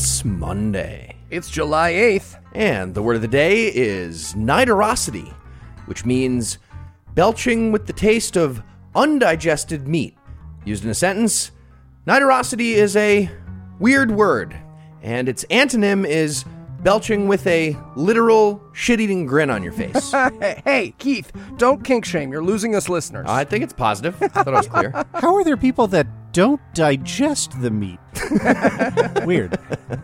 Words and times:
It's 0.00 0.24
Monday. 0.24 1.16
It's 1.28 1.50
July 1.50 1.90
8th. 1.92 2.40
And 2.54 2.94
the 2.94 3.02
word 3.02 3.16
of 3.16 3.22
the 3.22 3.26
day 3.26 3.66
is 3.66 4.32
nidorosity, 4.34 5.34
which 5.86 6.04
means 6.04 6.58
belching 7.16 7.72
with 7.72 7.88
the 7.88 7.92
taste 7.92 8.36
of 8.36 8.62
undigested 8.94 9.88
meat. 9.88 10.16
Used 10.64 10.84
in 10.84 10.90
a 10.90 10.94
sentence, 10.94 11.50
nidorosity 12.06 12.74
is 12.74 12.94
a 12.94 13.28
weird 13.80 14.12
word, 14.12 14.56
and 15.02 15.28
its 15.28 15.44
antonym 15.46 16.06
is 16.06 16.44
belching 16.84 17.26
with 17.26 17.44
a 17.48 17.76
literal 17.96 18.62
shit 18.72 19.00
eating 19.00 19.26
grin 19.26 19.50
on 19.50 19.64
your 19.64 19.72
face. 19.72 20.12
Hey, 20.38 20.62
hey, 20.64 20.94
Keith, 20.98 21.32
don't 21.56 21.82
kink 21.82 22.04
shame. 22.04 22.30
You're 22.30 22.44
losing 22.44 22.76
us 22.76 22.88
listeners. 22.88 23.26
I 23.28 23.42
think 23.42 23.64
it's 23.64 23.72
positive. 23.72 24.16
I 24.22 24.28
thought 24.28 24.46
it 24.46 24.52
was 24.52 24.68
clear. 24.68 24.90
How 25.14 25.34
are 25.34 25.42
there 25.42 25.56
people 25.56 25.88
that 25.88 26.06
don't 26.38 26.60
digest 26.72 27.60
the 27.60 27.68
meat? 27.68 27.98
Weird. 29.26 29.58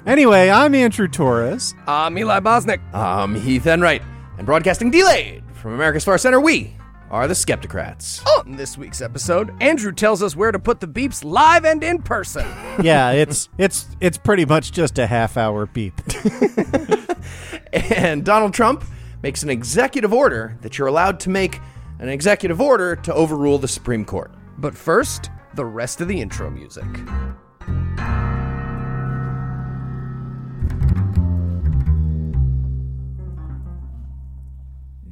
Anyway, 0.04 0.50
I'm 0.50 0.74
Andrew 0.74 1.06
Torrez. 1.06 1.74
I'm 1.86 2.18
Eli 2.18 2.40
Bosnick. 2.40 2.80
I'm 2.92 3.36
Heath 3.36 3.68
Enwright, 3.68 4.02
and 4.36 4.44
broadcasting 4.44 4.90
delayed 4.90 5.44
from 5.52 5.74
America's 5.74 6.04
Far 6.04 6.18
Center, 6.18 6.40
we 6.40 6.76
are 7.08 7.28
the 7.28 7.34
Skepticrats. 7.34 8.26
On 8.40 8.56
this 8.56 8.76
week's 8.76 9.00
episode, 9.00 9.54
Andrew 9.62 9.92
tells 9.92 10.24
us 10.24 10.34
where 10.34 10.50
to 10.50 10.58
put 10.58 10.80
the 10.80 10.88
beeps 10.88 11.22
live 11.22 11.64
and 11.64 11.84
in 11.84 12.02
person. 12.02 12.44
Yeah, 12.82 13.12
it's 13.12 13.48
it's 13.56 13.86
it's 14.00 14.18
pretty 14.18 14.44
much 14.44 14.72
just 14.72 14.98
a 14.98 15.06
half 15.06 15.36
hour 15.36 15.66
beep. 15.66 15.94
And 17.72 18.24
Donald 18.24 18.54
Trump 18.54 18.84
makes 19.22 19.44
an 19.44 19.50
executive 19.50 20.12
order 20.12 20.58
that 20.62 20.78
you're 20.78 20.88
allowed 20.88 21.20
to 21.20 21.30
make 21.30 21.60
an 22.00 22.08
executive 22.08 22.60
order 22.60 22.96
to 22.96 23.14
overrule 23.14 23.58
the 23.58 23.68
Supreme 23.68 24.04
Court. 24.04 24.32
But 24.58 24.76
first, 24.76 25.30
the 25.54 25.64
rest 25.64 26.00
of 26.00 26.08
the 26.08 26.20
intro 26.20 26.50
music. 26.50 26.84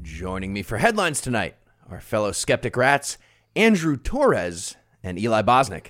Joining 0.03 0.53
me 0.53 0.63
for 0.63 0.79
headlines 0.79 1.21
tonight 1.21 1.57
are 1.91 2.01
fellow 2.01 2.31
Skepticrats 2.31 3.17
Andrew 3.55 3.97
Torrez 3.97 4.77
and 5.03 5.19
Eli 5.19 5.43
Bosnick. 5.43 5.89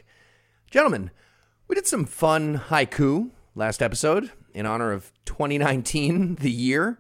Gentlemen, 0.71 1.11
we 1.69 1.75
did 1.75 1.87
some 1.87 2.05
fun 2.05 2.59
haiku 2.69 3.31
last 3.55 3.83
episode 3.83 4.33
in 4.55 4.67
honor 4.67 4.93
of 4.93 5.13
2019, 5.25 6.37
the 6.37 6.51
year. 6.51 6.99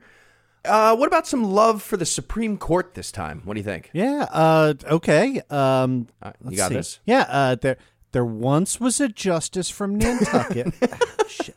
Uh, 0.64 0.94
what 0.96 1.06
about 1.06 1.26
some 1.26 1.44
love 1.44 1.82
for 1.82 1.96
the 1.96 2.06
Supreme 2.06 2.56
Court 2.56 2.94
this 2.94 3.10
time? 3.10 3.42
What 3.44 3.54
do 3.54 3.60
you 3.60 3.64
think? 3.64 3.90
Yeah. 3.92 4.26
Uh. 4.30 4.74
Okay. 4.84 5.40
Um. 5.50 6.06
Uh, 6.22 6.32
you 6.48 6.56
got 6.56 6.68
see. 6.68 6.74
this? 6.76 7.00
Yeah. 7.04 7.26
Uh. 7.28 7.54
There. 7.56 7.76
There 8.12 8.26
once 8.26 8.78
was 8.78 9.00
a 9.00 9.08
justice 9.08 9.70
from 9.70 9.96
Nantucket. 9.96 10.74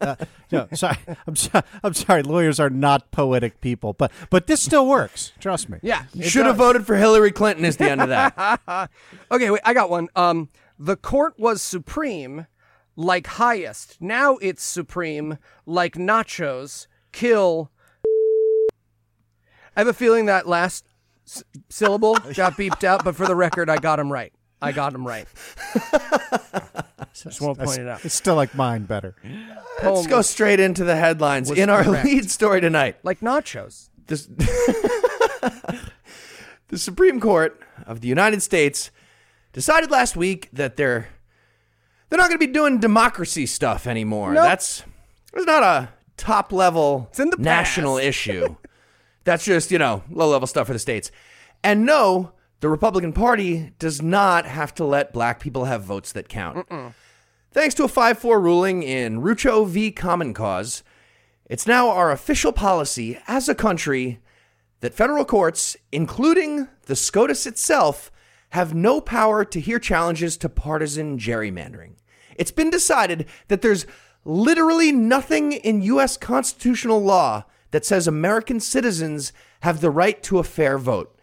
Uh, 0.02 0.16
no, 0.52 0.68
sorry. 0.74 0.98
I'm 1.28 1.36
sorry. 1.36 1.64
I'm 1.84 1.94
sorry. 1.94 2.24
Lawyers 2.24 2.60
are 2.60 2.70
not 2.70 3.12
poetic 3.12 3.60
people, 3.62 3.94
but 3.94 4.12
but 4.30 4.48
this 4.48 4.62
still 4.62 4.88
works. 4.88 5.32
Trust 5.40 5.70
me. 5.70 5.78
Yeah. 5.84 6.06
it 6.18 6.24
Should 6.24 6.46
have 6.46 6.56
voted 6.56 6.88
for 6.88 6.96
Hillary 6.96 7.32
Clinton 7.32 7.66
is 7.66 7.78
the 7.78 7.90
end 7.92 8.02
of 8.02 8.10
that. 8.10 8.90
Okay, 9.32 9.50
wait, 9.52 9.62
I 9.66 9.74
got 9.74 9.90
one. 9.90 10.08
Um, 10.16 10.50
the 10.80 10.96
court 10.96 11.36
was 11.38 11.62
supreme, 11.62 12.48
like 12.96 13.28
highest. 13.28 14.02
Now 14.02 14.38
it's 14.38 14.64
supreme, 14.64 15.38
like 15.66 15.96
nachos. 15.96 16.88
Kill. 17.12 17.70
I 19.76 19.82
have 19.82 19.88
a 19.88 19.94
feeling 19.94 20.26
that 20.28 20.48
last 20.48 20.86
s- 21.28 21.44
syllable 21.70 22.14
got 22.36 22.54
beeped 22.54 22.84
out, 22.84 23.04
but 23.04 23.16
for 23.16 23.26
the 23.28 23.36
record, 23.36 23.70
I 23.70 23.78
got 23.78 24.00
him 24.00 24.12
right. 24.12 24.32
I 24.62 24.72
got 24.72 24.94
him 24.94 25.06
right. 25.06 25.28
Just 27.14 27.42
want 27.42 27.60
to 27.60 27.66
point 27.66 27.80
it 27.80 27.88
out. 27.88 28.04
It's 28.06 28.16
still 28.16 28.36
like 28.36 28.56
mine 28.56 28.84
better. 28.86 29.16
Let's 29.24 29.80
Poem 29.82 30.06
go 30.08 30.22
straight 30.22 30.60
into 30.60 30.84
the 30.84 30.96
headlines. 30.96 31.50
was 31.50 31.60
In 31.60 31.70
our 31.70 31.84
correct. 31.84 32.06
lead 32.06 32.32
story 32.32 32.62
tonight, 32.62 32.98
like 33.04 33.20
nachos. 33.20 33.90
this, 34.08 34.26
the 36.68 36.78
Supreme 36.78 37.20
Court 37.20 37.60
of 37.86 38.02
the 38.02 38.08
United 38.08 38.42
States 38.42 38.92
decided 39.54 39.92
last 39.92 40.16
week 40.16 40.50
that 40.54 40.76
they're 40.78 41.10
they're 42.10 42.18
not 42.20 42.30
going 42.30 42.40
to 42.40 42.48
be 42.48 42.52
doing 42.52 42.80
democracy 42.80 43.46
stuff 43.46 43.88
anymore. 43.88 44.34
Nope. 44.34 44.44
That's 44.46 44.84
it's 45.34 45.46
not 45.46 45.64
a 45.64 45.90
top 46.18 46.52
level 46.54 47.08
It's 47.12 47.20
in 47.20 47.30
the 47.30 47.38
national 47.38 47.96
past. 47.98 48.06
issue. 48.08 48.56
That's 49.26 49.44
just 49.44 49.72
you 49.72 49.78
know 49.78 50.04
low 50.10 50.30
level 50.30 50.48
stuff 50.48 50.68
for 50.68 50.74
the 50.74 50.80
states. 50.80 51.12
And 51.64 51.86
no, 51.86 52.32
the 52.62 52.70
Republican 52.70 53.12
Party 53.12 53.74
does 53.80 54.02
not 54.02 54.46
have 54.46 54.74
to 54.76 54.86
let 54.86 55.12
black 55.14 55.40
people 55.40 55.66
have 55.66 55.84
votes 55.84 56.12
that 56.14 56.30
count. 56.30 56.68
Thanks 57.52 57.76
to 57.76 57.84
a 57.84 57.88
5 57.88 58.18
4 58.20 58.40
ruling 58.40 58.84
in 58.84 59.22
Rucho 59.22 59.68
v. 59.68 59.92
Common 59.92 60.34
Cause, 60.34 60.84
it's 61.50 61.68
now 61.68 61.90
our 61.90 62.12
official 62.12 62.52
policy 62.52 63.20
as 63.28 63.48
a 63.48 63.56
country 63.56 64.20
that 64.82 64.94
federal 64.94 65.26
courts, 65.26 65.78
including 65.92 66.68
the 66.88 66.96
SCOTUS 66.96 67.46
itself, 67.46 68.12
have 68.50 68.74
no 68.74 69.00
power 69.02 69.44
to 69.46 69.60
hear 69.60 69.80
challenges 69.80 70.38
to 70.38 70.50
partisan 70.50 71.18
gerrymandering. 71.18 71.94
It's 72.36 72.52
been 72.52 72.70
decided 72.70 73.26
that 73.48 73.62
there's 73.62 73.86
literally 74.24 74.92
nothing 74.92 75.54
in 75.54 75.82
U.S. 75.84 76.18
constitutional 76.18 77.02
law 77.02 77.46
that 77.76 77.84
says 77.84 78.08
American 78.08 78.62
citizens 78.62 79.34
have 79.60 79.82
the 79.82 79.90
right 79.90 80.24
to 80.24 80.40
a 80.40 80.46
fair 80.46 80.78
vote. 80.78 81.14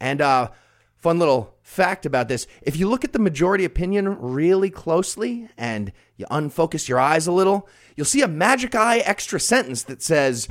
And 0.00 0.22
uh, 0.22 0.48
fun 0.96 1.18
little 1.18 1.58
fact 1.60 2.06
about 2.06 2.26
this 2.26 2.46
if 2.62 2.74
you 2.74 2.88
look 2.88 3.04
at 3.04 3.12
the 3.12 3.18
majority 3.18 3.66
opinion 3.66 4.16
really 4.18 4.70
closely 4.70 5.50
and 5.58 5.92
you 6.16 6.24
unfocus 6.30 6.88
your 6.88 6.98
eyes 6.98 7.26
a 7.26 7.32
little, 7.32 7.68
you'll 7.96 8.06
see 8.06 8.22
a 8.22 8.28
magic 8.28 8.74
eye 8.74 9.00
extra 9.00 9.38
sentence 9.38 9.82
that 9.82 10.00
says, 10.00 10.48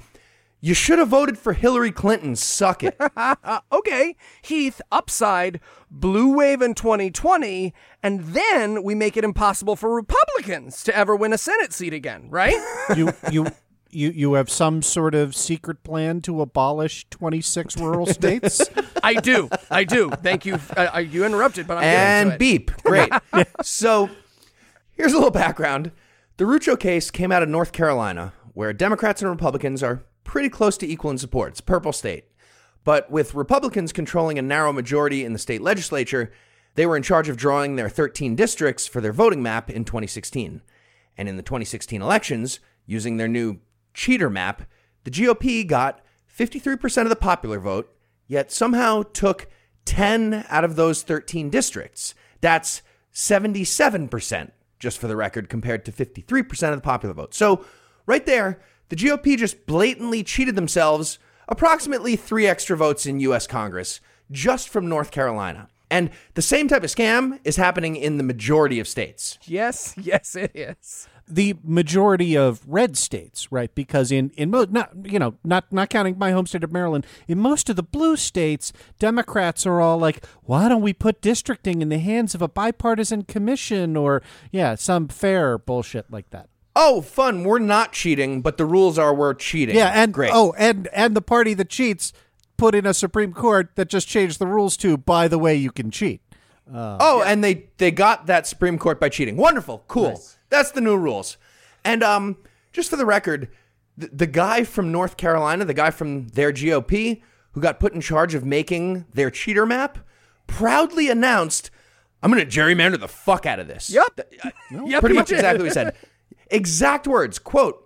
You 0.62 0.76
should 0.76 1.00
have 1.00 1.08
voted 1.08 1.40
for 1.40 1.54
Hillary 1.54 1.92
Clinton, 1.92 2.36
suck 2.36 2.84
it. 2.84 2.96
Okay, 3.72 4.16
Heath, 4.44 4.81
upside, 4.92 5.60
blue 5.90 6.36
wave 6.38 6.62
in 6.62 6.76
2020, 6.76 7.74
and 8.04 8.20
then 8.20 8.84
we 8.84 8.94
make 8.94 9.18
it 9.18 9.24
impossible 9.24 9.76
for 9.76 9.96
Republicans 9.96 10.84
to 10.84 10.96
ever 10.96 11.16
win 11.16 11.34
a 11.34 11.40
Senate 11.40 11.74
seat 11.74 11.96
again, 11.96 12.30
right? 12.30 12.54
You 12.96 13.14
you. 13.31 13.48
You, 13.92 14.10
you 14.12 14.34
have 14.34 14.50
some 14.50 14.82
sort 14.82 15.16
of 15.16 15.36
secret 15.36 15.84
plan 15.84 16.22
to 16.22 16.42
abolish 16.42 17.08
26 17.10 17.78
rural 17.78 18.06
states? 18.08 18.62
I 19.04 19.16
do. 19.16 19.50
I 19.72 19.84
do. 19.84 20.10
Thank 20.12 20.46
you. 20.46 20.60
Uh, 20.76 21.00
you 21.00 21.26
interrupted, 21.26 21.68
but 21.68 21.78
I'm 21.78 21.84
and 21.84 22.30
to 22.30 22.36
it. 22.36 22.40
beep. 22.40 22.72
Great. 22.84 23.12
so 23.64 24.10
here's 24.94 25.14
a 25.14 25.16
little 25.16 25.32
background. 25.32 25.92
The 26.38 26.46
Rucho 26.46 26.80
case 26.80 27.12
came 27.12 27.32
out 27.32 27.44
of 27.44 27.50
North 27.50 27.72
Carolina, 27.72 28.34
where 28.54 28.72
Democrats 28.74 29.22
and 29.22 29.30
Republicans 29.30 29.82
are 29.84 30.04
pretty 30.24 30.50
close 30.50 30.78
to 30.78 30.88
equal 30.88 31.12
in 31.12 31.18
support. 31.18 31.52
It's 31.52 31.60
a 31.60 31.64
purple 31.64 31.92
state. 31.92 32.26
But 32.84 33.12
with 33.12 33.34
Republicans 33.34 33.92
controlling 33.92 34.40
a 34.40 34.42
narrow 34.42 34.72
majority 34.72 35.26
in 35.26 35.34
the 35.34 35.40
state 35.40 35.62
legislature, 35.62 36.32
they 36.76 36.86
were 36.86 36.96
in 36.96 37.04
charge 37.04 37.28
of 37.28 37.38
drawing 37.38 37.76
their 37.76 37.90
13 37.90 38.36
districts 38.36 38.88
for 38.88 39.02
their 39.02 39.12
voting 39.12 39.44
map 39.44 39.70
in 39.70 39.84
2016. 39.84 40.62
And 41.18 41.28
in 41.28 41.36
the 41.36 41.44
2016 41.44 42.02
elections, 42.02 42.60
using 42.86 43.18
their 43.18 43.28
new 43.28 43.60
cheater 44.00 44.30
map, 44.30 44.64
the 45.04 45.12
GOP 45.12 45.68
got 45.68 46.00
53% 46.34 47.02
of 47.04 47.10
the 47.10 47.18
popular 47.18 47.60
vote, 47.60 47.94
yet 48.28 48.50
somehow 48.50 49.04
took 49.04 49.48
10 49.84 50.46
out 50.48 50.64
of 50.64 50.78
those 50.78 51.04
13 51.04 51.50
districts. 51.50 52.16
That's 52.40 52.82
77%, 53.14 54.52
just 54.80 54.98
for 54.98 55.08
the 55.08 55.18
record, 55.18 55.50
compared 55.50 55.84
to 55.84 55.92
53% 55.92 56.70
of 56.70 56.78
the 56.78 56.82
popular 56.82 57.14
vote. 57.14 57.34
So, 57.34 57.66
right 58.06 58.26
there, 58.26 58.62
the 58.88 58.96
GOP 58.96 59.38
just 59.38 59.66
blatantly 59.66 60.24
cheated 60.24 60.56
themselves 60.56 61.20
approximately 61.50 62.16
three 62.16 62.48
extra 62.48 62.78
votes 62.78 63.06
in 63.06 63.19
U.S. 63.19 63.48
Congress 63.48 64.00
just 64.31 64.69
from 64.69 64.88
North 64.88 65.12
Carolina. 65.12 65.68
And 65.92 66.12
the 66.36 66.42
same 66.42 66.69
type 66.69 66.84
of 66.84 66.90
scam 66.90 67.40
is 67.44 67.57
happening 67.57 67.98
in 67.98 68.18
the 68.18 68.24
majority 68.24 68.80
of 68.80 68.88
states. 68.88 69.40
Yes, 69.44 69.94
yes, 70.01 70.36
it 70.38 70.51
is. 70.54 71.09
The 71.30 71.56
majority 71.64 72.36
of 72.36 72.62
red 72.68 72.98
states, 72.98 73.52
right? 73.52 73.74
Because 73.74 74.12
in 74.12 74.31
in 74.31 74.50
most 74.50 74.72
not 74.72 74.92
you 75.04 75.20
know 75.20 75.36
not 75.44 75.72
not 75.72 75.90
counting 75.90 76.18
my 76.18 76.31
home 76.31 76.46
state 76.46 76.64
of 76.64 76.72
Maryland, 76.72 77.06
in 77.28 77.40
most 77.40 77.70
of 77.70 77.76
the 77.76 77.84
blue 77.84 78.18
states, 78.18 78.74
Democrats 78.98 79.66
are 79.66 79.80
all 79.80 79.98
like, 79.98 80.26
why 80.44 80.68
don't 80.68 80.81
we 80.81 80.94
put 80.94 81.22
districting 81.22 81.81
in 81.81 81.90
the 81.90 82.00
hands 82.00 82.34
of 82.34 82.42
a 82.42 82.48
bipartisan 82.48 83.24
commission 83.24 83.96
or 83.96 84.22
yeah, 84.52 84.76
some 84.76 85.08
fair 85.08 85.58
bullshit 85.58 86.12
like 86.12 86.30
that. 86.31 86.50
Oh, 86.76 87.02
fun. 87.02 87.44
We're 87.44 87.60
not 87.60 87.94
cheating, 87.94 88.42
but 88.42 88.58
the 88.58 88.66
rules 88.66 88.98
are 88.98 89.14
we're 89.14 89.34
cheating. 89.34 89.75
Yeah, 89.75 89.92
and 89.94 90.14
great. 90.14 90.32
oh, 90.34 90.54
and 90.58 90.88
and 90.94 91.16
the 91.16 91.22
party 91.22 91.54
that 91.56 91.70
cheats 91.70 92.14
put 92.58 92.75
in 92.75 92.86
a 92.86 92.94
Supreme 92.94 93.34
Court 93.34 93.72
that 93.75 93.90
just 93.90 94.08
changed 94.08 94.40
the 94.40 94.48
rules 94.48 94.78
to, 94.78 94.98
by 94.98 95.28
the 95.28 95.38
way, 95.38 95.56
you 95.56 95.72
can 95.72 95.92
cheat. 95.92 96.22
Uh, 96.72 96.98
oh, 97.00 97.24
and 97.24 97.44
they 97.44 97.66
they 97.78 97.92
got 97.92 98.28
that 98.28 98.48
Supreme 98.48 98.78
Court 98.78 99.00
by 99.00 99.10
cheating. 99.10 99.38
Wonderful, 99.38 99.84
cool. 99.88 100.22
That's 100.50 100.72
the 100.72 100.81
new 100.81 100.98
rules. 100.98 101.38
And 101.84 102.04
um, 102.04 102.38
just 102.74 102.90
for 102.90 102.96
the 102.96 103.06
record, 103.06 103.50
the, 103.98 104.07
the 104.07 104.28
guy 104.28 104.63
from 104.63 104.92
North 104.92 105.18
Carolina, 105.18 105.66
the 105.66 105.74
guy 105.74 105.92
from 105.92 106.28
their 106.30 106.51
GOP, 106.51 107.22
who 107.51 107.62
got 107.62 107.80
put 107.80 107.94
in 107.94 108.01
charge 108.01 108.36
of 108.36 108.46
making 108.46 109.06
their 109.13 109.30
cheater 109.31 109.66
map, 109.66 109.98
proudly 110.48 111.10
announced, 111.10 111.72
"I'm 112.22 112.31
going 112.31 112.48
to 112.48 112.50
gerrymander 112.60 113.00
the 113.00 113.07
fuck 113.07 113.46
out 113.46 113.60
of 113.60 113.68
this." 113.68 113.90
Yep. 113.90 114.16
Th- 114.16 114.54
Yep, 114.86 115.00
pretty 115.01 115.16
much 115.16 115.28
did. 115.30 115.36
exactly 115.36 115.63
what 115.63 115.69
he 115.69 115.74
said. 115.74 115.96
Exact 116.51 117.07
words. 117.07 117.38
Quote. 117.40 117.86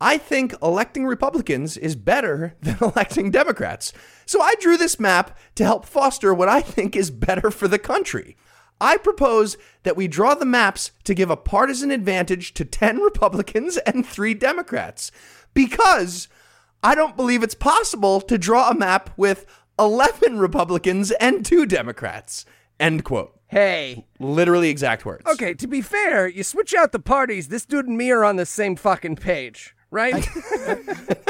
I 0.00 0.16
think 0.16 0.54
electing 0.62 1.06
Republicans 1.06 1.76
is 1.76 1.96
better 1.96 2.54
than 2.62 2.76
electing 2.80 3.30
Democrats. 3.32 3.92
So 4.26 4.40
I 4.40 4.54
drew 4.60 4.76
this 4.76 5.00
map 5.00 5.36
to 5.56 5.64
help 5.64 5.84
foster 5.84 6.32
what 6.32 6.48
I 6.48 6.60
think 6.60 6.94
is 6.94 7.10
better 7.10 7.50
for 7.50 7.66
the 7.66 7.80
country. 7.80 8.36
I 8.80 8.96
propose 8.96 9.56
that 9.82 9.96
we 9.96 10.08
draw 10.08 10.34
the 10.34 10.44
maps 10.44 10.92
to 11.04 11.14
give 11.14 11.30
a 11.30 11.36
partisan 11.36 11.90
advantage 11.90 12.54
to 12.54 12.64
10 12.64 12.98
Republicans 13.00 13.76
and 13.78 14.06
3 14.06 14.34
Democrats 14.34 15.10
because 15.54 16.28
I 16.82 16.94
don't 16.94 17.16
believe 17.16 17.42
it's 17.42 17.54
possible 17.54 18.20
to 18.22 18.38
draw 18.38 18.70
a 18.70 18.74
map 18.74 19.10
with 19.16 19.46
11 19.78 20.38
Republicans 20.38 21.10
and 21.12 21.44
2 21.44 21.66
Democrats. 21.66 22.44
End 22.78 23.04
quote. 23.04 23.38
Hey. 23.48 24.06
Literally 24.20 24.68
exact 24.68 25.06
words. 25.06 25.26
Okay, 25.26 25.54
to 25.54 25.66
be 25.66 25.80
fair, 25.80 26.28
you 26.28 26.42
switch 26.42 26.74
out 26.74 26.92
the 26.92 26.98
parties, 26.98 27.48
this 27.48 27.64
dude 27.64 27.86
and 27.86 27.96
me 27.96 28.10
are 28.10 28.24
on 28.24 28.36
the 28.36 28.46
same 28.46 28.76
fucking 28.76 29.16
page, 29.16 29.74
right? 29.90 30.28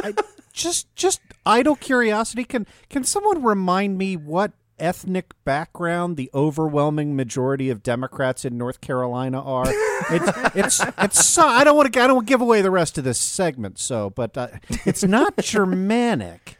i 0.02 0.12
just 0.52 0.92
just 0.96 1.20
idle 1.46 1.76
curiosity 1.76 2.42
can 2.42 2.66
can 2.90 3.04
someone 3.04 3.42
remind 3.44 3.96
me 3.96 4.16
what 4.16 4.50
ethnic 4.78 5.32
background 5.44 6.16
the 6.16 6.30
overwhelming 6.34 7.16
majority 7.16 7.70
of 7.70 7.82
Democrats 7.82 8.44
in 8.44 8.56
North 8.58 8.80
Carolina 8.80 9.42
are. 9.42 9.66
It's 10.10 10.56
it's 10.56 10.92
it's 10.98 11.26
so, 11.26 11.46
I 11.46 11.64
don't 11.64 11.76
want 11.76 11.92
to 11.92 12.00
I 12.00 12.06
don't 12.06 12.16
want 12.16 12.26
to 12.26 12.32
give 12.32 12.40
away 12.40 12.62
the 12.62 12.70
rest 12.70 12.98
of 12.98 13.04
this 13.04 13.18
segment. 13.18 13.78
So, 13.78 14.10
but 14.10 14.36
uh, 14.36 14.48
it's 14.84 15.02
not 15.02 15.36
Germanic. 15.42 16.56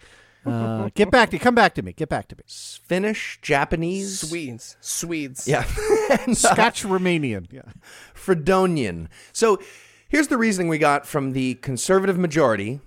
Uh, 0.46 0.88
get 0.94 1.10
back 1.10 1.30
to 1.30 1.38
come 1.38 1.54
back 1.54 1.74
to 1.74 1.82
me. 1.82 1.92
Get 1.92 2.08
back 2.08 2.28
to 2.28 2.36
me. 2.36 2.42
Finnish, 2.46 3.38
Japanese, 3.42 4.20
Swedes. 4.20 4.76
Swedes. 4.80 5.46
yeah, 5.46 5.64
and, 6.10 6.30
uh, 6.30 6.34
Scotch 6.34 6.84
Romanian. 6.84 7.52
Yeah. 7.52 7.62
Fredonian. 8.14 9.08
So 9.32 9.58
here's 10.08 10.28
the 10.28 10.38
reasoning 10.38 10.68
we 10.68 10.78
got 10.78 11.06
from 11.06 11.32
the 11.32 11.54
conservative 11.56 12.18
majority 12.18 12.80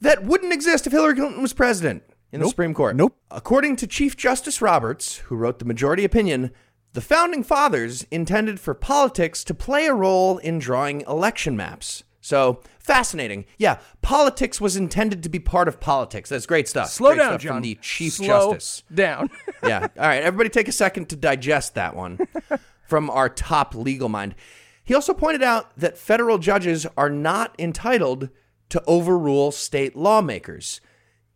that 0.00 0.24
wouldn't 0.24 0.52
exist 0.52 0.86
if 0.86 0.92
Hillary 0.92 1.14
Clinton 1.14 1.40
was 1.40 1.52
president 1.54 2.02
in 2.32 2.40
the 2.40 2.48
Supreme 2.48 2.74
Court. 2.74 2.96
Nope. 2.96 3.16
According 3.30 3.76
to 3.76 3.86
Chief 3.86 4.16
Justice 4.16 4.60
Roberts, 4.60 5.18
who 5.18 5.36
wrote 5.36 5.58
the 5.58 5.64
majority 5.64 6.04
opinion, 6.04 6.50
the 6.92 7.00
founding 7.00 7.44
fathers 7.44 8.06
intended 8.10 8.58
for 8.58 8.74
politics 8.74 9.44
to 9.44 9.54
play 9.54 9.86
a 9.86 9.94
role 9.94 10.38
in 10.38 10.58
drawing 10.58 11.02
election 11.02 11.56
maps. 11.56 12.04
So 12.20 12.60
fascinating. 12.80 13.44
Yeah, 13.56 13.78
politics 14.02 14.60
was 14.60 14.76
intended 14.76 15.22
to 15.22 15.28
be 15.28 15.38
part 15.38 15.68
of 15.68 15.78
politics. 15.78 16.28
That's 16.28 16.46
great 16.46 16.66
stuff. 16.66 16.88
Slow 16.88 17.10
Great 17.10 17.18
down, 17.18 17.30
stuff 17.32 17.42
John. 17.42 17.52
From 17.54 17.62
the 17.62 17.78
Chief 17.80 18.14
Slow 18.14 18.52
Justice 18.54 18.82
down. 18.92 19.30
yeah. 19.62 19.86
All 19.96 20.06
right. 20.08 20.22
Everybody 20.22 20.48
take 20.48 20.66
a 20.66 20.72
second 20.72 21.08
to 21.10 21.16
digest 21.16 21.74
that 21.74 21.94
one 21.94 22.18
from 22.88 23.10
our 23.10 23.28
top 23.28 23.76
legal 23.76 24.08
mind. 24.08 24.34
He 24.82 24.94
also 24.94 25.14
pointed 25.14 25.42
out 25.42 25.76
that 25.78 25.98
federal 25.98 26.38
judges 26.38 26.84
are 26.96 27.10
not 27.10 27.54
entitled 27.60 28.30
to 28.70 28.82
overrule 28.88 29.52
state 29.52 29.94
lawmakers, 29.94 30.80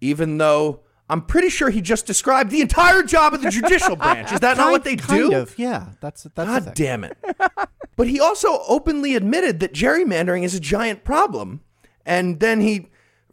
even 0.00 0.38
though 0.38 0.80
I'm 1.08 1.22
pretty 1.22 1.48
sure 1.48 1.70
he 1.70 1.80
just 1.80 2.06
described 2.06 2.50
the 2.50 2.60
entire 2.60 3.02
job 3.02 3.34
of 3.34 3.42
the 3.42 3.50
judicial 3.50 3.96
branch. 3.96 4.32
Is 4.32 4.40
that 4.40 4.56
not 4.56 4.70
what 4.70 4.84
they 4.84 4.96
kind 4.96 5.30
do? 5.30 5.36
Of, 5.36 5.58
yeah. 5.58 5.88
That's 6.00 6.22
that's 6.22 6.34
the 6.34 6.44
God 6.44 6.64
thing. 6.66 6.72
damn 6.74 7.04
it. 7.04 7.18
but 7.96 8.06
he 8.06 8.20
also 8.20 8.62
openly 8.68 9.16
admitted 9.16 9.58
that 9.60 9.72
gerrymandering 9.74 10.44
is 10.44 10.54
a 10.54 10.60
giant 10.60 11.02
problem. 11.02 11.62
And 12.06 12.38
then 12.38 12.60
he 12.60 12.88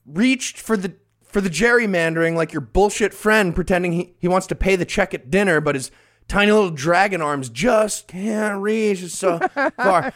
reached 0.05 0.57
for 0.59 0.75
the 0.75 0.95
for 1.21 1.39
the 1.39 1.49
gerrymandering 1.49 2.35
like 2.35 2.51
your 2.51 2.61
bullshit 2.61 3.13
friend 3.13 3.53
pretending 3.53 3.91
he, 3.91 4.15
he 4.17 4.27
wants 4.27 4.47
to 4.47 4.55
pay 4.55 4.75
the 4.75 4.85
check 4.85 5.13
at 5.13 5.29
dinner, 5.29 5.61
but 5.61 5.75
his 5.75 5.91
tiny 6.27 6.51
little 6.51 6.71
dragon 6.71 7.21
arms 7.21 7.47
just 7.49 8.07
can't 8.07 8.59
reach 8.59 9.05
so 9.11 9.39
far. 9.77 10.13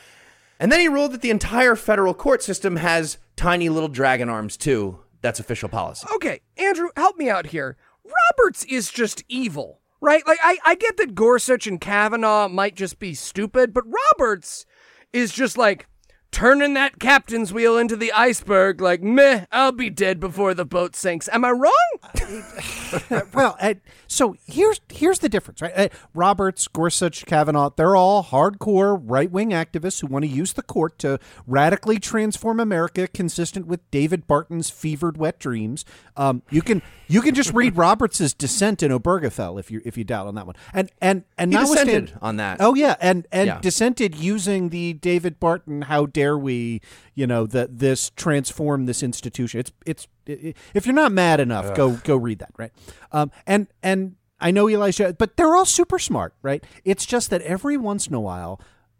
And 0.59 0.71
then 0.71 0.79
he 0.79 0.87
ruled 0.87 1.11
that 1.13 1.21
the 1.21 1.29
entire 1.29 1.75
federal 1.75 2.13
court 2.13 2.41
system 2.41 2.77
has 2.77 3.17
tiny 3.35 3.69
little 3.69 3.89
dragon 3.89 4.29
arms 4.29 4.57
too. 4.57 4.99
That's 5.21 5.39
official 5.39 5.69
policy. 5.69 6.07
Okay, 6.15 6.41
Andrew, 6.57 6.89
help 6.95 7.17
me 7.17 7.29
out 7.29 7.47
here. 7.47 7.77
Roberts 8.03 8.63
is 8.65 8.91
just 8.91 9.23
evil, 9.29 9.79
right? 10.01 10.25
Like, 10.25 10.39
I, 10.43 10.57
I 10.65 10.75
get 10.75 10.97
that 10.97 11.15
Gorsuch 11.15 11.67
and 11.67 11.79
Kavanaugh 11.79 12.47
might 12.47 12.75
just 12.75 12.99
be 12.99 13.13
stupid, 13.13 13.73
but 13.73 13.83
Roberts 13.85 14.65
is 15.13 15.31
just 15.31 15.57
like 15.57 15.87
turning 16.31 16.73
that 16.75 16.99
captain's 16.99 17.53
wheel 17.53 17.77
into 17.77 17.95
the 17.95 18.11
iceberg, 18.13 18.81
like, 18.81 19.01
meh, 19.01 19.45
I'll 19.51 19.71
be 19.71 19.89
dead 19.89 20.19
before 20.19 20.53
the 20.53 20.65
boat 20.65 20.95
sinks. 20.95 21.29
Am 21.31 21.43
I 21.45 21.51
wrong? 21.51 21.73
well, 23.33 23.57
uh, 23.61 23.75
so 24.07 24.35
here's 24.45 24.81
here's 24.91 25.19
the 25.19 25.29
difference, 25.29 25.61
right? 25.61 25.73
Uh, 25.75 25.87
Roberts, 26.13 26.67
Gorsuch, 26.67 27.25
Kavanaugh, 27.25 27.69
they're 27.75 27.95
all 27.95 28.23
hardcore 28.23 28.99
right 29.01 29.31
wing 29.31 29.51
activists 29.51 30.01
who 30.01 30.07
want 30.07 30.23
to 30.23 30.29
use 30.29 30.53
the 30.53 30.61
court 30.61 30.97
to 30.99 31.19
radically 31.47 31.99
transform 31.99 32.59
America, 32.59 33.07
consistent 33.07 33.67
with 33.67 33.89
David 33.91 34.27
Barton's 34.27 34.69
fevered 34.69 35.17
wet 35.17 35.39
dreams. 35.39 35.85
Um, 36.17 36.41
you 36.49 36.61
can 36.61 36.81
you 37.07 37.21
can 37.21 37.33
just 37.35 37.53
read 37.53 37.77
Roberts's 37.77 38.33
dissent 38.33 38.83
in 38.83 38.91
Obergefell 38.91 39.59
if 39.59 39.71
you 39.71 39.81
if 39.85 39.97
you 39.97 40.03
doubt 40.03 40.27
on 40.27 40.35
that 40.35 40.45
one, 40.45 40.55
and 40.73 40.91
and 41.01 41.23
and 41.37 41.53
He 41.53 41.59
dissented 41.59 42.13
on 42.21 42.37
that. 42.37 42.57
Oh 42.59 42.73
yeah, 42.73 42.95
and 42.99 43.27
and 43.31 43.47
Yeah. 43.47 43.59
dissented 43.61 44.15
using 44.15 44.69
the 44.69 44.93
David 44.93 45.39
Barton. 45.39 45.83
How 45.83 46.05
dare 46.21 46.37
we? 46.37 46.81
You 47.15 47.27
know 47.27 47.45
that 47.47 47.79
this 47.79 48.11
transform 48.11 48.85
this 48.85 49.03
institution. 49.03 49.59
It's 49.59 49.71
it's 49.85 50.07
i 50.27 50.53
if 50.73 50.85
you're 50.85 50.95
not 50.95 51.11
mad 51.11 51.39
enough, 51.39 51.75
go 51.75 51.91
go 52.03 52.15
read 52.15 52.39
that. 52.39 52.51
Right. 52.57 52.71
Um. 53.11 53.31
And 53.47 53.67
and 53.81 54.15
I 54.39 54.51
know 54.51 54.69
Elijah, 54.69 55.13
but 55.17 55.37
they're 55.37 55.55
all 55.55 55.65
super 55.65 55.99
smart. 55.99 56.33
Right. 56.41 56.63
It's 56.83 57.05
just 57.05 57.29
that 57.29 57.41
every 57.41 57.77
once 57.77 58.07
in 58.07 58.13
a 58.13 58.19
while, 58.21 58.59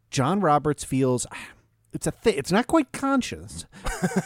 John 0.09 0.41
Roberts 0.41 0.83
feels. 0.83 1.27
It's 1.94 2.07
a 2.07 2.12
th- 2.12 2.38
It's 2.38 2.53
not 2.53 2.68
quite 2.68 2.91
conscious. 2.94 3.65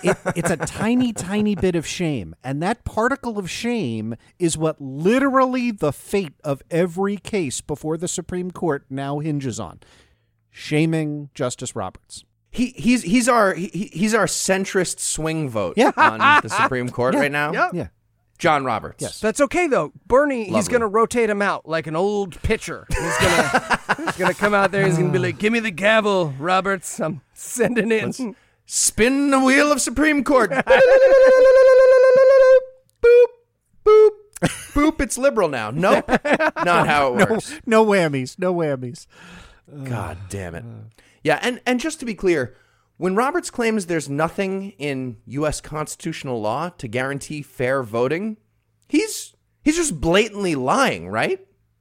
It, 0.04 0.18
it's 0.36 0.50
a 0.52 0.58
tiny, 0.58 1.12
tiny 1.12 1.56
bit 1.56 1.76
of 1.76 1.86
shame, 1.86 2.36
and 2.44 2.62
that 2.62 2.86
particle 2.86 3.38
of 3.38 3.50
shame 3.50 4.16
is 4.40 4.58
what 4.58 4.80
literally 4.80 5.72
the 5.72 5.92
fate 5.92 6.36
of 6.44 6.62
every 6.72 7.18
case 7.18 7.60
before 7.60 7.98
the 7.98 8.08
Supreme 8.08 8.52
Court 8.52 8.86
now 8.90 9.20
hinges 9.20 9.60
on. 9.60 9.80
Shaming 10.52 11.30
Justice 11.34 11.76
Roberts. 11.76 12.24
He 12.56 12.68
he's 12.78 13.04
he's 13.04 13.28
our 13.28 13.54
he, 13.54 13.90
he's 13.92 14.14
our 14.14 14.28
centrist 14.28 15.00
swing 15.02 15.50
vote 15.50 15.74
Yeah. 15.78 15.92
on 15.98 16.20
the 16.42 16.48
Supreme 16.62 16.90
Court 16.90 17.14
right 17.14 17.32
now. 17.32 17.52
Yep. 17.52 17.74
Yeah. 17.74 17.88
John 18.38 18.64
Roberts. 18.66 19.02
Yes. 19.02 19.20
That's 19.20 19.42
okay 19.42 19.68
though. 19.68 19.92
Bernie, 20.08 20.46
he's 20.46 20.68
gonna 20.70 20.88
rotate 20.88 21.30
him 21.30 21.42
out 21.42 21.68
like 21.68 21.86
an 21.88 21.96
old 21.98 22.42
pitcher. 22.44 22.86
He's 22.90 23.18
gonna 23.18 23.80
he's 24.06 24.18
gonna 24.18 24.34
come 24.34 24.54
out 24.54 24.72
there. 24.72 24.86
He's 24.86 24.98
gonna 24.98 25.12
be 25.12 25.20
like, 25.20 25.38
"Give 25.38 25.52
me 25.54 25.60
the 25.60 25.72
gavel, 25.72 26.34
Roberts. 26.40 27.00
I'm 27.00 27.22
sending 27.34 27.92
in." 27.92 28.36
Spin 28.68 29.30
the 29.32 29.40
wheel 29.40 29.72
of 29.72 29.80
Supreme 29.80 30.24
Court. 30.24 30.50
boop, 33.04 33.28
boop, 33.86 34.10
boop. 34.74 35.02
It's 35.02 35.18
liberal 35.18 35.50
now. 35.50 35.72
Nope. 35.72 36.08
Not 36.10 36.88
how 36.88 37.14
it 37.14 37.18
No, 37.18 37.26
works. 37.36 37.54
no 37.66 37.86
whammies. 37.86 38.40
No 38.40 38.54
whammies. 38.54 39.08
God 39.84 40.18
damn 40.30 40.56
it. 40.56 40.64
Uh, 40.64 40.95
Yeah, 41.26 41.40
and, 41.42 41.60
and 41.66 41.80
just 41.80 42.00
to 42.02 42.06
be 42.06 42.14
clear, 42.14 42.56
when 42.98 43.16
Roberts 43.16 43.50
claims 43.50 43.88
there's 43.88 44.08
nothing 44.08 44.72
in 44.78 45.18
U.S. 45.26 45.60
constitutional 45.60 46.40
law 46.40 46.70
to 46.78 46.88
guarantee 46.88 47.42
fair 47.42 47.82
voting, 47.82 48.38
he's 48.88 49.34
he's 49.64 49.76
just 49.76 50.00
blatantly 50.00 50.54
lying, 50.54 51.10
right? 51.10 51.40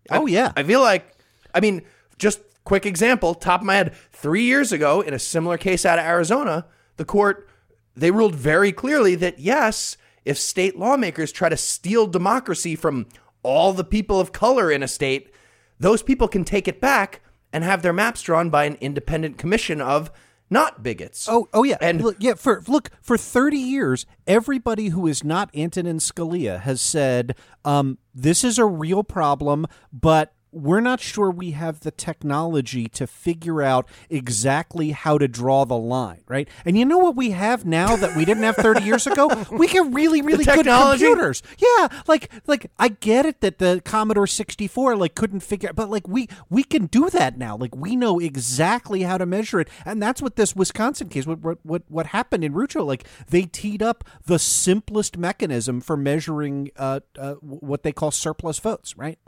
I- 0.08 0.16
Oh, 0.18 0.24
yeah. 0.26 0.52
I 0.56 0.62
feel 0.62 0.80
like, 0.80 1.14
I 1.54 1.60
mean, 1.60 1.82
just 2.18 2.40
quick 2.64 2.86
example, 2.86 3.34
top 3.34 3.60
of 3.60 3.66
my 3.66 3.74
head, 3.74 3.94
three 4.12 4.44
years 4.44 4.72
ago 4.72 5.02
in 5.02 5.12
a 5.12 5.18
similar 5.18 5.58
case 5.58 5.84
out 5.84 5.98
of 5.98 6.06
Arizona, 6.06 6.66
the 6.96 7.04
court 7.04 7.46
they 7.94 8.10
ruled 8.10 8.34
very 8.34 8.72
clearly 8.72 9.14
that 9.16 9.38
yes, 9.38 9.98
if 10.24 10.38
state 10.38 10.78
lawmakers 10.78 11.30
try 11.32 11.50
to 11.50 11.56
steal 11.56 12.06
democracy 12.06 12.74
from 12.76 13.06
all 13.42 13.74
the 13.74 13.84
people 13.84 14.18
of 14.18 14.32
color 14.32 14.70
in 14.72 14.82
a 14.82 14.88
state, 14.88 15.30
those 15.78 16.02
people 16.02 16.28
can 16.28 16.44
take 16.44 16.66
it 16.66 16.80
back 16.80 17.20
and 17.54 17.64
have 17.64 17.80
their 17.80 17.92
maps 17.94 18.20
drawn 18.20 18.50
by 18.50 18.64
an 18.64 18.76
independent 18.82 19.38
commission 19.38 19.80
of 19.80 20.11
not 20.50 20.82
bigots. 20.82 21.26
Oh, 21.30 21.49
oh 21.54 21.62
yeah, 21.62 21.78
And- 21.80 22.02
look, 22.02 22.16
yeah. 22.18 22.34
For 22.34 22.62
look, 22.68 22.90
for 23.00 23.16
thirty 23.16 23.56
years, 23.56 24.04
everybody 24.26 24.88
who 24.88 25.06
is 25.06 25.25
not 25.25 25.49
Antonin 25.56 25.99
Scalia 25.99 26.61
has 26.61 26.82
said, 26.82 27.34
um, 27.64 27.96
"This 28.14 28.44
is 28.44 28.58
a 28.58 28.66
real 28.66 29.02
problem," 29.02 29.66
but 29.90 30.34
we're 30.54 30.80
not 30.80 31.00
sure 31.00 31.30
we 31.30 31.50
have 31.50 31.80
the 31.80 31.90
technology 31.90 32.87
to 32.88 33.06
figure 33.06 33.61
out 33.61 33.88
exactly 34.08 34.92
how 34.92 35.18
to 35.18 35.26
draw 35.26 35.64
the 35.64 35.76
line, 35.76 36.23
right? 36.28 36.49
And 36.64 36.78
you 36.78 36.84
know 36.84 36.99
what 36.99 37.16
we 37.16 37.32
have 37.32 37.64
now 37.64 37.96
that 37.96 38.16
we 38.16 38.25
didn't 38.25 38.44
have 38.44 38.56
30 38.56 38.84
years 38.84 39.06
ago? 39.06 39.30
We 39.54 39.68
get 39.68 39.92
really, 39.92 40.20
really 40.20 40.44
good 40.44 40.66
computers. 40.66 41.42
Yeah, 41.58 41.88
like 42.06 42.30
like 42.46 42.70
I 42.78 42.88
get 42.88 43.25
it 43.25 43.40
that 43.40 43.58
the 43.58 43.80
Commodore 43.84 44.26
64 44.26 44.96
like 44.96 45.14
couldn't 45.14 45.40
figure 45.40 45.73
but 45.73 45.90
like 45.90 46.08
we 46.08 46.28
we 46.50 46.64
can 46.64 46.87
do 46.87 47.08
that 47.11 47.38
now. 47.38 47.56
Like 47.56 47.75
we 47.75 47.96
know 47.96 48.18
exactly 48.18 49.02
how 49.02 49.16
to 49.18 49.26
measure 49.26 49.61
it. 49.61 49.68
And 49.84 50.02
that's 50.02 50.20
what 50.20 50.37
this 50.37 50.56
Wisconsin 50.56 51.08
case 51.08 51.26
what 51.26 51.40
what 51.40 51.58
what, 51.62 51.82
what 51.88 52.06
happened 52.06 52.44
in 52.44 52.52
Rucho 52.52 52.84
like 52.84 53.06
they 53.28 53.42
teed 53.42 53.82
up 53.82 54.04
the 54.26 54.38
simplest 54.38 55.16
mechanism 55.16 55.80
for 55.80 55.96
measuring 55.96 56.70
uh, 56.76 57.00
uh 57.18 57.34
what 57.34 57.82
they 57.82 57.92
call 57.92 58.11
surplus 58.11 58.58
votes, 58.58 58.96
right? 58.96 59.18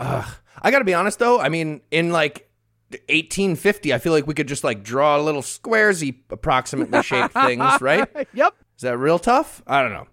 I 0.63 0.71
got 0.71 0.81
to 0.81 0.85
be 0.85 0.95
honest 0.95 1.19
though. 1.19 1.41
I 1.41 1.49
mean, 1.49 1.81
in 1.91 2.11
like 2.11 2.51
1850, 2.91 3.93
I 3.93 3.99
feel 3.99 4.13
like 4.13 4.27
we 4.27 4.35
could 4.35 4.49
just 4.49 4.65
like 4.65 4.83
draw 4.83 5.19
little 5.19 5.43
squaresy 5.43 6.17
approximately 6.31 7.03
shaped 7.03 7.33
things, 7.47 7.81
right? 7.81 8.09
Yep. 8.35 8.55
Is 8.77 8.83
that 8.83 8.99
real 8.99 9.19
tough? 9.19 9.63
I 9.67 9.83
don't 9.83 9.93
know. 9.93 10.07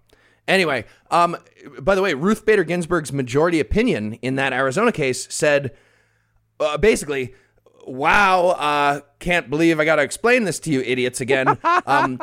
Anyway, 0.47 0.85
um, 1.09 1.37
by 1.79 1.95
the 1.95 2.01
way, 2.01 2.13
Ruth 2.13 2.45
Bader 2.45 2.63
Ginsburg's 2.63 3.13
majority 3.13 3.59
opinion 3.59 4.13
in 4.15 4.35
that 4.35 4.51
Arizona 4.51 4.91
case 4.91 5.27
said 5.33 5.73
uh, 6.59 6.77
basically, 6.77 7.33
wow, 7.85 8.49
uh, 8.49 9.01
can't 9.19 9.49
believe 9.49 9.79
I 9.79 9.85
got 9.85 9.97
to 9.97 10.01
explain 10.01 10.43
this 10.43 10.59
to 10.61 10.71
you 10.71 10.81
idiots 10.81 11.21
again. 11.21 11.57
um, 11.85 12.19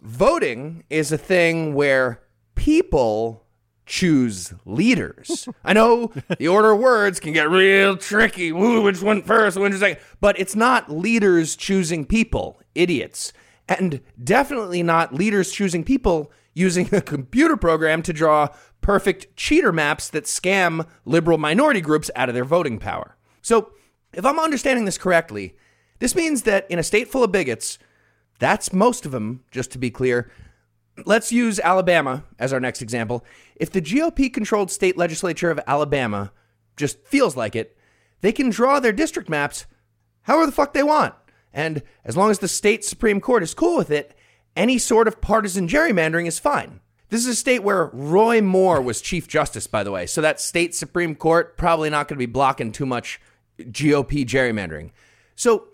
voting 0.00 0.84
is 0.90 1.12
a 1.12 1.18
thing 1.18 1.74
where 1.74 2.22
people 2.54 3.39
choose 3.90 4.54
leaders. 4.64 5.48
I 5.64 5.72
know 5.72 6.12
the 6.38 6.46
order 6.46 6.70
of 6.70 6.78
words 6.78 7.18
can 7.18 7.32
get 7.32 7.50
real 7.50 7.96
tricky. 7.96 8.50
Ooh, 8.50 8.82
which 8.82 9.02
one 9.02 9.22
first, 9.22 9.58
which 9.58 9.74
second? 9.74 10.00
But 10.20 10.38
it's 10.38 10.54
not 10.54 10.90
leaders 10.90 11.56
choosing 11.56 12.06
people, 12.06 12.60
idiots. 12.76 13.32
And 13.68 14.00
definitely 14.22 14.84
not 14.84 15.12
leaders 15.12 15.50
choosing 15.50 15.82
people 15.82 16.30
using 16.54 16.94
a 16.94 17.00
computer 17.00 17.56
program 17.56 18.02
to 18.02 18.12
draw 18.12 18.48
perfect 18.80 19.36
cheater 19.36 19.72
maps 19.72 20.08
that 20.10 20.24
scam 20.24 20.86
liberal 21.04 21.36
minority 21.36 21.80
groups 21.80 22.12
out 22.14 22.28
of 22.28 22.34
their 22.34 22.44
voting 22.44 22.78
power. 22.78 23.16
So, 23.42 23.72
if 24.12 24.24
I'm 24.24 24.38
understanding 24.38 24.84
this 24.84 24.98
correctly, 24.98 25.56
this 25.98 26.14
means 26.14 26.42
that 26.42 26.68
in 26.70 26.78
a 26.78 26.84
state 26.84 27.08
full 27.08 27.24
of 27.24 27.32
bigots, 27.32 27.78
that's 28.38 28.72
most 28.72 29.04
of 29.04 29.12
them, 29.12 29.44
just 29.50 29.70
to 29.72 29.78
be 29.78 29.90
clear. 29.90 30.30
Let's 31.04 31.32
use 31.32 31.58
Alabama 31.60 32.24
as 32.38 32.52
our 32.52 32.60
next 32.60 32.82
example. 32.82 33.24
If 33.56 33.70
the 33.70 33.82
GOP 33.82 34.32
controlled 34.32 34.70
state 34.70 34.96
legislature 34.96 35.50
of 35.50 35.60
Alabama 35.66 36.32
just 36.76 37.04
feels 37.06 37.36
like 37.36 37.56
it, 37.56 37.76
they 38.20 38.32
can 38.32 38.50
draw 38.50 38.80
their 38.80 38.92
district 38.92 39.28
maps 39.28 39.66
however 40.22 40.46
the 40.46 40.52
fuck 40.52 40.72
they 40.72 40.82
want. 40.82 41.14
And 41.52 41.82
as 42.04 42.16
long 42.16 42.30
as 42.30 42.38
the 42.38 42.48
state 42.48 42.84
Supreme 42.84 43.20
Court 43.20 43.42
is 43.42 43.54
cool 43.54 43.76
with 43.76 43.90
it, 43.90 44.14
any 44.56 44.78
sort 44.78 45.08
of 45.08 45.20
partisan 45.20 45.68
gerrymandering 45.68 46.26
is 46.26 46.38
fine. 46.38 46.80
This 47.08 47.22
is 47.22 47.28
a 47.28 47.34
state 47.34 47.64
where 47.64 47.90
Roy 47.92 48.40
Moore 48.40 48.80
was 48.80 49.00
Chief 49.00 49.26
Justice, 49.26 49.66
by 49.66 49.82
the 49.82 49.90
way. 49.90 50.06
So 50.06 50.20
that 50.20 50.40
state 50.40 50.74
Supreme 50.74 51.16
Court 51.16 51.56
probably 51.56 51.90
not 51.90 52.06
going 52.06 52.16
to 52.16 52.26
be 52.26 52.30
blocking 52.30 52.70
too 52.70 52.86
much 52.86 53.20
GOP 53.58 54.24
gerrymandering. 54.24 54.92
So 55.34 55.68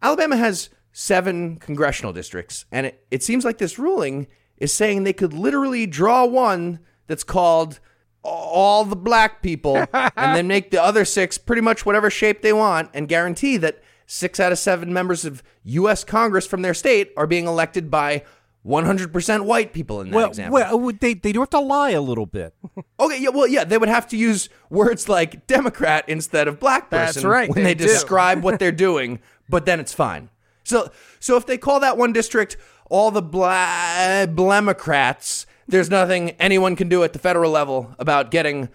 Alabama 0.00 0.36
has 0.36 0.70
seven 0.92 1.56
congressional 1.56 2.12
districts, 2.12 2.64
and 2.72 2.86
it, 2.86 3.06
it 3.10 3.22
seems 3.22 3.44
like 3.44 3.58
this 3.58 3.78
ruling 3.78 4.28
is 4.58 4.72
saying 4.72 5.04
they 5.04 5.12
could 5.12 5.32
literally 5.32 5.86
draw 5.86 6.24
one 6.24 6.80
that's 7.06 7.24
called 7.24 7.80
all 8.22 8.84
the 8.84 8.96
black 8.96 9.42
people 9.42 9.76
and 9.92 10.36
then 10.36 10.46
make 10.46 10.70
the 10.70 10.82
other 10.82 11.04
six 11.04 11.38
pretty 11.38 11.62
much 11.62 11.86
whatever 11.86 12.10
shape 12.10 12.42
they 12.42 12.52
want 12.52 12.90
and 12.92 13.08
guarantee 13.08 13.56
that 13.56 13.82
six 14.06 14.38
out 14.40 14.52
of 14.52 14.58
seven 14.58 14.92
members 14.92 15.24
of 15.24 15.42
U.S. 15.64 16.04
Congress 16.04 16.46
from 16.46 16.62
their 16.62 16.74
state 16.74 17.12
are 17.16 17.26
being 17.26 17.46
elected 17.46 17.90
by 17.90 18.24
100% 18.66 19.44
white 19.44 19.72
people 19.72 20.00
in 20.00 20.10
that 20.10 20.16
Well, 20.16 20.28
example. 20.28 20.54
well, 20.54 20.88
uh, 20.88 20.92
they 21.00 21.14
they 21.14 21.32
do 21.32 21.40
have 21.40 21.50
to 21.50 21.60
lie 21.60 21.90
a 21.90 22.00
little 22.00 22.26
bit. 22.26 22.54
Okay, 23.00 23.20
yeah, 23.20 23.28
well, 23.28 23.46
yeah, 23.46 23.62
they 23.62 23.78
would 23.78 23.88
have 23.88 24.08
to 24.08 24.16
use 24.16 24.48
words 24.70 25.08
like 25.08 25.46
Democrat 25.46 26.04
instead 26.08 26.48
of 26.48 26.58
black 26.58 26.90
That's 26.90 27.14
person 27.14 27.30
right, 27.30 27.48
when 27.48 27.62
they 27.62 27.74
they, 27.74 27.86
describe 27.86 28.42
what 28.42 28.58
they're 28.58 28.72
doing, 28.72 29.20
but 29.48 29.66
then 29.66 29.78
it's 29.78 29.94
fine. 29.94 30.30
So, 30.64 30.90
so 31.20 31.36
if 31.36 31.46
they 31.46 31.58
call 31.58 31.78
that 31.80 31.96
one 31.96 32.12
district 32.12 32.56
all 32.88 33.10
the 33.10 33.22
bla- 33.22 34.26
blemocrats, 34.28 35.46
there's 35.66 35.90
nothing 35.90 36.30
anyone 36.32 36.76
can 36.76 36.88
do 36.88 37.04
at 37.04 37.12
the 37.12 37.18
federal 37.18 37.50
level 37.50 37.94
about 37.98 38.30
getting 38.30 38.68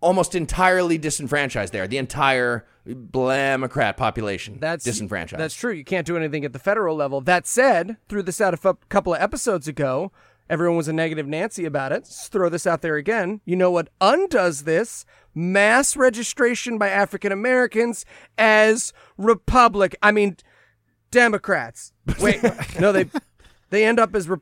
almost 0.00 0.34
entirely 0.34 0.98
disenfranchised 0.98 1.72
there. 1.72 1.86
The 1.86 1.98
entire 1.98 2.66
blemocrat 2.86 3.96
population 3.96 4.58
That's 4.58 4.84
disenfranchised. 4.84 5.40
That's 5.40 5.54
true. 5.54 5.72
You 5.72 5.84
can't 5.84 6.06
do 6.06 6.16
anything 6.16 6.44
at 6.44 6.52
the 6.52 6.58
federal 6.58 6.96
level. 6.96 7.20
That 7.20 7.46
said, 7.46 7.96
threw 8.08 8.22
this 8.22 8.40
out 8.40 8.54
a 8.54 8.76
couple 8.88 9.14
of 9.14 9.20
episodes 9.20 9.68
ago. 9.68 10.12
Everyone 10.48 10.76
was 10.76 10.88
a 10.88 10.92
negative 10.92 11.28
Nancy 11.28 11.64
about 11.64 11.92
it. 11.92 12.02
Let's 12.02 12.26
throw 12.26 12.48
this 12.48 12.66
out 12.66 12.82
there 12.82 12.96
again. 12.96 13.40
You 13.44 13.54
know 13.54 13.70
what 13.70 13.88
undoes 14.00 14.64
this? 14.64 15.04
Mass 15.32 15.96
registration 15.96 16.76
by 16.76 16.88
African 16.88 17.30
Americans 17.30 18.04
as 18.36 18.92
Republic. 19.16 19.94
I 20.02 20.10
mean, 20.10 20.36
Democrats. 21.12 21.92
Wait, 22.20 22.42
no, 22.80 22.90
they 22.90 23.08
they 23.70 23.84
end 23.84 23.98
up 23.98 24.14
as. 24.14 24.28
Re- 24.28 24.38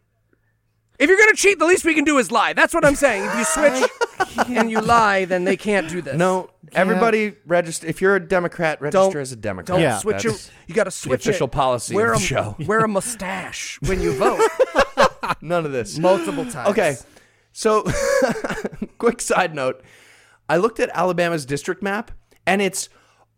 if 0.99 1.09
you're 1.09 1.19
gonna 1.19 1.35
cheat, 1.35 1.61
the 1.61 1.65
least 1.67 1.85
we 1.85 1.95
can 1.95 2.03
do 2.05 2.19
is 2.19 2.33
lie. 2.33 2.55
That's 2.55 2.75
what 2.75 2.85
I'm 2.85 2.97
saying. 2.97 3.25
If 3.25 3.35
you 3.39 3.45
switch 3.45 4.49
and 4.49 4.69
you 4.71 4.81
lie, 4.81 5.27
then 5.27 5.45
they 5.45 5.57
can't 5.57 5.89
do 5.89 6.03
this. 6.03 6.17
no, 6.17 6.51
everybody 6.73 7.35
register. 7.47 7.87
If 7.87 8.01
you're 8.01 8.17
a 8.17 8.21
Democrat, 8.27 8.81
register 8.83 8.99
Don't- 9.13 9.17
as 9.17 9.31
a 9.31 9.37
Democrat. 9.37 9.67
Don't 9.77 9.81
Yeah, 9.81 9.99
switch 9.99 10.25
your. 10.25 10.33
That's 10.33 10.51
You 10.67 10.75
got 10.75 10.85
to 10.85 10.91
switch 10.91 11.21
official 11.27 11.47
it. 11.47 11.53
policy 11.53 11.95
Wear 11.95 12.13
of 12.13 12.17
a 12.17 12.21
the 12.21 12.27
show. 12.27 12.57
wear 12.67 12.81
a 12.81 12.89
mustache 12.89 13.79
when 13.87 14.01
you 14.03 14.13
vote 14.13 14.41
None 15.41 15.65
of 15.65 15.71
this. 15.71 15.99
multiple 15.99 16.45
times. 16.45 16.71
Okay. 16.71 16.97
So, 17.53 17.85
quick 18.99 19.21
side 19.21 19.55
note. 19.55 19.83
I 20.49 20.57
looked 20.57 20.81
at 20.81 20.91
Alabama's 20.95 21.45
district 21.47 21.83
map, 21.83 22.11
and 22.47 22.61
it's 22.63 22.89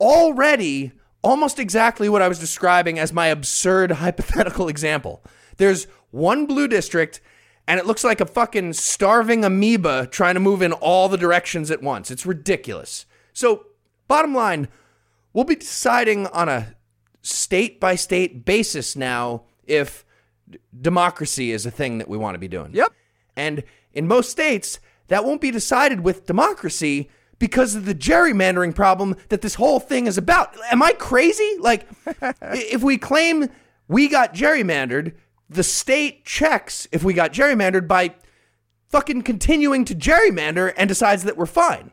already 0.00 0.92
almost 1.22 1.58
exactly 1.58 2.08
what 2.08 2.22
I 2.22 2.28
was 2.28 2.38
describing 2.38 2.98
as 2.98 3.12
my 3.12 3.26
absurd 3.26 3.90
hypothetical 3.92 4.68
example. 4.68 5.22
There's 5.60 5.86
one 6.10 6.46
blue 6.46 6.68
district, 6.68 7.20
and 7.68 7.78
it 7.78 7.84
looks 7.84 8.02
like 8.02 8.22
a 8.22 8.24
fucking 8.24 8.72
starving 8.72 9.44
amoeba 9.44 10.08
trying 10.10 10.32
to 10.32 10.40
move 10.40 10.62
in 10.62 10.72
all 10.72 11.10
the 11.10 11.18
directions 11.18 11.70
at 11.70 11.82
once. 11.82 12.10
It's 12.10 12.24
ridiculous. 12.24 13.04
So, 13.34 13.66
bottom 14.08 14.34
line, 14.34 14.68
we'll 15.34 15.44
be 15.44 15.56
deciding 15.56 16.26
on 16.28 16.48
a 16.48 16.74
state 17.20 17.78
by 17.78 17.94
state 17.94 18.46
basis 18.46 18.96
now 18.96 19.42
if 19.66 20.06
d- 20.48 20.58
democracy 20.80 21.52
is 21.52 21.66
a 21.66 21.70
thing 21.70 21.98
that 21.98 22.08
we 22.08 22.16
want 22.16 22.36
to 22.36 22.38
be 22.38 22.48
doing. 22.48 22.70
Yep. 22.72 22.94
And 23.36 23.62
in 23.92 24.08
most 24.08 24.30
states, 24.30 24.80
that 25.08 25.26
won't 25.26 25.42
be 25.42 25.50
decided 25.50 26.00
with 26.00 26.24
democracy 26.24 27.10
because 27.38 27.74
of 27.74 27.84
the 27.84 27.94
gerrymandering 27.94 28.74
problem 28.74 29.14
that 29.28 29.42
this 29.42 29.56
whole 29.56 29.78
thing 29.78 30.06
is 30.06 30.16
about. 30.16 30.56
Am 30.72 30.82
I 30.82 30.92
crazy? 30.92 31.56
Like, 31.60 31.86
if 32.40 32.82
we 32.82 32.96
claim 32.96 33.50
we 33.88 34.08
got 34.08 34.32
gerrymandered, 34.32 35.12
the 35.50 35.62
state 35.64 36.24
checks 36.24 36.86
if 36.92 37.02
we 37.04 37.12
got 37.12 37.32
gerrymandered 37.32 37.86
by 37.88 38.14
fucking 38.88 39.22
continuing 39.22 39.84
to 39.84 39.94
gerrymander 39.94 40.72
and 40.76 40.88
decides 40.88 41.24
that 41.24 41.36
we're 41.36 41.44
fine. 41.46 41.90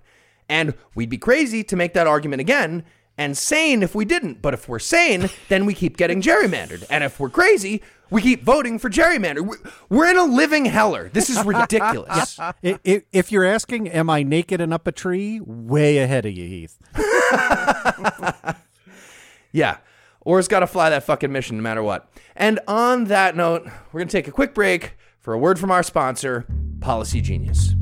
And 0.47 0.73
we'd 0.95 1.09
be 1.09 1.17
crazy 1.17 1.63
to 1.65 1.75
make 1.75 1.93
that 1.93 2.07
argument 2.07 2.39
again 2.39 2.85
and 3.17 3.35
sane 3.37 3.81
if 3.83 3.95
we 3.95 4.05
didn't. 4.05 4.41
But 4.41 4.53
if 4.53 4.69
we're 4.69 4.79
sane, 4.79 5.29
then 5.49 5.65
we 5.65 5.73
keep 5.73 5.97
getting 5.97 6.21
gerrymandered. 6.21 6.85
And 6.89 7.03
if 7.03 7.19
we're 7.19 7.29
crazy, 7.31 7.81
we 8.11 8.21
keep 8.21 8.43
voting 8.43 8.77
for 8.79 8.89
gerrymander. 8.89 9.41
We- 9.45 9.57
We're 9.89 10.09
in 10.09 10.17
a 10.17 10.23
living 10.23 10.65
heller. 10.65 11.09
This 11.11 11.29
is 11.29 11.43
ridiculous. 11.43 12.39
I- 12.39 12.53
if 12.63 13.31
you're 13.31 13.43
asking, 13.43 13.89
am 13.89 14.09
I 14.09 14.21
naked 14.23 14.61
and 14.61 14.71
up 14.73 14.85
a 14.87 14.91
tree? 14.91 15.39
Way 15.43 15.97
ahead 15.97 16.25
of 16.27 16.31
you, 16.33 16.47
Heath. 16.47 16.77
Yeah. 19.53 19.77
Or's 20.27 20.49
got 20.49 20.59
to 20.59 20.67
fly 20.67 20.89
that 20.89 21.03
fucking 21.03 21.31
mission 21.31 21.55
no 21.55 21.63
matter 21.63 21.81
what. 21.81 22.09
And 22.35 22.59
on 22.67 23.05
that 23.05 23.37
note, 23.37 23.63
we're 23.93 24.01
going 24.01 24.09
to 24.09 24.11
take 24.11 24.27
a 24.27 24.31
quick 24.33 24.53
break 24.53 24.97
for 25.21 25.33
a 25.33 25.37
word 25.39 25.57
from 25.57 25.71
our 25.71 25.81
sponsor, 25.83 26.45
Policy 26.81 27.21
Genius. 27.21 27.75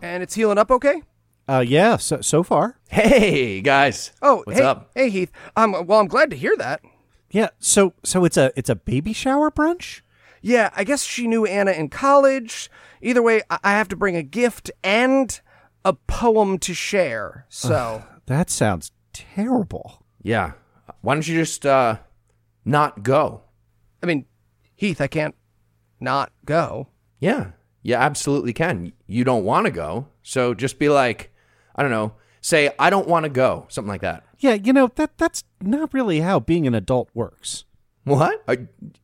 And 0.00 0.22
it's 0.22 0.34
healing 0.34 0.58
up 0.58 0.70
okay? 0.70 1.02
Uh, 1.48 1.64
yeah. 1.66 1.96
So 1.96 2.20
so 2.20 2.42
far, 2.42 2.78
Hey, 2.88 3.60
guys. 3.60 4.12
Oh, 4.20 4.42
what's 4.44 4.58
hey, 4.58 4.64
up? 4.64 4.90
Hey, 4.94 5.10
Heath. 5.10 5.32
Um, 5.56 5.86
well, 5.86 6.00
I'm 6.00 6.06
glad 6.08 6.30
to 6.30 6.36
hear 6.36 6.54
that. 6.58 6.80
yeah. 7.30 7.48
So 7.58 7.94
so 8.04 8.24
it's 8.24 8.36
a 8.36 8.52
it's 8.56 8.68
a 8.68 8.74
baby 8.74 9.12
shower 9.12 9.50
brunch. 9.50 10.00
Yeah, 10.40 10.70
I 10.76 10.82
guess 10.84 11.04
she 11.04 11.26
knew 11.28 11.46
Anna 11.46 11.70
in 11.70 11.88
college. 11.88 12.68
Either 13.00 13.22
way, 13.22 13.42
I, 13.48 13.58
I 13.64 13.72
have 13.72 13.88
to 13.88 13.96
bring 13.96 14.16
a 14.16 14.22
gift 14.22 14.70
and 14.82 15.40
a 15.84 15.92
poem 15.92 16.58
to 16.58 16.74
share. 16.74 17.46
So, 17.48 18.04
That 18.26 18.50
sounds 18.50 18.92
terrible. 19.12 20.04
Yeah. 20.22 20.52
Why 21.00 21.14
don't 21.14 21.26
you 21.26 21.36
just 21.38 21.66
uh, 21.66 21.98
not 22.64 23.02
go? 23.02 23.42
I 24.02 24.06
mean, 24.06 24.26
Heath, 24.74 25.00
I 25.00 25.06
can't 25.06 25.34
not 26.00 26.32
go. 26.44 26.88
Yeah, 27.20 27.52
you 27.82 27.94
absolutely 27.94 28.52
can. 28.52 28.92
You 29.06 29.24
don't 29.24 29.44
want 29.44 29.66
to 29.66 29.70
go, 29.72 30.08
so 30.22 30.54
just 30.54 30.78
be 30.78 30.88
like, 30.88 31.32
I 31.76 31.82
don't 31.82 31.90
know, 31.92 32.14
say 32.40 32.70
I 32.78 32.90
don't 32.90 33.06
want 33.08 33.24
to 33.24 33.30
go, 33.30 33.66
something 33.68 33.88
like 33.88 34.00
that. 34.00 34.24
Yeah, 34.38 34.54
you 34.54 34.72
know 34.72 34.90
that 34.96 35.16
that's 35.18 35.44
not 35.60 35.94
really 35.94 36.20
how 36.20 36.40
being 36.40 36.66
an 36.66 36.74
adult 36.74 37.08
works. 37.14 37.64
What? 38.04 38.44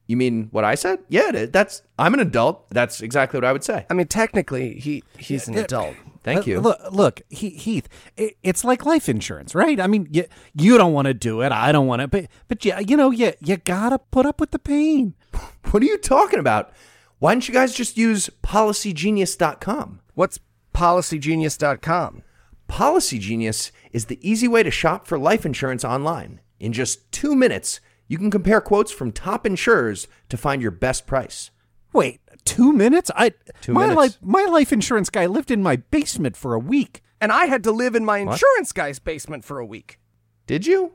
You 0.09 0.17
mean 0.17 0.49
what 0.51 0.65
I 0.65 0.75
said? 0.75 0.99
Yeah, 1.09 1.47
that's 1.47 1.83
I'm 1.97 2.15
an 2.15 2.21
adult. 2.21 2.69
That's 2.71 3.01
exactly 3.01 3.37
what 3.37 3.45
I 3.45 3.53
would 3.53 3.63
say. 3.63 3.87
I 3.89 3.95
mean, 3.95 4.09
technically, 4.09 4.75
he 4.81 5.05
he's 5.17 5.47
an 5.47 5.57
adult. 5.57 5.95
Thank 6.25 6.41
Uh, 6.41 6.51
you. 6.51 6.61
Look, 6.61 6.79
look, 6.91 7.23
He- 7.29 7.51
Heath. 7.51 7.89
i 8.19 8.33
it's 8.43 8.65
like 8.65 8.85
life 8.85 9.09
insurance, 9.09 9.55
right? 9.55 9.79
I 9.81 9.87
mean, 9.87 10.09
you 10.11 10.25
you 10.55 10.77
don't 10.79 10.93
want 10.93 11.07
to 11.07 11.15
do 11.15 11.41
it. 11.43 11.53
I 11.53 11.73
don't 11.73 11.87
want 11.87 12.03
to, 12.03 12.09
but 12.09 12.27
but 12.49 12.65
yeah, 12.65 12.81
you 12.81 12.97
know, 12.97 13.11
you 13.11 13.33
you 13.41 13.57
gotta 13.57 13.99
put 13.99 14.27
up 14.27 14.41
with 14.41 14.51
the 14.51 14.59
pain. 14.59 15.15
What 15.71 15.83
are 15.83 15.87
you 15.87 15.99
talking 15.99 16.39
about? 16.39 16.73
Why 17.19 17.35
don't 17.35 17.47
you 17.47 17.53
guys 17.53 17.75
just 17.75 17.97
use 17.99 18.31
policygenius.com? 18.43 20.01
What's 20.15 20.39
policygenius.com? 20.75 22.23
Policy 22.69 23.19
Genius 23.19 23.73
is 23.93 24.07
the 24.07 24.19
easy 24.29 24.47
way 24.49 24.63
to 24.63 24.71
shop 24.71 25.07
for 25.07 25.19
life 25.19 25.47
insurance 25.47 25.85
online. 25.85 26.41
In 26.61 26.73
just 26.73 27.11
two 27.13 27.35
minutes, 27.35 27.81
you 28.09 28.19
can 28.19 28.31
compare 28.31 28.61
quotes 28.61 28.93
from 28.93 29.13
top 29.13 29.47
insurers 29.47 30.07
to 30.29 30.37
find 30.37 30.61
your 30.63 30.71
best 30.71 31.07
price. 31.07 31.51
Wait, 31.93 32.21
two 32.49 32.73
minutes? 32.73 33.11
I 33.15 33.33
Two 33.61 33.73
my 33.73 33.83
minutes. 33.87 33.97
life 33.97 34.19
my 34.23 34.45
life 34.45 34.73
insurance 34.73 35.11
guy 35.11 35.27
lived 35.27 35.51
in 35.51 35.63
my 35.63 35.77
basement 35.77 36.37
for 36.37 36.55
a 36.55 36.59
week. 36.59 37.03
And 37.21 37.33
I 37.33 37.47
had 37.47 37.65
to 37.65 37.73
live 37.73 37.95
in 37.97 38.05
my 38.05 38.19
insurance 38.19 38.73
guy's 38.73 38.99
basement 39.01 39.45
for 39.45 39.59
a 39.59 39.67
week. 39.67 39.99
Did 40.47 40.67
you? 40.67 40.93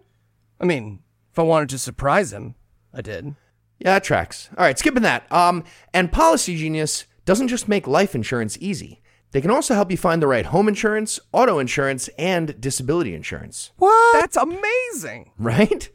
I 0.59 0.65
mean, 0.65 0.99
if 1.31 1.37
I 1.39 1.41
wanted 1.41 1.67
to 1.69 1.77
surprise 1.77 2.31
him, 2.31 2.55
I 2.93 3.01
did. 3.01 3.35
Yeah, 3.79 3.93
that 3.95 4.03
tracks. 4.05 4.49
All 4.57 4.63
right, 4.63 4.79
skipping 4.79 5.03
that. 5.03 5.29
Um, 5.31 5.65
and 5.93 6.11
Policy 6.13 6.55
Genius 6.55 7.05
doesn't 7.25 7.49
just 7.49 7.67
make 7.67 7.87
life 7.87 8.15
insurance 8.15 8.57
easy. 8.61 9.01
They 9.31 9.41
can 9.41 9.51
also 9.51 9.73
help 9.73 9.91
you 9.91 9.97
find 9.97 10.21
the 10.21 10.27
right 10.27 10.45
home 10.45 10.67
insurance, 10.69 11.19
auto 11.33 11.59
insurance, 11.59 12.07
and 12.17 12.59
disability 12.61 13.13
insurance. 13.15 13.71
What? 13.77 14.21
That's 14.21 14.37
amazing. 14.37 15.31
right? 15.37 15.89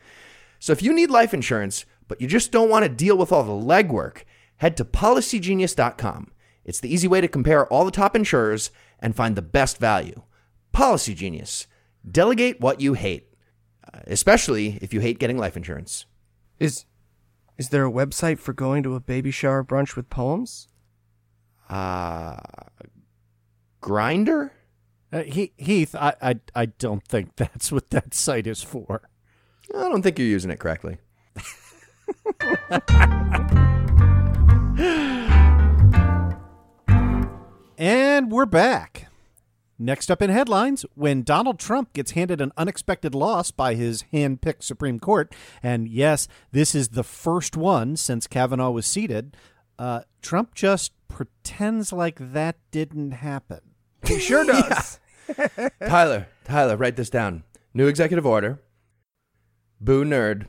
So 0.58 0.72
if 0.72 0.82
you 0.82 0.92
need 0.92 1.08
life 1.10 1.32
insurance, 1.32 1.86
but 2.08 2.20
you 2.20 2.26
just 2.28 2.52
don't 2.52 2.68
want 2.68 2.82
to 2.84 2.88
deal 2.90 3.16
with 3.16 3.32
all 3.32 3.44
the 3.44 3.52
legwork, 3.66 4.24
head 4.58 4.76
to 4.76 4.84
policygenius.com. 4.84 6.32
It's 6.64 6.80
the 6.80 6.92
easy 6.92 7.08
way 7.08 7.20
to 7.20 7.28
compare 7.28 7.66
all 7.66 7.84
the 7.84 7.90
top 7.90 8.14
insurers 8.14 8.70
and 9.00 9.16
find 9.16 9.34
the 9.36 9.42
best 9.42 9.78
value. 9.78 10.22
Policy 10.72 11.14
Genius. 11.14 11.66
Delegate 12.08 12.60
what 12.60 12.80
you 12.80 12.94
hate, 12.94 13.34
uh, 13.92 14.00
especially 14.06 14.78
if 14.82 14.92
you 14.92 15.00
hate 15.00 15.18
getting 15.18 15.38
life 15.38 15.56
insurance. 15.56 16.06
Is 16.58 16.84
is 17.56 17.70
there 17.70 17.84
a 17.84 17.90
website 17.90 18.38
for 18.38 18.52
going 18.52 18.82
to 18.84 18.94
a 18.94 19.00
baby 19.00 19.30
shower 19.30 19.64
brunch 19.64 19.96
with 19.96 20.10
poems? 20.10 20.68
Uh, 21.68 22.36
Grindr? 23.82 24.50
Uh, 25.12 25.22
he, 25.22 25.52
Heath, 25.56 25.94
I, 25.94 26.14
I 26.22 26.40
I 26.54 26.66
don't 26.66 27.04
think 27.04 27.36
that's 27.36 27.72
what 27.72 27.90
that 27.90 28.14
site 28.14 28.46
is 28.46 28.62
for. 28.62 29.08
I 29.74 29.88
don't 29.88 30.02
think 30.02 30.18
you're 30.18 30.28
using 30.28 30.50
it 30.50 30.60
correctly. 30.60 30.98
And 37.78 38.32
we're 38.32 38.44
back. 38.44 39.06
Next 39.78 40.10
up 40.10 40.20
in 40.20 40.30
headlines, 40.30 40.84
when 40.96 41.22
Donald 41.22 41.60
Trump 41.60 41.92
gets 41.92 42.10
handed 42.10 42.40
an 42.40 42.50
unexpected 42.56 43.14
loss 43.14 43.52
by 43.52 43.74
his 43.74 44.02
hand 44.10 44.40
picked 44.40 44.64
Supreme 44.64 44.98
Court, 44.98 45.32
and 45.62 45.86
yes, 45.86 46.26
this 46.50 46.74
is 46.74 46.88
the 46.88 47.04
first 47.04 47.56
one 47.56 47.96
since 47.96 48.26
Kavanaugh 48.26 48.72
was 48.72 48.84
seated, 48.84 49.36
uh, 49.78 50.00
Trump 50.22 50.56
just 50.56 50.90
pretends 51.06 51.92
like 51.92 52.32
that 52.32 52.56
didn't 52.72 53.12
happen. 53.12 53.60
He 54.04 54.18
sure 54.18 54.44
does. 54.44 54.98
Tyler, 55.80 56.26
Tyler, 56.42 56.76
write 56.76 56.96
this 56.96 57.10
down. 57.10 57.44
New 57.74 57.86
executive 57.86 58.26
order. 58.26 58.60
Boo 59.80 60.04
nerd. 60.04 60.48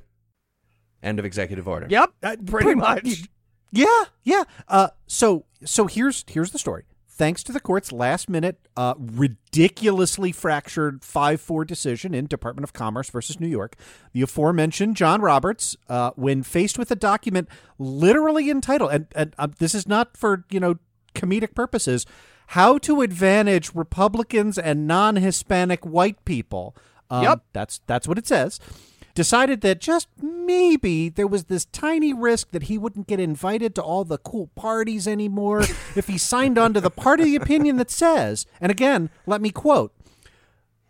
End 1.04 1.20
of 1.20 1.26
executive 1.26 1.68
order. 1.68 1.86
Yep, 1.92 2.12
pretty 2.48 2.74
much. 2.74 3.26
Yeah, 3.72 4.06
yeah. 4.24 4.46
Uh, 4.68 4.88
so 5.06 5.46
so 5.64 5.86
here's 5.86 6.26
here's 6.28 6.50
the 6.50 6.58
story. 6.58 6.86
Thanks 7.20 7.44
to 7.44 7.52
the 7.52 7.60
court's 7.60 7.92
last 7.92 8.30
minute, 8.30 8.66
uh, 8.78 8.94
ridiculously 8.98 10.32
fractured 10.32 11.04
5 11.04 11.42
4 11.42 11.66
decision 11.66 12.14
in 12.14 12.28
Department 12.28 12.64
of 12.64 12.72
Commerce 12.72 13.10
versus 13.10 13.42
New 13.42 13.48
York, 13.50 13.76
the 14.14 14.22
aforementioned 14.22 14.96
John 14.96 15.20
Roberts, 15.20 15.76
uh, 15.90 16.12
when 16.16 16.44
faced 16.44 16.80
with 16.80 16.92
a 16.92 16.96
document 16.96 17.50
literally 17.78 18.50
entitled, 18.50 18.94
and, 18.94 19.08
and 19.14 19.36
uh, 19.38 19.50
this 19.58 19.76
is 19.76 19.86
not 19.86 20.16
for, 20.16 20.46
you 20.50 20.62
know, 20.62 20.76
comedic 21.14 21.54
purposes, 21.54 22.06
how 22.48 22.78
to 22.78 23.02
advantage 23.02 23.76
Republicans 23.76 24.58
and 24.58 24.88
non 24.88 25.18
Hispanic 25.18 25.86
white 25.86 26.24
people. 26.24 26.74
Um, 27.10 27.24
Yep. 27.24 27.42
That's, 27.52 27.82
that's 27.86 28.08
what 28.08 28.18
it 28.18 28.28
says 28.28 28.62
decided 29.20 29.60
that 29.60 29.82
just 29.82 30.08
maybe 30.22 31.10
there 31.10 31.28
was 31.28 31.44
this 31.44 31.66
tiny 31.66 32.14
risk 32.14 32.52
that 32.52 32.64
he 32.64 32.78
wouldn't 32.78 33.06
get 33.06 33.20
invited 33.20 33.76
to 33.76 33.82
all 33.82 34.06
the 34.06 34.18
cool 34.18 34.48
parties 34.56 35.10
anymore 35.10 35.60
if 35.94 36.08
he 36.08 36.18
signed 36.18 36.58
on 36.58 36.74
to 36.74 36.80
the 36.80 36.90
part 36.90 37.20
of 37.20 37.26
the 37.26 37.36
opinion 37.36 37.76
that 37.76 37.92
says, 37.92 38.46
and 38.62 38.72
again, 38.72 39.10
let 39.26 39.42
me 39.42 39.50
quote, 39.50 39.94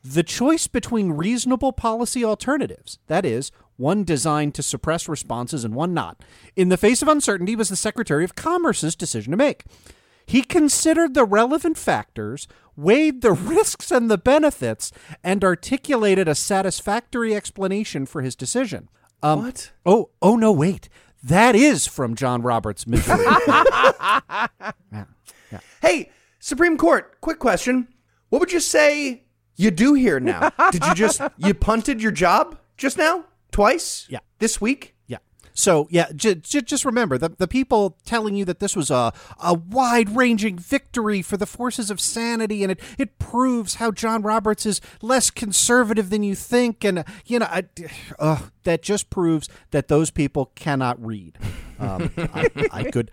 the 0.04 0.22
choice 0.22 0.68
between 0.68 1.14
reasonable 1.14 1.74
policy 1.74 2.24
alternatives, 2.24 3.00
that 3.08 3.26
is, 3.26 3.52
one 3.78 4.04
designed 4.04 4.54
to 4.54 4.62
suppress 4.62 5.10
responses 5.10 5.64
and 5.64 5.74
one 5.74 5.96
not, 5.96 6.22
in 6.56 6.70
the 6.70 6.78
face 6.78 7.02
of 7.02 7.08
uncertainty 7.08 7.56
was 7.56 7.70
the 7.70 7.76
Secretary 7.76 8.24
of 8.24 8.36
Commerce's 8.36 8.96
decision 8.96 9.32
to 9.32 9.38
make. 9.38 9.64
He 10.30 10.44
considered 10.44 11.16
the 11.16 11.26
relevant 11.26 11.76
factors, 11.76 12.48
weighed 12.76 13.22
the 13.22 13.32
risks 13.56 13.90
and 13.92 14.12
the 14.12 14.18
benefits, 14.20 14.92
and 15.24 15.44
articulated 15.44 16.28
a 16.28 16.36
satisfactory 16.36 17.34
explanation 17.36 18.06
for 18.06 18.22
his 18.22 18.36
decision. 18.36 18.90
Um, 19.24 19.42
What? 19.42 19.72
Oh, 19.88 20.12
oh 20.22 20.36
no, 20.36 20.52
wait. 20.52 20.88
That 21.24 21.56
is 21.56 21.88
from 21.88 22.14
John 22.16 22.44
Roberts' 22.44 22.86
majority. 22.86 23.26
Hey, 25.82 26.12
Supreme 26.40 26.78
Court, 26.78 27.20
quick 27.22 27.40
question. 27.40 27.88
What 28.30 28.40
would 28.40 28.52
you 28.52 28.60
say 28.60 29.24
you 29.56 29.72
do 29.72 29.96
here 29.96 30.20
now? 30.20 30.52
Did 30.72 30.86
you 30.86 30.94
just 30.94 31.22
you 31.38 31.56
punted 31.56 32.04
your 32.04 32.12
job 32.12 32.60
just 32.78 33.00
now? 33.00 33.26
Twice? 33.52 34.06
Yeah. 34.10 34.20
This 34.38 34.62
week? 34.62 34.94
So 35.60 35.90
yeah, 35.92 36.08
j- 36.16 36.36
j- 36.36 36.62
just 36.62 36.86
remember 36.86 37.18
the 37.18 37.30
the 37.38 37.48
people 37.48 37.98
telling 38.06 38.34
you 38.34 38.46
that 38.46 38.60
this 38.60 38.78
was 38.78 38.90
a 38.90 39.12
a 39.44 39.54
wide 39.54 40.16
ranging 40.16 40.58
victory 40.58 41.22
for 41.22 41.36
the 41.36 41.46
forces 41.46 41.92
of 41.92 42.00
sanity, 42.00 42.64
and 42.64 42.72
it 42.72 42.80
it 42.98 43.20
proves 43.20 43.76
how 43.76 43.92
John 43.92 44.22
Roberts 44.22 44.66
is 44.66 44.80
less 45.02 45.30
conservative 45.30 46.10
than 46.12 46.24
you 46.24 46.34
think, 46.34 46.86
and 46.86 47.04
you 47.26 47.40
know, 47.40 47.48
I, 47.50 47.66
uh, 48.20 48.40
that 48.64 48.82
just 48.82 49.10
proves 49.10 49.50
that 49.72 49.90
those 49.90 50.12
people 50.12 50.52
cannot 50.56 51.04
read. 51.06 51.38
Um, 51.78 52.10
I, 52.18 52.50
I 52.72 52.84
could. 52.86 53.12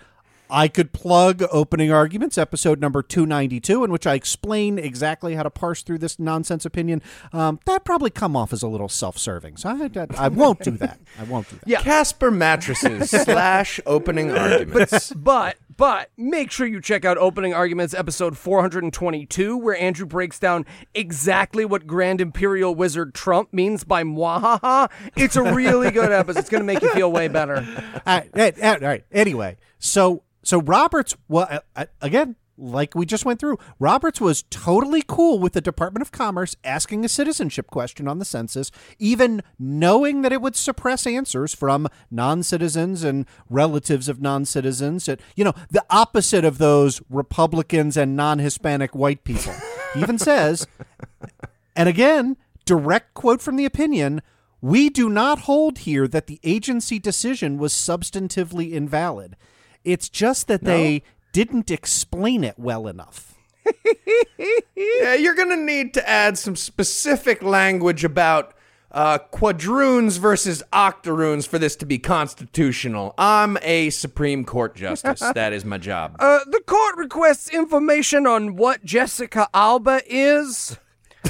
I 0.50 0.68
could 0.68 0.92
plug 0.92 1.42
opening 1.50 1.92
arguments, 1.92 2.36
episode 2.36 2.80
number 2.80 3.02
292, 3.02 3.84
in 3.84 3.92
which 3.92 4.06
I 4.06 4.14
explain 4.14 4.78
exactly 4.78 5.34
how 5.34 5.42
to 5.42 5.50
parse 5.50 5.82
through 5.82 5.98
this 5.98 6.18
nonsense 6.18 6.64
opinion. 6.64 7.02
Um, 7.32 7.60
that 7.66 7.84
probably 7.84 8.10
come 8.10 8.36
off 8.36 8.52
as 8.52 8.62
a 8.62 8.68
little 8.68 8.88
self-serving, 8.88 9.56
so 9.58 9.68
I, 9.68 9.90
I, 10.00 10.06
I 10.26 10.28
won't 10.28 10.60
do 10.60 10.72
that. 10.72 10.98
I 11.18 11.24
won't 11.24 11.48
do 11.48 11.56
that. 11.56 11.68
Yeah. 11.68 11.82
Casper 11.82 12.30
mattresses 12.30 13.10
slash 13.24 13.80
opening 13.86 14.32
arguments. 14.32 15.12
But 15.12 15.36
but 15.36 15.56
but 15.76 16.10
make 16.16 16.50
sure 16.50 16.66
you 16.66 16.80
check 16.80 17.04
out 17.04 17.18
opening 17.18 17.52
arguments 17.52 17.92
episode 17.92 18.38
422 18.38 19.56
where 19.56 19.76
Andrew 19.76 20.06
breaks 20.06 20.38
down 20.38 20.64
exactly 20.94 21.64
what 21.64 21.86
Grand 21.86 22.20
Imperial 22.20 22.74
Wizard 22.74 23.14
Trump 23.14 23.52
means 23.52 23.84
by 23.84 24.02
mwahaha. 24.02 24.90
It's 25.14 25.36
a 25.36 25.42
really 25.42 25.90
good 25.90 26.10
episode. 26.10 26.40
It's 26.40 26.48
going 26.48 26.62
to 26.62 26.66
make 26.66 26.80
you 26.80 26.90
feel 26.90 27.12
way 27.12 27.28
better. 27.28 27.56
all 27.56 27.62
right, 28.06 28.30
all 28.34 28.42
right, 28.42 28.82
all 28.82 28.88
right. 28.88 29.04
Anyway, 29.12 29.56
so 29.78 30.22
so 30.46 30.60
Roberts, 30.60 31.16
well, 31.28 31.60
again, 32.00 32.36
like 32.58 32.94
we 32.94 33.04
just 33.04 33.24
went 33.24 33.38
through, 33.40 33.58
Roberts 33.78 34.20
was 34.20 34.44
totally 34.44 35.02
cool 35.06 35.38
with 35.38 35.52
the 35.52 35.60
Department 35.60 36.02
of 36.02 36.12
Commerce 36.12 36.56
asking 36.64 37.04
a 37.04 37.08
citizenship 37.08 37.66
question 37.66 38.08
on 38.08 38.18
the 38.18 38.24
census, 38.24 38.70
even 38.98 39.42
knowing 39.58 40.22
that 40.22 40.32
it 40.32 40.40
would 40.40 40.56
suppress 40.56 41.06
answers 41.06 41.54
from 41.54 41.88
non-citizens 42.10 43.04
and 43.04 43.26
relatives 43.50 44.08
of 44.08 44.22
non-citizens. 44.22 45.08
It, 45.08 45.20
you 45.34 45.44
know, 45.44 45.54
the 45.70 45.84
opposite 45.90 46.44
of 46.44 46.58
those 46.58 47.02
Republicans 47.10 47.96
and 47.96 48.16
non-Hispanic 48.16 48.94
white 48.94 49.24
people. 49.24 49.52
He 49.92 50.00
even 50.00 50.18
says, 50.18 50.66
and 51.74 51.88
again, 51.88 52.36
direct 52.64 53.14
quote 53.14 53.42
from 53.42 53.56
the 53.56 53.66
opinion. 53.66 54.22
We 54.62 54.88
do 54.88 55.10
not 55.10 55.40
hold 55.40 55.78
here 55.78 56.08
that 56.08 56.26
the 56.26 56.40
agency 56.42 56.98
decision 56.98 57.58
was 57.58 57.74
substantively 57.74 58.72
invalid. 58.72 59.36
It's 59.86 60.08
just 60.08 60.48
that 60.48 60.64
they 60.64 61.04
didn't 61.32 61.70
explain 61.70 62.42
it 62.42 62.58
well 62.58 62.88
enough. 62.88 63.34
yeah, 64.76 65.14
you're 65.14 65.34
going 65.34 65.50
to 65.50 65.56
need 65.56 65.94
to 65.94 66.08
add 66.08 66.36
some 66.36 66.56
specific 66.56 67.40
language 67.40 68.02
about 68.02 68.52
uh, 68.90 69.18
quadroons 69.32 70.18
versus 70.18 70.62
octoroons 70.72 71.46
for 71.46 71.60
this 71.60 71.76
to 71.76 71.86
be 71.86 71.98
constitutional. 72.00 73.14
I'm 73.16 73.58
a 73.62 73.90
Supreme 73.90 74.44
Court 74.44 74.74
justice. 74.74 75.20
that 75.34 75.52
is 75.52 75.64
my 75.64 75.78
job. 75.78 76.16
Uh, 76.18 76.40
the 76.46 76.62
court 76.66 76.96
requests 76.96 77.48
information 77.50 78.26
on 78.26 78.56
what 78.56 78.84
Jessica 78.84 79.48
Alba 79.54 80.00
is. 80.06 80.78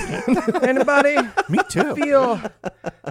Anybody 0.62 1.16
Me 1.50 1.58
too. 1.68 1.94
feel 1.94 2.40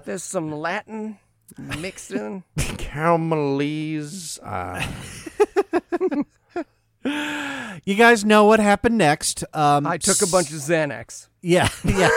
there's 0.05 0.23
some 0.23 0.51
Latin 0.51 1.19
mixed 1.57 2.11
in? 2.11 2.43
Caramelese. 2.57 4.39
Uh, 4.43 4.81
You 7.85 7.93
guys 7.93 8.25
know 8.25 8.45
what 8.45 8.59
happened 8.59 8.97
next. 8.97 9.43
Um, 9.53 9.85
I 9.85 9.97
took 9.97 10.23
a 10.23 10.27
bunch 10.27 10.49
of 10.49 10.55
Xanax. 10.55 11.27
Yeah, 11.43 11.69
yeah, 11.85 12.09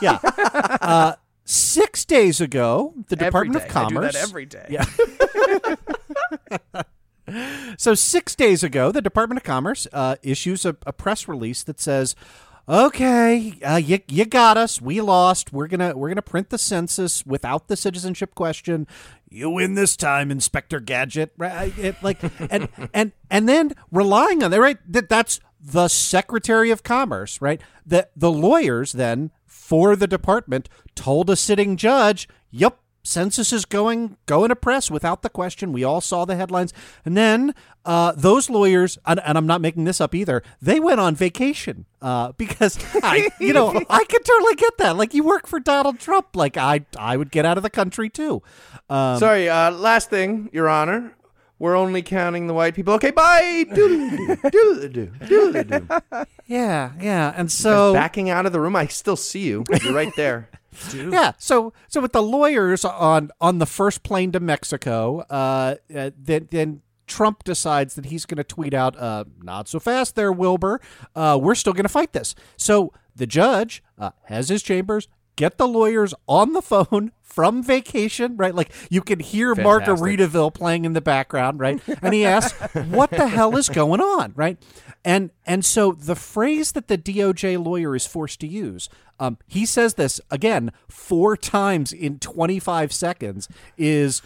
yeah. 0.00 0.18
Uh, 0.80 1.14
six 1.44 2.04
days 2.04 2.40
ago, 2.40 2.94
the 3.08 3.16
Department 3.16 3.56
every 3.64 3.66
day. 3.66 3.66
of 3.66 3.72
Commerce. 3.72 4.04
I 4.04 4.06
do 4.06 4.12
that 4.12 4.22
every 4.22 4.46
day. 4.46 4.66
Yeah. 7.26 7.64
so 7.76 7.94
six 7.94 8.36
days 8.36 8.62
ago, 8.62 8.92
the 8.92 9.02
Department 9.02 9.38
of 9.38 9.44
Commerce 9.44 9.88
uh, 9.92 10.14
issues 10.22 10.64
a, 10.64 10.76
a 10.86 10.92
press 10.92 11.26
release 11.26 11.64
that 11.64 11.80
says 11.80 12.14
okay, 12.70 13.58
uh, 13.62 13.76
you 13.76 13.98
you 14.08 14.24
got 14.24 14.56
us. 14.56 14.80
We 14.80 15.00
lost. 15.00 15.52
We're 15.52 15.66
gonna 15.66 15.96
we're 15.96 16.08
gonna 16.08 16.22
print 16.22 16.50
the 16.50 16.58
census 16.58 17.26
without 17.26 17.68
the 17.68 17.76
citizenship 17.76 18.34
question. 18.34 18.86
You 19.28 19.50
win 19.50 19.74
this 19.74 19.96
time, 19.96 20.30
Inspector 20.30 20.78
Gadget. 20.80 21.32
Right? 21.36 21.76
It, 21.76 21.96
like 22.02 22.18
and 22.50 22.68
and 22.94 23.12
and 23.30 23.48
then 23.48 23.72
relying 23.90 24.42
on 24.42 24.50
that. 24.52 24.60
Right? 24.60 24.78
That 24.90 25.08
that's 25.08 25.40
the 25.60 25.88
Secretary 25.88 26.70
of 26.70 26.82
Commerce. 26.82 27.42
Right? 27.42 27.60
The 27.84 28.08
the 28.16 28.30
lawyers 28.30 28.92
then 28.92 29.32
for 29.46 29.96
the 29.96 30.06
department 30.06 30.68
told 30.94 31.28
a 31.28 31.36
sitting 31.36 31.76
judge, 31.76 32.28
"Yep, 32.50 32.79
census 33.02 33.52
is 33.52 33.64
going 33.64 34.16
going 34.26 34.48
to 34.48 34.56
press 34.56 34.90
without 34.90 35.22
the 35.22 35.28
question. 35.28 35.72
We 35.72 35.84
all 35.84 36.00
saw 36.00 36.24
the 36.24 36.36
headlines, 36.36 36.72
and 37.04 37.16
then 37.16 37.54
uh, 37.84 38.12
those 38.16 38.50
lawyers, 38.50 38.98
and, 39.06 39.20
and, 39.24 39.38
I'm 39.38 39.46
not 39.46 39.60
making 39.60 39.84
this 39.84 40.00
up 40.00 40.14
either. 40.14 40.42
They 40.60 40.80
went 40.80 41.00
on 41.00 41.14
vacation 41.14 41.86
uh, 42.02 42.32
because 42.36 42.78
I, 43.02 43.30
you 43.40 43.52
know, 43.52 43.68
I 43.90 44.04
could 44.04 44.24
totally 44.24 44.54
get 44.54 44.78
that. 44.78 44.96
Like 44.96 45.14
you 45.14 45.24
work 45.24 45.46
for 45.46 45.60
Donald 45.60 45.98
Trump, 45.98 46.28
like 46.34 46.56
I, 46.56 46.84
I 46.98 47.16
would 47.16 47.30
get 47.30 47.46
out 47.46 47.56
of 47.56 47.62
the 47.62 47.70
country 47.70 48.10
too. 48.10 48.42
Um, 48.88 49.18
Sorry, 49.18 49.48
uh, 49.48 49.70
last 49.70 50.10
thing, 50.10 50.50
Your 50.52 50.68
Honor. 50.68 51.14
We're 51.58 51.76
only 51.76 52.00
counting 52.00 52.46
the 52.46 52.54
white 52.54 52.74
people. 52.74 52.94
Okay, 52.94 53.10
bye. 53.10 53.66
Yeah, 56.46 56.92
yeah. 56.98 57.34
And 57.36 57.52
so 57.52 57.92
backing 57.92 58.30
out 58.30 58.46
of 58.46 58.52
the 58.52 58.60
room, 58.60 58.74
I 58.74 58.86
still 58.86 59.14
see 59.14 59.40
you. 59.40 59.64
You're 59.84 59.92
right 59.92 60.12
there. 60.16 60.48
Dude. 60.90 61.12
Yeah. 61.12 61.32
So 61.38 61.72
so 61.88 62.00
with 62.00 62.12
the 62.12 62.22
lawyers 62.22 62.84
on 62.84 63.30
on 63.40 63.58
the 63.58 63.66
first 63.66 64.02
plane 64.02 64.32
to 64.32 64.40
Mexico, 64.40 65.20
uh, 65.30 65.76
uh 65.94 66.10
then 66.16 66.48
then 66.50 66.82
Trump 67.06 67.42
decides 67.44 67.94
that 67.96 68.06
he's 68.06 68.24
going 68.24 68.38
to 68.38 68.44
tweet 68.44 68.72
out, 68.72 68.96
uh, 68.96 69.24
"Not 69.42 69.68
so 69.68 69.80
fast, 69.80 70.14
there, 70.14 70.32
Wilbur. 70.32 70.80
Uh, 71.14 71.38
we're 71.40 71.56
still 71.56 71.72
going 71.72 71.84
to 71.84 71.88
fight 71.88 72.12
this." 72.12 72.34
So 72.56 72.92
the 73.16 73.26
judge 73.26 73.82
uh, 73.98 74.10
has 74.24 74.48
his 74.48 74.62
chambers 74.62 75.08
get 75.36 75.58
the 75.58 75.68
lawyers 75.68 76.14
on 76.28 76.52
the 76.52 76.62
phone 76.62 77.12
from 77.22 77.62
vacation, 77.62 78.36
right? 78.36 78.54
Like 78.54 78.72
you 78.90 79.00
can 79.02 79.20
hear 79.20 79.54
Fantastic. 79.54 79.94
Margaritaville 79.94 80.52
playing 80.52 80.84
in 80.84 80.92
the 80.92 81.00
background, 81.00 81.60
right? 81.60 81.80
And 82.02 82.12
he 82.12 82.24
asks, 82.24 82.58
"What 82.88 83.10
the 83.10 83.28
hell 83.28 83.56
is 83.56 83.68
going 83.68 84.00
on?" 84.00 84.32
Right? 84.34 84.58
And 85.04 85.30
and 85.46 85.64
so 85.64 85.92
the 85.92 86.16
phrase 86.16 86.72
that 86.72 86.88
the 86.88 86.98
DOJ 86.98 87.64
lawyer 87.64 87.94
is 87.94 88.06
forced 88.06 88.40
to 88.40 88.46
use, 88.46 88.88
um, 89.18 89.38
he 89.46 89.64
says 89.64 89.94
this 89.94 90.20
again 90.30 90.72
four 90.88 91.36
times 91.36 91.92
in 91.92 92.18
25 92.18 92.92
seconds, 92.92 93.48
is 93.78 94.22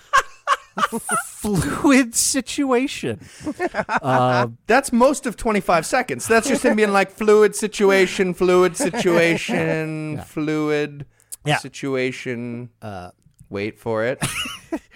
fluid 1.27 2.15
situation. 2.15 3.21
Uh, 4.03 4.49
That's 4.67 4.93
most 4.93 5.27
of 5.27 5.37
25 5.37 5.87
seconds. 5.87 6.27
That's 6.27 6.49
just 6.49 6.65
him 6.65 6.77
being 6.77 6.93
like 6.93 7.11
fluid 7.11 7.55
situation, 7.55 8.35
fluid 8.35 8.77
situation, 8.77 10.15
yeah. 10.15 10.25
fluid 10.25 11.07
yeah. 11.45 11.59
situation. 11.59 12.71
Uh, 12.83 13.11
wait 13.49 13.79
for 13.79 14.05
it. 14.05 14.23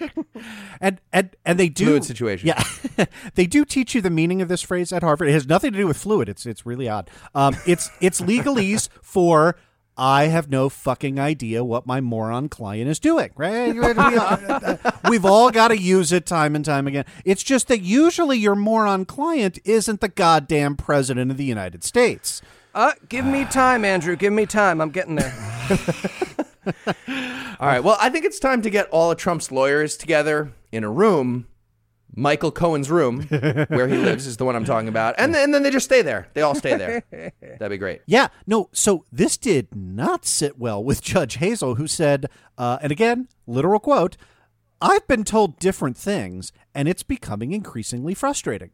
and 0.81 0.99
and 1.11 1.35
and 1.45 1.59
they 1.59 1.69
do 1.69 1.85
fluid 1.85 2.03
situation. 2.03 2.47
Yeah, 2.47 3.05
they 3.35 3.45
do 3.45 3.65
teach 3.65 3.95
you 3.95 4.01
the 4.01 4.09
meaning 4.09 4.41
of 4.41 4.47
this 4.47 4.61
phrase 4.61 4.91
at 4.91 5.03
Harvard. 5.03 5.29
It 5.29 5.33
has 5.33 5.47
nothing 5.47 5.71
to 5.71 5.77
do 5.77 5.87
with 5.87 5.97
fluid. 5.97 6.29
It's 6.29 6.45
it's 6.45 6.65
really 6.65 6.89
odd. 6.89 7.09
Um, 7.33 7.55
it's 7.65 7.89
it's 8.01 8.21
legalese 8.21 8.89
for 9.01 9.55
I 9.99 10.27
have 10.27 10.49
no 10.49 10.69
fucking 10.69 11.19
idea 11.19 11.61
what 11.61 11.85
my 11.85 11.99
moron 11.99 12.47
client 12.47 12.89
is 12.89 12.99
doing, 12.99 13.31
right? 13.35 13.75
We've 15.09 15.25
all 15.25 15.51
got 15.51 15.67
to 15.67 15.77
use 15.77 16.13
it 16.13 16.25
time 16.25 16.55
and 16.55 16.63
time 16.63 16.87
again. 16.87 17.03
It's 17.25 17.43
just 17.43 17.67
that 17.67 17.81
usually 17.81 18.37
your 18.37 18.55
moron 18.55 19.03
client 19.03 19.59
isn't 19.65 19.99
the 19.99 20.07
goddamn 20.07 20.77
president 20.77 21.31
of 21.31 21.37
the 21.37 21.43
United 21.43 21.83
States. 21.83 22.41
Uh, 22.73 22.93
give 23.09 23.25
me 23.25 23.43
time, 23.43 23.83
Andrew. 23.83 24.15
Give 24.15 24.31
me 24.31 24.45
time. 24.45 24.79
I'm 24.79 24.91
getting 24.91 25.15
there. 25.15 25.33
all 27.59 27.67
right. 27.67 27.83
Well, 27.83 27.97
I 27.99 28.09
think 28.09 28.23
it's 28.23 28.39
time 28.39 28.61
to 28.61 28.69
get 28.69 28.87
all 28.91 29.11
of 29.11 29.17
Trump's 29.17 29.51
lawyers 29.51 29.97
together 29.97 30.53
in 30.71 30.85
a 30.85 30.89
room 30.89 31.47
Michael 32.19 32.51
Cohen's 32.51 32.91
room, 32.91 33.21
where 33.29 33.87
he 33.87 33.97
lives, 33.97 34.27
is 34.27 34.37
the 34.37 34.45
one 34.45 34.55
I'm 34.55 34.65
talking 34.65 34.89
about, 34.89 35.15
and 35.17 35.33
then, 35.33 35.45
and 35.45 35.53
then 35.53 35.63
they 35.63 35.71
just 35.71 35.85
stay 35.85 36.01
there. 36.01 36.27
They 36.33 36.41
all 36.41 36.55
stay 36.55 36.75
there. 36.75 37.03
That'd 37.41 37.69
be 37.69 37.77
great. 37.77 38.01
Yeah, 38.05 38.27
no. 38.45 38.69
So 38.73 39.05
this 39.11 39.37
did 39.37 39.73
not 39.73 40.25
sit 40.25 40.59
well 40.59 40.83
with 40.83 41.01
Judge 41.01 41.35
Hazel, 41.35 41.75
who 41.75 41.87
said, 41.87 42.27
uh, 42.57 42.77
and 42.81 42.91
again, 42.91 43.27
literal 43.47 43.79
quote. 43.79 44.17
I've 44.81 45.05
been 45.07 45.25
told 45.25 45.59
different 45.59 45.97
things, 45.97 46.53
and 46.73 46.87
it's 46.87 47.03
becoming 47.03 47.51
increasingly 47.51 48.13
frustrating. 48.13 48.71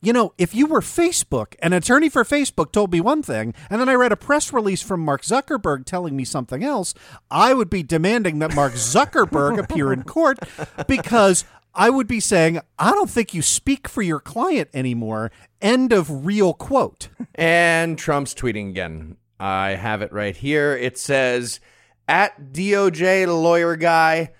You 0.00 0.14
know, 0.14 0.32
if 0.38 0.54
you 0.54 0.66
were 0.66 0.80
Facebook, 0.80 1.56
an 1.60 1.74
attorney 1.74 2.08
for 2.08 2.24
Facebook 2.24 2.72
told 2.72 2.90
me 2.90 3.02
one 3.02 3.22
thing, 3.22 3.52
and 3.68 3.78
then 3.78 3.88
I 3.88 3.94
read 3.94 4.12
a 4.12 4.16
press 4.16 4.50
release 4.50 4.80
from 4.80 5.00
Mark 5.00 5.22
Zuckerberg 5.22 5.84
telling 5.84 6.16
me 6.16 6.24
something 6.24 6.64
else, 6.64 6.94
I 7.30 7.52
would 7.52 7.68
be 7.68 7.82
demanding 7.82 8.38
that 8.38 8.54
Mark 8.54 8.72
Zuckerberg 8.76 9.58
appear 9.58 9.92
in 9.92 10.04
court 10.04 10.38
because 10.86 11.44
I 11.74 11.90
would 11.90 12.06
be 12.06 12.20
saying, 12.20 12.60
I 12.78 12.90
don't 12.92 13.10
think 13.10 13.32
you 13.32 13.42
speak 13.42 13.88
for 13.88 14.02
your 14.02 14.20
client 14.20 14.68
anymore. 14.74 15.30
End 15.60 15.92
of 15.92 16.26
real 16.26 16.52
quote. 16.52 17.08
And 17.34 17.98
Trump's 17.98 18.34
tweeting 18.34 18.70
again. 18.70 19.16
I 19.40 19.70
have 19.70 20.02
it 20.02 20.12
right 20.12 20.36
here. 20.36 20.76
It 20.76 20.98
says, 20.98 21.60
at 22.06 22.52
DOJ 22.52 23.26
lawyer 23.26 23.76
guy, 23.76 24.32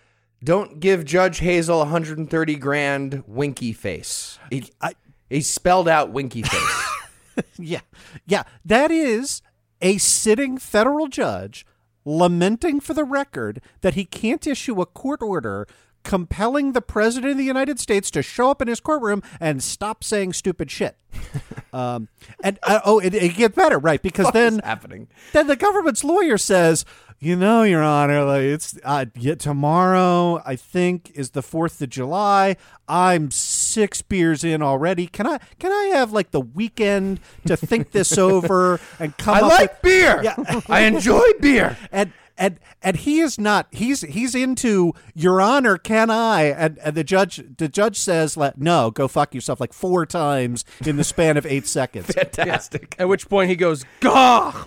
don't 0.45 0.79
give 0.79 1.05
Judge 1.05 1.39
Hazel 1.39 1.79
130 1.79 2.57
grand 2.57 3.23
winky 3.27 3.73
face. 3.73 4.39
He, 4.51 4.71
I, 4.81 4.95
he 5.31 5.41
spelled 5.41 5.89
out 5.89 6.13
winky 6.13 6.43
face. 6.43 7.45
yeah. 7.59 7.81
Yeah. 8.27 8.43
That 8.65 8.91
is 8.91 9.41
a 9.81 9.99
sitting 9.99 10.59
federal 10.59 11.09
judge 11.09 11.65
lamenting 12.05 12.81
for 12.81 12.95
the 12.95 13.05
record 13.05 13.61
that 13.81 13.95
he 13.95 14.05
can't 14.05 14.47
issue 14.47 14.81
a 14.81 14.87
court 14.87 15.23
order 15.23 15.67
compelling 16.03 16.73
the 16.73 16.83
president 16.83 17.33
of 17.33 17.39
the 17.39 17.45
United 17.45 17.79
States 17.79 18.11
to 18.13 18.23
show 18.23 18.51
up 18.51 18.63
in 18.63 18.69
his 18.69 18.81
courtroom 18.81 19.23
and 19.41 19.63
stop 19.63 20.05
saying 20.05 20.33
stupid 20.33 20.71
shit. 20.71 20.97
um, 21.73 22.09
and 22.43 22.59
uh, 22.63 22.81
oh, 22.85 22.99
it, 22.99 23.15
it, 23.15 23.37
gets 23.37 23.55
better, 23.55 23.79
right? 23.79 24.03
Because 24.03 24.27
what 24.27 24.35
then 24.35 24.59
happening. 24.61 25.09
Then 25.33 25.47
the 25.47 25.57
government's 25.57 26.03
lawyer 26.03 26.39
says, 26.39 26.85
"You 27.19 27.37
know, 27.37 27.63
Your 27.63 27.83
Honor, 27.83 28.25
like 28.25 28.43
it's 28.43 28.79
uh, 28.83 29.07
yeah, 29.15 29.35
tomorrow. 29.35 30.43
I 30.45 30.57
think 30.57 31.13
is 31.15 31.31
the 31.31 31.43
Fourth 31.43 31.81
of 31.83 31.91
July. 31.91 32.57
I'm 32.89 33.31
six 33.31 34.01
beers 34.01 34.43
in 34.43 34.63
already. 34.63 35.07
Can 35.07 35.27
I 35.27 35.39
can 35.59 35.71
I 35.71 35.93
have 35.95 36.13
like 36.13 36.31
the 36.31 36.41
weekend 36.41 37.21
to 37.47 37.57
think 37.57 37.93
this 37.93 38.17
over 38.19 38.81
and 38.99 39.17
come? 39.19 39.37
I 39.37 39.41
like 39.41 39.73
with, 39.73 39.83
beer. 39.83 40.23
Yeah, 40.23 40.61
I 40.69 40.81
enjoy 40.81 41.27
beer. 41.41 41.77
And 41.91 42.13
and 42.43 42.59
and 42.83 42.97
he 42.97 43.21
is 43.21 43.39
not 43.39 43.69
he's 43.71 44.01
he's 44.01 44.35
into 44.35 44.93
your 45.15 45.41
honor 45.41 45.79
can 45.79 46.11
i? 46.11 46.43
And, 46.43 46.77
and 46.81 46.97
the 46.97 47.05
judge 47.05 47.41
the 47.57 47.69
judge 47.69 47.97
says 47.97 48.37
let 48.37 48.59
no 48.59 48.91
go 48.91 49.07
fuck 49.07 49.33
yourself 49.33 49.61
like 49.61 49.73
four 49.73 50.05
times 50.05 50.65
in 50.85 50.97
the 50.97 51.05
span 51.05 51.37
of 51.37 51.47
eight 51.47 51.69
seconds. 51.69 52.07
Fantastic. 52.15 52.97
Yeah. 52.99 53.05
at 53.05 53.09
which 53.09 53.29
point 53.29 53.49
he 53.49 53.55
goes 53.55 53.85
gah 54.01 54.67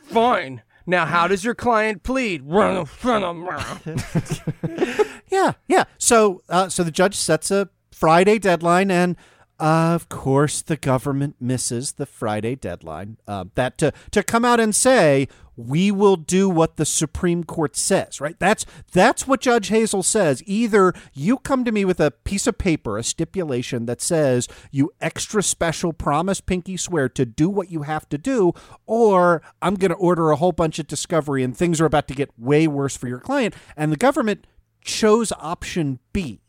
fine. 0.00 0.62
Now 0.84 1.06
how 1.06 1.28
does 1.28 1.44
your 1.44 1.54
client 1.54 2.02
plead? 2.02 2.42
Yeah 5.30 5.52
yeah. 5.68 5.84
So 5.98 6.42
uh, 6.48 6.68
so 6.68 6.82
the 6.82 6.90
judge 6.90 7.14
sets 7.14 7.52
a 7.52 7.70
friday 7.92 8.38
deadline 8.40 8.90
and 8.90 9.16
uh, 9.62 9.94
of 9.94 10.08
course, 10.08 10.60
the 10.60 10.76
government 10.76 11.36
misses 11.38 11.92
the 11.92 12.04
Friday 12.04 12.56
deadline. 12.56 13.16
Uh, 13.28 13.44
that 13.54 13.78
to 13.78 13.92
to 14.10 14.20
come 14.24 14.44
out 14.44 14.58
and 14.58 14.74
say 14.74 15.28
we 15.56 15.90
will 15.90 16.16
do 16.16 16.48
what 16.48 16.76
the 16.76 16.84
Supreme 16.84 17.44
Court 17.44 17.76
says, 17.76 18.20
right? 18.20 18.38
That's 18.38 18.64
that's 18.92 19.26
what 19.26 19.40
Judge 19.40 19.68
Hazel 19.68 20.02
says. 20.02 20.42
Either 20.46 20.92
you 21.12 21.38
come 21.38 21.64
to 21.64 21.72
me 21.72 21.84
with 21.84 22.00
a 22.00 22.10
piece 22.10 22.46
of 22.46 22.58
paper, 22.58 22.98
a 22.98 23.02
stipulation 23.02 23.86
that 23.86 24.00
says 24.00 24.48
you 24.70 24.90
extra 25.00 25.42
special 25.42 25.92
promise 25.92 26.40
pinky 26.40 26.76
swear 26.76 27.08
to 27.10 27.24
do 27.24 27.48
what 27.48 27.70
you 27.70 27.82
have 27.82 28.08
to 28.10 28.18
do, 28.18 28.52
or 28.86 29.42
I'm 29.60 29.74
going 29.74 29.90
to 29.90 29.96
order 29.96 30.30
a 30.30 30.36
whole 30.36 30.52
bunch 30.52 30.78
of 30.78 30.86
discovery 30.86 31.42
and 31.42 31.56
things 31.56 31.80
are 31.80 31.86
about 31.86 32.08
to 32.08 32.14
get 32.14 32.30
way 32.38 32.66
worse 32.66 32.96
for 32.96 33.08
your 33.08 33.20
client. 33.20 33.54
And 33.76 33.92
the 33.92 33.96
government 33.96 34.46
chose 34.84 35.32
option 35.38 35.98
B. 36.12 36.41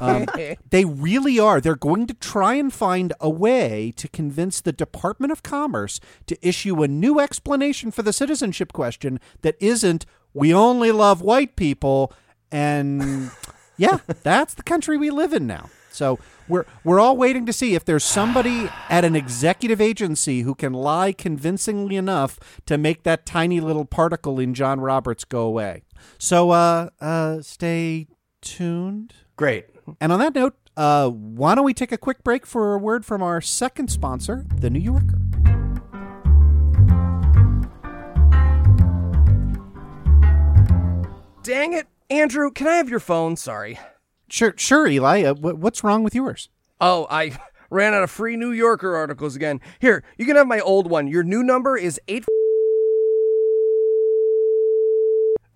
Um, 0.00 0.26
they 0.70 0.84
really 0.84 1.38
are. 1.38 1.60
They're 1.60 1.74
going 1.74 2.06
to 2.06 2.14
try 2.14 2.54
and 2.54 2.72
find 2.72 3.12
a 3.20 3.30
way 3.30 3.92
to 3.96 4.08
convince 4.08 4.60
the 4.60 4.72
Department 4.72 5.32
of 5.32 5.42
Commerce 5.42 6.00
to 6.26 6.38
issue 6.46 6.82
a 6.82 6.88
new 6.88 7.20
explanation 7.20 7.90
for 7.90 8.02
the 8.02 8.12
citizenship 8.12 8.72
question 8.72 9.20
that 9.42 9.56
isn't, 9.60 10.06
we 10.32 10.54
only 10.54 10.92
love 10.92 11.20
white 11.22 11.56
people. 11.56 12.12
And 12.52 13.30
yeah, 13.76 13.98
that's 14.22 14.54
the 14.54 14.62
country 14.62 14.96
we 14.96 15.10
live 15.10 15.32
in 15.32 15.46
now. 15.46 15.70
So 15.92 16.18
we're 16.48 16.66
we're 16.84 17.00
all 17.00 17.16
waiting 17.16 17.46
to 17.46 17.52
see 17.52 17.74
if 17.74 17.84
there's 17.84 18.04
somebody 18.04 18.68
at 18.88 19.04
an 19.04 19.16
executive 19.16 19.80
agency 19.80 20.42
who 20.42 20.54
can 20.54 20.72
lie 20.72 21.12
convincingly 21.12 21.96
enough 21.96 22.38
to 22.66 22.78
make 22.78 23.02
that 23.02 23.26
tiny 23.26 23.60
little 23.60 23.84
particle 23.84 24.38
in 24.38 24.54
John 24.54 24.80
Roberts 24.80 25.24
go 25.24 25.42
away. 25.42 25.82
So 26.18 26.50
uh 26.50 26.90
uh 27.00 27.42
stay 27.42 28.06
tuned. 28.40 29.14
Great. 29.40 29.64
And 30.02 30.12
on 30.12 30.18
that 30.18 30.34
note, 30.34 30.54
uh, 30.76 31.08
why 31.08 31.54
don't 31.54 31.64
we 31.64 31.72
take 31.72 31.92
a 31.92 31.96
quick 31.96 32.22
break 32.22 32.44
for 32.44 32.74
a 32.74 32.78
word 32.78 33.06
from 33.06 33.22
our 33.22 33.40
second 33.40 33.90
sponsor, 33.90 34.44
The 34.54 34.68
New 34.68 34.80
Yorker? 34.80 35.16
Dang 41.42 41.72
it, 41.72 41.86
Andrew! 42.10 42.50
Can 42.50 42.68
I 42.68 42.74
have 42.74 42.90
your 42.90 43.00
phone? 43.00 43.34
Sorry. 43.34 43.78
Sure, 44.28 44.52
sure, 44.58 44.86
Eli. 44.86 45.22
Uh, 45.22 45.32
wh- 45.32 45.58
what's 45.58 45.82
wrong 45.82 46.04
with 46.04 46.14
yours? 46.14 46.50
Oh, 46.78 47.06
I 47.08 47.38
ran 47.70 47.94
out 47.94 48.02
of 48.02 48.10
free 48.10 48.36
New 48.36 48.52
Yorker 48.52 48.94
articles 48.94 49.36
again. 49.36 49.62
Here, 49.78 50.04
you 50.18 50.26
can 50.26 50.36
have 50.36 50.48
my 50.48 50.60
old 50.60 50.90
one. 50.90 51.08
Your 51.08 51.22
new 51.22 51.42
number 51.42 51.78
is 51.78 51.98
eight. 52.08 52.26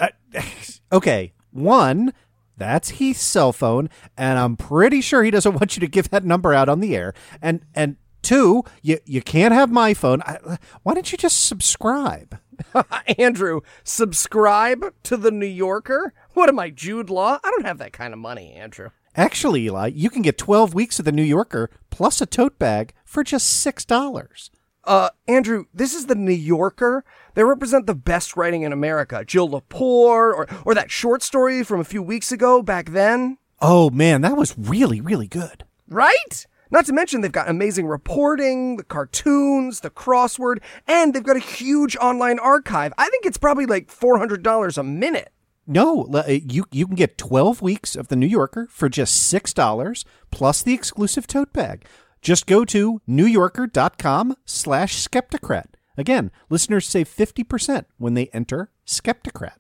Uh, 0.01 0.09
okay, 0.91 1.35
one 1.51 2.15
that's 2.57 2.91
Heath's 2.91 3.23
cell 3.23 3.53
phone, 3.53 3.91
and 4.17 4.39
I'm 4.39 4.57
pretty 4.57 5.01
sure 5.01 5.23
he 5.23 5.31
doesn't 5.31 5.55
want 5.61 5.77
you 5.77 5.81
to 5.81 5.89
give 5.89 6.11
that 6.11 6.25
number 6.25 6.55
out 6.55 6.69
on 6.69 6.81
the 6.81 6.97
air. 6.97 7.15
And 7.43 7.65
and 7.75 7.97
two, 8.23 8.65
you 8.83 8.99
you 9.05 9.23
can't 9.23 9.55
have 9.55 9.71
my 9.71 9.95
phone. 9.95 10.23
I, 10.23 10.59
why 10.83 10.95
don't 10.95 11.11
you 11.11 11.19
just 11.19 11.47
subscribe? 11.47 12.39
Andrew, 13.19 13.61
subscribe 13.83 14.95
to 15.05 15.17
the 15.17 15.31
New 15.31 15.47
Yorker? 15.47 16.15
What 16.35 16.49
am 16.49 16.59
I, 16.59 16.71
Jude 16.71 17.11
Law? 17.11 17.39
I 17.43 17.51
don't 17.51 17.67
have 17.67 17.79
that 17.79 17.93
kind 17.93 18.13
of 18.13 18.19
money, 18.21 18.53
Andrew. 18.53 18.91
Actually, 19.17 19.65
Eli, 19.65 19.89
you 19.89 20.11
can 20.11 20.23
get 20.23 20.39
12 20.39 20.75
weeks 20.75 20.99
of 20.99 21.05
the 21.05 21.13
New 21.13 21.23
Yorker 21.23 21.71
plus 21.91 22.21
a 22.21 22.27
tote 22.27 22.59
bag 22.59 22.93
for 23.05 23.23
just 23.23 23.49
six 23.49 23.85
dollars. 23.85 24.51
Uh, 24.87 25.11
Andrew, 25.27 25.65
this 25.73 25.95
is 25.95 26.07
the 26.07 26.15
New 26.15 26.33
Yorker. 26.33 27.05
They 27.35 27.45
represent 27.45 27.87
the 27.87 27.95
best 27.95 28.37
writing 28.37 28.63
in 28.63 28.73
America. 28.73 29.25
Jill 29.25 29.49
Lepore, 29.49 30.33
or 30.35 30.47
or 30.65 30.75
that 30.75 30.91
short 30.91 31.23
story 31.23 31.63
from 31.63 31.81
a 31.81 31.85
few 31.85 32.03
weeks 32.03 32.31
ago 32.31 32.63
back 32.63 32.91
then. 32.91 33.39
Oh 33.61 33.91
man, 33.91 34.21
that 34.23 34.37
was 34.37 34.59
really 34.59 35.01
really 35.01 35.29
good. 35.29 35.65
Right? 35.89 36.47
Not 36.71 36.87
to 36.87 36.93
mention 36.93 37.21
they've 37.21 37.31
got 37.31 37.49
amazing 37.49 37.87
reporting, 37.87 38.79
the 38.79 38.85
cartoons, 38.85 39.81
the 39.81 39.91
crossword, 39.91 40.59
and 40.89 41.15
they've 41.15 41.23
got 41.23 41.37
a 41.37 41.41
huge 41.41 41.97
online 41.97 42.39
archive. 42.39 42.93
I 42.99 43.09
think 43.11 43.27
it's 43.27 43.39
probably 43.39 43.67
like 43.67 43.89
$400 43.89 44.79
a 44.79 44.83
minute. 44.83 45.31
No, 45.67 46.09
uh, 46.13 46.25
you 46.27 46.65
you 46.73 46.87
can 46.87 46.97
get 46.97 47.17
12 47.17 47.63
weeks 47.63 47.97
of 47.97 48.09
the 48.09 48.17
New 48.17 48.27
Yorker 48.27 48.67
for 48.71 48.89
just 48.89 49.33
$6 49.33 50.05
plus 50.31 50.63
the 50.63 50.75
exclusive 50.75 51.27
tote 51.27 51.53
bag. 51.53 51.87
Just 52.25 52.47
go 52.47 52.65
to 52.65 53.03
newyorker.com 53.07 54.35
slash 54.47 55.07
skepticrat. 55.07 55.67
Again, 55.99 56.31
listeners 56.49 56.87
save 56.89 57.07
50% 57.07 57.85
when 57.99 58.15
they 58.15 58.29
enter 58.29 58.71
skepticrat. 58.87 59.59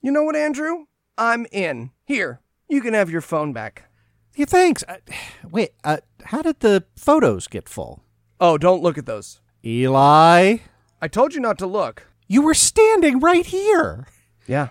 You 0.00 0.12
know 0.12 0.22
what, 0.22 0.34
Andrew? 0.34 0.86
I'm 1.18 1.46
in. 1.52 1.90
Here, 2.06 2.40
you 2.70 2.80
can 2.80 2.94
have 2.94 3.10
your 3.10 3.20
phone 3.20 3.52
back. 3.52 3.90
Yeah, 4.34 4.46
thanks. 4.46 4.82
Uh, 4.88 4.96
wait, 5.50 5.72
uh, 5.84 5.98
how 6.24 6.40
did 6.40 6.60
the 6.60 6.84
photos 6.96 7.48
get 7.48 7.68
full? 7.68 8.02
Oh, 8.40 8.56
don't 8.56 8.82
look 8.82 8.96
at 8.96 9.04
those. 9.04 9.42
Eli, 9.62 10.56
I 11.02 11.08
told 11.08 11.34
you 11.34 11.40
not 11.40 11.58
to 11.58 11.66
look. 11.66 12.06
you 12.28 12.40
were 12.40 12.54
standing 12.54 13.20
right 13.20 13.44
here. 13.44 14.06
Yeah. 14.46 14.70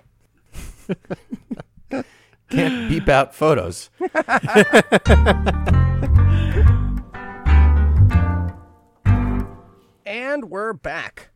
Can't 2.49 2.89
beep 2.89 3.07
out 3.07 3.35
photos. 3.35 3.91
And 10.15 10.49
we're 10.49 10.71
back. 10.71 11.31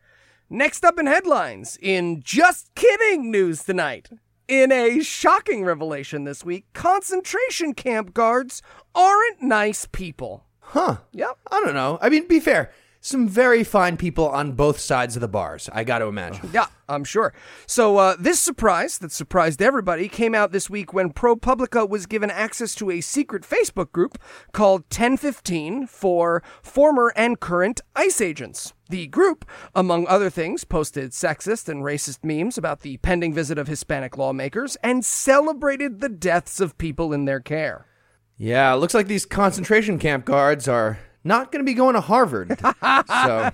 Next 0.48 0.86
up 0.86 0.98
in 0.98 1.04
headlines, 1.04 1.76
in 1.82 2.22
Just 2.22 2.74
Kidding 2.74 3.30
news 3.30 3.62
tonight. 3.62 4.08
In 4.48 4.72
a 4.72 5.00
shocking 5.00 5.64
revelation 5.64 6.24
this 6.24 6.46
week, 6.46 6.64
concentration 6.72 7.74
camp 7.74 8.14
guards 8.14 8.62
aren't 8.94 9.42
nice 9.42 9.86
people. 9.92 10.46
Huh. 10.60 10.96
Yep. 11.12 11.36
I 11.52 11.60
don't 11.60 11.74
know. 11.74 11.98
I 12.00 12.08
mean, 12.08 12.26
be 12.26 12.40
fair. 12.40 12.72
Some 13.02 13.26
very 13.26 13.64
fine 13.64 13.96
people 13.96 14.28
on 14.28 14.52
both 14.52 14.78
sides 14.78 15.16
of 15.16 15.22
the 15.22 15.28
bars, 15.28 15.70
I 15.72 15.84
got 15.84 16.00
to 16.00 16.04
imagine. 16.04 16.50
Yeah, 16.52 16.66
I'm 16.86 17.04
sure. 17.04 17.32
So, 17.66 17.96
uh, 17.96 18.16
this 18.18 18.38
surprise 18.38 18.98
that 18.98 19.10
surprised 19.10 19.62
everybody 19.62 20.06
came 20.06 20.34
out 20.34 20.52
this 20.52 20.68
week 20.68 20.92
when 20.92 21.14
ProPublica 21.14 21.88
was 21.88 22.04
given 22.04 22.30
access 22.30 22.74
to 22.74 22.90
a 22.90 23.00
secret 23.00 23.42
Facebook 23.42 23.90
group 23.92 24.18
called 24.52 24.82
1015 24.82 25.86
for 25.86 26.42
former 26.60 27.10
and 27.16 27.40
current 27.40 27.80
ICE 27.96 28.20
agents. 28.20 28.74
The 28.90 29.06
group, 29.06 29.46
among 29.74 30.06
other 30.06 30.28
things, 30.28 30.64
posted 30.64 31.12
sexist 31.12 31.70
and 31.70 31.82
racist 31.82 32.22
memes 32.22 32.58
about 32.58 32.80
the 32.80 32.98
pending 32.98 33.32
visit 33.32 33.56
of 33.56 33.66
Hispanic 33.66 34.18
lawmakers 34.18 34.76
and 34.82 35.06
celebrated 35.06 36.00
the 36.00 36.10
deaths 36.10 36.60
of 36.60 36.76
people 36.76 37.14
in 37.14 37.24
their 37.24 37.40
care. 37.40 37.86
Yeah, 38.36 38.74
looks 38.74 38.94
like 38.94 39.06
these 39.06 39.24
concentration 39.24 39.98
camp 39.98 40.26
guards 40.26 40.68
are 40.68 40.98
not 41.24 41.52
going 41.52 41.64
to 41.64 41.64
be 41.64 41.74
going 41.74 41.94
to 41.94 42.00
Harvard. 42.00 42.58
so, 43.08 43.50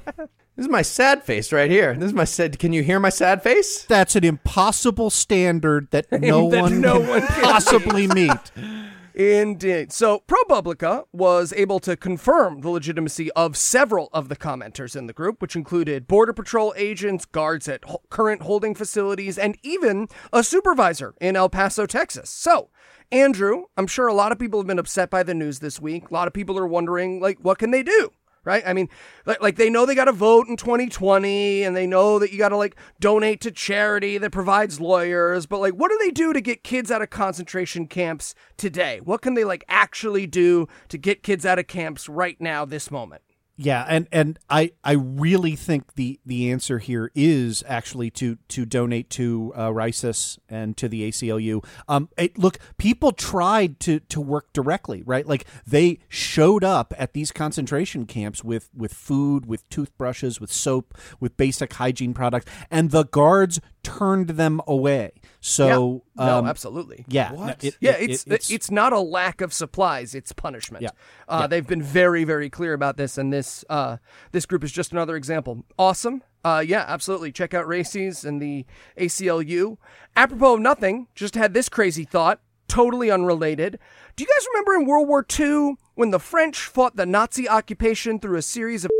this 0.56 0.64
is 0.64 0.68
my 0.68 0.82
sad 0.82 1.22
face 1.22 1.52
right 1.52 1.70
here. 1.70 1.94
This 1.94 2.06
is 2.06 2.14
my 2.14 2.24
sad. 2.24 2.58
Can 2.58 2.72
you 2.72 2.82
hear 2.82 2.98
my 2.98 3.10
sad 3.10 3.42
face? 3.42 3.84
That's 3.84 4.16
an 4.16 4.24
impossible 4.24 5.10
standard 5.10 5.90
that 5.90 6.10
no 6.12 6.48
That 6.50 6.62
one 6.62 6.80
no 6.80 7.00
can 7.00 7.08
one 7.08 7.20
can 7.26 7.42
possibly 7.42 8.06
meet. 8.06 8.30
Indeed. 9.16 9.92
So, 9.94 10.22
ProPublica 10.28 11.04
was 11.10 11.54
able 11.54 11.80
to 11.80 11.96
confirm 11.96 12.60
the 12.60 12.68
legitimacy 12.68 13.32
of 13.32 13.56
several 13.56 14.10
of 14.12 14.28
the 14.28 14.36
commenters 14.36 14.94
in 14.94 15.06
the 15.06 15.14
group, 15.14 15.40
which 15.40 15.56
included 15.56 16.06
Border 16.06 16.34
Patrol 16.34 16.74
agents, 16.76 17.24
guards 17.24 17.66
at 17.66 17.82
ho- 17.86 18.02
current 18.10 18.42
holding 18.42 18.74
facilities, 18.74 19.38
and 19.38 19.56
even 19.62 20.08
a 20.34 20.44
supervisor 20.44 21.14
in 21.18 21.34
El 21.34 21.48
Paso, 21.48 21.86
Texas. 21.86 22.28
So, 22.28 22.68
Andrew, 23.10 23.64
I'm 23.78 23.86
sure 23.86 24.06
a 24.06 24.12
lot 24.12 24.32
of 24.32 24.38
people 24.38 24.60
have 24.60 24.66
been 24.66 24.78
upset 24.78 25.08
by 25.08 25.22
the 25.22 25.32
news 25.32 25.60
this 25.60 25.80
week. 25.80 26.10
A 26.10 26.12
lot 26.14 26.28
of 26.28 26.34
people 26.34 26.58
are 26.58 26.66
wondering, 26.66 27.18
like, 27.18 27.38
what 27.40 27.56
can 27.56 27.70
they 27.70 27.82
do? 27.82 28.10
Right? 28.46 28.62
I 28.64 28.74
mean, 28.74 28.88
like, 29.26 29.42
like 29.42 29.56
they 29.56 29.68
know 29.68 29.84
they 29.84 29.96
got 29.96 30.04
to 30.04 30.12
vote 30.12 30.46
in 30.46 30.56
2020 30.56 31.64
and 31.64 31.74
they 31.74 31.84
know 31.86 32.20
that 32.20 32.30
you 32.30 32.38
got 32.38 32.50
to 32.50 32.56
like 32.56 32.76
donate 33.00 33.40
to 33.40 33.50
charity 33.50 34.18
that 34.18 34.30
provides 34.30 34.80
lawyers, 34.80 35.46
but 35.46 35.58
like 35.58 35.74
what 35.74 35.90
do 35.90 35.98
they 36.00 36.12
do 36.12 36.32
to 36.32 36.40
get 36.40 36.62
kids 36.62 36.92
out 36.92 37.02
of 37.02 37.10
concentration 37.10 37.88
camps 37.88 38.36
today? 38.56 39.00
What 39.02 39.20
can 39.20 39.34
they 39.34 39.42
like 39.42 39.64
actually 39.68 40.28
do 40.28 40.68
to 40.90 40.96
get 40.96 41.24
kids 41.24 41.44
out 41.44 41.58
of 41.58 41.66
camps 41.66 42.08
right 42.08 42.40
now 42.40 42.64
this 42.64 42.88
moment? 42.88 43.22
Yeah, 43.58 43.86
and 43.88 44.06
and 44.12 44.38
I 44.50 44.72
I 44.84 44.92
really 44.92 45.56
think 45.56 45.94
the 45.94 46.20
the 46.26 46.50
answer 46.50 46.78
here 46.78 47.10
is 47.14 47.64
actually 47.66 48.10
to 48.10 48.36
to 48.48 48.66
donate 48.66 49.08
to 49.10 49.52
uh, 49.56 49.70
RAICES 49.70 50.38
and 50.50 50.76
to 50.76 50.88
the 50.88 51.08
ACLU. 51.08 51.64
Um, 51.88 52.10
it, 52.18 52.36
look, 52.36 52.58
people 52.76 53.12
tried 53.12 53.80
to 53.80 54.00
to 54.00 54.20
work 54.20 54.52
directly, 54.52 55.02
right? 55.06 55.26
Like 55.26 55.46
they 55.66 56.00
showed 56.08 56.64
up 56.64 56.92
at 56.98 57.14
these 57.14 57.32
concentration 57.32 58.04
camps 58.04 58.44
with 58.44 58.68
with 58.74 58.92
food, 58.92 59.46
with 59.46 59.66
toothbrushes, 59.70 60.38
with 60.38 60.52
soap, 60.52 60.94
with 61.18 61.38
basic 61.38 61.72
hygiene 61.72 62.12
products, 62.12 62.44
and 62.70 62.90
the 62.90 63.04
guards 63.04 63.58
turned 63.86 64.30
them 64.30 64.60
away. 64.66 65.12
So 65.40 66.02
no, 66.16 66.28
um, 66.38 66.46
absolutely. 66.46 67.04
yeah, 67.08 67.32
What? 67.32 67.62
it- 67.62 67.76
Yeah, 67.80 67.92
it- 67.92 68.24
it's, 68.26 68.50
it's 68.50 68.70
not 68.70 68.92
a 68.92 68.98
lack 69.00 69.40
of 69.40 69.52
supplies; 69.52 70.14
it's 70.14 70.32
punishment. 70.32 70.82
Yeah. 70.82 70.90
Uh, 71.28 71.46
They've 71.46 71.66
been 71.66 71.82
very 71.82 72.24
very 72.24 72.50
clear 72.50 72.72
about 72.72 72.96
this, 72.96 73.16
and 73.16 73.32
this 73.32 73.64
uh, 73.70 73.98
this 74.32 74.44
group 74.46 74.64
is 74.64 74.72
just 74.72 74.92
another 74.92 75.14
example. 75.16 75.64
Awesome. 75.78 76.22
Uh, 76.44 76.62
yeah, 76.66 76.84
absolutely. 76.86 77.32
Check 77.32 77.54
out 77.54 77.66
RAICES 77.66 78.24
and 78.24 78.40
the 78.40 78.64
ACLU. 78.98 79.78
Apropos 80.16 80.54
of 80.54 80.60
nothing, 80.60 81.08
just 81.14 81.34
had 81.34 81.54
this 81.54 81.68
crazy 81.68 82.04
thought, 82.04 82.40
totally 82.68 83.10
unrelated. 83.10 83.78
Do 84.14 84.22
you 84.24 84.28
guys 84.28 84.46
remember 84.52 84.74
in 84.74 84.86
World 84.86 85.08
War 85.08 85.26
II 85.38 85.74
when 85.94 86.10
the 86.10 86.20
French 86.20 86.58
fought 86.60 86.96
the 86.96 87.04
Nazi 87.06 87.48
occupation 87.48 88.18
through 88.20 88.38
a 88.38 88.42
series 88.42 88.84
of 88.84 88.90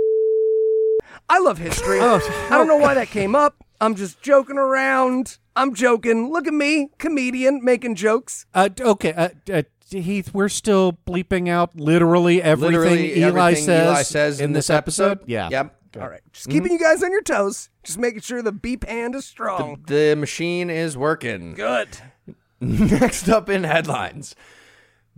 I 1.28 1.38
love 1.38 1.58
history. 1.58 2.00
I 2.00 2.18
don't 2.50 2.68
know 2.68 2.76
why 2.76 2.94
that 2.94 3.08
came 3.08 3.34
up. 3.34 3.64
I'm 3.80 3.94
just 3.94 4.22
joking 4.22 4.58
around. 4.58 5.38
I'm 5.54 5.74
joking. 5.74 6.30
Look 6.32 6.46
at 6.46 6.54
me, 6.54 6.90
comedian, 6.98 7.64
making 7.64 7.94
jokes. 7.94 8.46
Uh, 8.54 8.68
okay, 8.78 9.12
uh, 9.12 9.28
uh, 9.52 9.62
Heath, 9.90 10.34
we're 10.34 10.48
still 10.48 10.98
bleeping 11.06 11.48
out 11.48 11.76
literally 11.76 12.42
everything 12.42 12.80
Literally 12.80 13.18
Eli 13.18 13.28
everything 13.28 13.64
says, 13.64 13.86
Eli 13.86 14.02
says 14.02 14.40
in, 14.40 14.52
this 14.52 14.70
episode. 14.70 15.20
Yeah. 15.26 15.48
Yep. 15.50 15.72
All 16.00 16.08
right, 16.08 16.20
just 16.32 16.50
keeping 16.50 16.72
you 16.72 16.78
guys 16.78 17.02
on 17.02 17.10
your 17.10 17.22
toes. 17.22 17.70
Just 17.82 17.96
making 17.96 18.20
sure 18.20 18.42
the 18.42 18.52
beep 18.52 18.84
hand 18.86 19.14
is 19.14 19.24
strong. 19.24 19.82
The 19.86 20.14
machine 20.14 20.68
is 20.68 20.94
working. 20.96 21.54
Good. 21.54 21.88
Next 22.60 23.28
up 23.28 23.48
in 23.48 23.64
headlines 23.64 24.34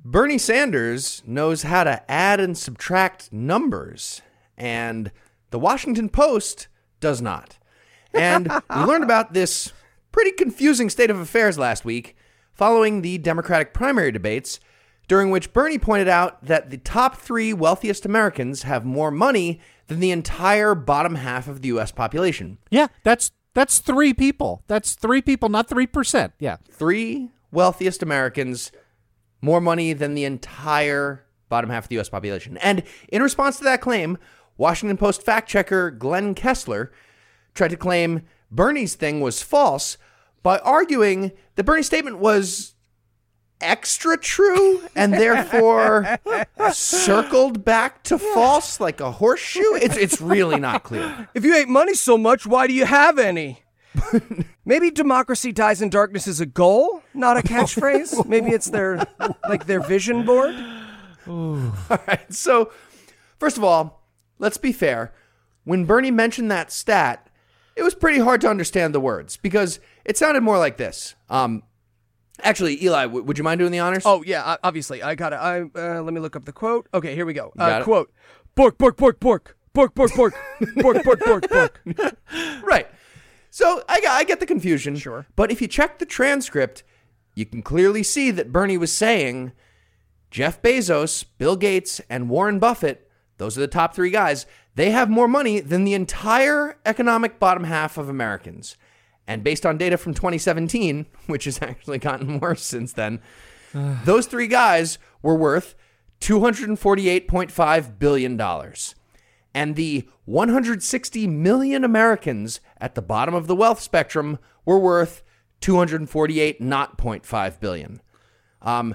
Bernie 0.04 0.38
Sanders 0.38 1.22
knows 1.26 1.62
how 1.62 1.84
to 1.84 2.08
add 2.10 2.38
and 2.38 2.56
subtract 2.56 3.32
numbers, 3.32 4.22
and 4.56 5.10
the 5.50 5.58
Washington 5.58 6.08
Post 6.08 6.68
does 7.00 7.20
not. 7.20 7.58
And 8.14 8.50
we 8.74 8.82
learned 8.82 9.04
about 9.08 9.34
this 9.34 9.72
pretty 10.12 10.32
confusing 10.32 10.90
state 10.90 11.10
of 11.10 11.18
affairs 11.18 11.58
last 11.58 11.84
week 11.84 12.16
following 12.52 13.02
the 13.02 13.18
Democratic 13.18 13.72
primary 13.72 14.10
debates, 14.10 14.58
during 15.06 15.30
which 15.30 15.52
Bernie 15.52 15.78
pointed 15.78 16.08
out 16.08 16.44
that 16.44 16.70
the 16.70 16.78
top 16.78 17.16
three 17.16 17.52
wealthiest 17.52 18.04
Americans 18.04 18.64
have 18.64 18.84
more 18.84 19.10
money 19.10 19.60
than 19.86 20.00
the 20.00 20.10
entire 20.10 20.74
bottom 20.74 21.14
half 21.14 21.48
of 21.48 21.62
the 21.62 21.68
U.S. 21.68 21.92
population. 21.92 22.58
Yeah, 22.70 22.88
that's 23.04 23.30
that's 23.54 23.78
three 23.78 24.12
people. 24.12 24.62
That's 24.66 24.94
three 24.94 25.22
people, 25.22 25.48
not 25.48 25.68
three 25.68 25.86
percent. 25.86 26.32
Yeah. 26.38 26.56
three 26.70 27.30
wealthiest 27.50 28.02
Americans 28.02 28.70
more 29.40 29.60
money 29.60 29.92
than 29.92 30.14
the 30.14 30.24
entire 30.24 31.24
bottom 31.48 31.70
half 31.70 31.84
of 31.84 31.88
the 31.88 31.94
U.S. 31.94 32.08
population. 32.08 32.56
And 32.58 32.82
in 33.08 33.22
response 33.22 33.56
to 33.58 33.64
that 33.64 33.80
claim, 33.80 34.18
Washington 34.56 34.96
Post 34.96 35.22
fact 35.22 35.48
checker 35.48 35.90
Glenn 35.90 36.34
Kessler 36.34 36.92
tried 37.54 37.68
to 37.68 37.76
claim 37.76 38.22
Bernie's 38.50 38.94
thing 38.94 39.20
was 39.20 39.42
false, 39.42 39.98
by 40.42 40.58
arguing 40.60 41.32
that 41.56 41.64
Bernie's 41.64 41.86
statement 41.86 42.18
was 42.18 42.74
extra 43.60 44.16
true 44.16 44.82
and 44.94 45.12
therefore 45.12 46.18
circled 46.72 47.64
back 47.64 48.04
to 48.04 48.16
false 48.16 48.80
like 48.80 49.00
a 49.00 49.10
horseshoe. 49.10 49.74
It's 49.74 49.96
it's 49.96 50.20
really 50.20 50.60
not 50.60 50.84
clear. 50.84 51.28
If 51.34 51.44
you 51.44 51.54
hate 51.54 51.68
money 51.68 51.94
so 51.94 52.16
much, 52.16 52.46
why 52.46 52.66
do 52.66 52.72
you 52.72 52.84
have 52.84 53.18
any? 53.18 53.64
Maybe 54.64 54.90
democracy 54.90 55.50
dies 55.50 55.82
in 55.82 55.90
darkness 55.90 56.26
is 56.28 56.40
a 56.40 56.46
goal, 56.46 57.02
not 57.14 57.36
a 57.36 57.42
catchphrase. 57.42 58.26
Maybe 58.26 58.50
it's 58.50 58.70
their 58.70 59.06
like 59.48 59.66
their 59.66 59.80
vision 59.80 60.24
board. 60.24 60.54
All 61.26 61.72
right. 62.06 62.32
So, 62.32 62.70
first 63.38 63.56
of 63.56 63.64
all, 63.64 64.04
let's 64.38 64.56
be 64.56 64.72
fair. 64.72 65.12
When 65.64 65.84
Bernie 65.84 66.10
mentioned 66.12 66.50
that 66.50 66.70
stat, 66.70 67.27
it 67.78 67.82
was 67.82 67.94
pretty 67.94 68.18
hard 68.18 68.40
to 68.42 68.48
understand 68.48 68.94
the 68.94 69.00
words 69.00 69.36
because 69.36 69.78
it 70.04 70.16
sounded 70.16 70.42
more 70.42 70.58
like 70.58 70.76
this. 70.76 71.14
Um, 71.30 71.62
actually, 72.42 72.82
Eli, 72.82 73.04
w- 73.04 73.24
would 73.24 73.38
you 73.38 73.44
mind 73.44 73.60
doing 73.60 73.72
the 73.72 73.78
honors? 73.78 74.02
Oh 74.04 74.22
yeah, 74.24 74.56
obviously 74.62 75.02
I 75.02 75.14
got 75.14 75.32
it. 75.32 75.36
I 75.36 75.60
uh, 75.60 76.02
let 76.02 76.12
me 76.12 76.20
look 76.20 76.36
up 76.36 76.44
the 76.44 76.52
quote. 76.52 76.88
Okay, 76.92 77.14
here 77.14 77.24
we 77.24 77.32
go. 77.32 77.52
Uh, 77.58 77.82
quote: 77.82 78.12
Bork, 78.54 78.78
bork, 78.78 78.96
bork, 78.96 79.20
bork, 79.20 79.56
bork, 79.72 79.94
bork, 79.94 80.14
bork, 80.14 80.34
bork, 80.76 81.04
bork, 81.04 81.20
bork, 81.24 81.48
bork. 81.48 81.82
right. 82.62 82.88
So 83.50 83.82
I, 83.88 84.00
I 84.08 84.24
get 84.24 84.40
the 84.40 84.46
confusion. 84.46 84.96
Sure. 84.96 85.26
But 85.36 85.50
if 85.50 85.62
you 85.62 85.68
check 85.68 85.98
the 85.98 86.06
transcript, 86.06 86.82
you 87.34 87.46
can 87.46 87.62
clearly 87.62 88.02
see 88.02 88.30
that 88.32 88.52
Bernie 88.52 88.76
was 88.76 88.92
saying 88.92 89.52
Jeff 90.30 90.60
Bezos, 90.60 91.24
Bill 91.38 91.56
Gates, 91.56 92.00
and 92.10 92.28
Warren 92.28 92.58
Buffett, 92.58 93.08
those 93.38 93.56
are 93.56 93.60
the 93.60 93.68
top 93.68 93.94
three 93.94 94.10
guys, 94.10 94.46
they 94.78 94.92
have 94.92 95.10
more 95.10 95.26
money 95.26 95.58
than 95.58 95.82
the 95.82 95.94
entire 95.94 96.78
economic 96.86 97.40
bottom 97.40 97.64
half 97.64 97.98
of 97.98 98.08
Americans. 98.08 98.76
And 99.26 99.42
based 99.42 99.66
on 99.66 99.76
data 99.76 99.96
from 99.98 100.14
2017, 100.14 101.06
which 101.26 101.46
has 101.46 101.60
actually 101.60 101.98
gotten 101.98 102.38
worse 102.40 102.62
since 102.62 102.92
then, 102.92 103.20
those 104.04 104.26
three 104.26 104.46
guys 104.46 105.00
were 105.20 105.34
worth 105.34 105.74
$248.5 106.20 107.98
billion. 107.98 108.40
And 109.52 109.74
the 109.74 110.08
160 110.26 111.26
million 111.26 111.82
Americans 111.82 112.60
at 112.80 112.94
the 112.94 113.02
bottom 113.02 113.34
of 113.34 113.48
the 113.48 113.56
wealth 113.56 113.80
spectrum 113.80 114.38
were 114.64 114.78
worth 114.78 115.24
248.5 115.60 117.58
billion. 117.58 118.00
Um, 118.62 118.94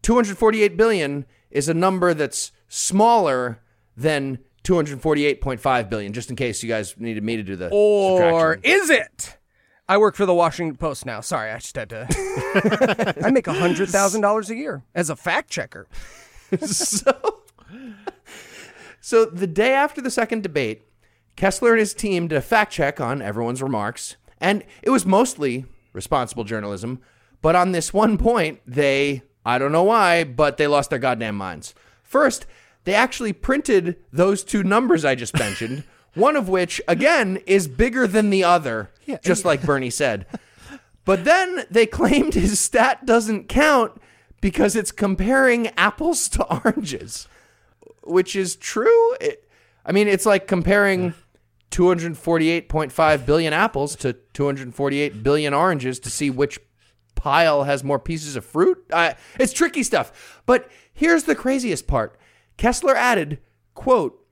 248 0.00 0.74
billion 0.78 1.26
is 1.50 1.68
a 1.68 1.74
number 1.74 2.14
that's 2.14 2.50
smaller 2.66 3.60
than 3.94 4.38
248.5 4.68 5.88
billion, 5.88 6.12
just 6.12 6.28
in 6.28 6.36
case 6.36 6.62
you 6.62 6.68
guys 6.68 6.94
needed 6.98 7.24
me 7.24 7.36
to 7.36 7.42
do 7.42 7.56
the 7.56 7.70
Or 7.70 8.58
is 8.62 8.90
it? 8.90 9.38
I 9.88 9.96
work 9.96 10.14
for 10.14 10.26
the 10.26 10.34
Washington 10.34 10.76
Post 10.76 11.06
now. 11.06 11.22
Sorry, 11.22 11.50
I 11.50 11.58
just 11.58 11.74
had 11.74 11.88
to. 11.88 13.14
I 13.24 13.30
make 13.30 13.46
hundred 13.46 13.88
thousand 13.88 14.20
dollars 14.20 14.50
a 14.50 14.54
year 14.54 14.82
as 14.94 15.08
a 15.08 15.16
fact 15.16 15.48
checker. 15.48 15.88
so, 16.60 17.40
so 19.00 19.24
the 19.24 19.46
day 19.46 19.72
after 19.72 20.02
the 20.02 20.10
second 20.10 20.42
debate, 20.42 20.82
Kessler 21.34 21.70
and 21.70 21.80
his 21.80 21.94
team 21.94 22.28
did 22.28 22.36
a 22.36 22.42
fact 22.42 22.70
check 22.70 23.00
on 23.00 23.22
everyone's 23.22 23.62
remarks, 23.62 24.16
and 24.38 24.62
it 24.82 24.90
was 24.90 25.06
mostly 25.06 25.64
responsible 25.94 26.44
journalism. 26.44 27.00
But 27.40 27.56
on 27.56 27.72
this 27.72 27.94
one 27.94 28.18
point, 28.18 28.60
they, 28.66 29.22
I 29.46 29.56
don't 29.56 29.72
know 29.72 29.84
why, 29.84 30.24
but 30.24 30.58
they 30.58 30.66
lost 30.66 30.90
their 30.90 30.98
goddamn 30.98 31.36
minds. 31.36 31.74
First, 32.02 32.44
they 32.88 32.94
actually 32.94 33.34
printed 33.34 33.96
those 34.10 34.42
two 34.42 34.62
numbers 34.62 35.04
I 35.04 35.14
just 35.14 35.38
mentioned, 35.38 35.84
one 36.14 36.36
of 36.36 36.48
which, 36.48 36.80
again, 36.88 37.36
is 37.46 37.68
bigger 37.68 38.06
than 38.06 38.30
the 38.30 38.44
other, 38.44 38.90
just 39.22 39.44
like 39.44 39.62
Bernie 39.62 39.90
said. 39.90 40.24
But 41.04 41.24
then 41.24 41.64
they 41.70 41.84
claimed 41.84 42.32
his 42.32 42.58
stat 42.58 43.04
doesn't 43.04 43.48
count 43.48 44.00
because 44.40 44.74
it's 44.74 44.90
comparing 44.90 45.66
apples 45.76 46.30
to 46.30 46.44
oranges, 46.64 47.28
which 48.04 48.34
is 48.34 48.56
true. 48.56 49.14
It, 49.20 49.46
I 49.84 49.92
mean, 49.92 50.08
it's 50.08 50.24
like 50.24 50.46
comparing 50.46 51.12
248.5 51.70 53.26
billion 53.26 53.52
apples 53.52 53.96
to 53.96 54.14
248 54.32 55.22
billion 55.22 55.52
oranges 55.52 55.98
to 56.00 56.10
see 56.10 56.30
which 56.30 56.58
pile 57.14 57.64
has 57.64 57.84
more 57.84 57.98
pieces 57.98 58.34
of 58.34 58.46
fruit. 58.46 58.82
Uh, 58.90 59.12
it's 59.38 59.52
tricky 59.52 59.82
stuff. 59.82 60.40
But 60.46 60.70
here's 60.94 61.24
the 61.24 61.34
craziest 61.34 61.86
part. 61.86 62.18
Kessler 62.58 62.94
added, 62.94 63.38
quote, 63.74 64.22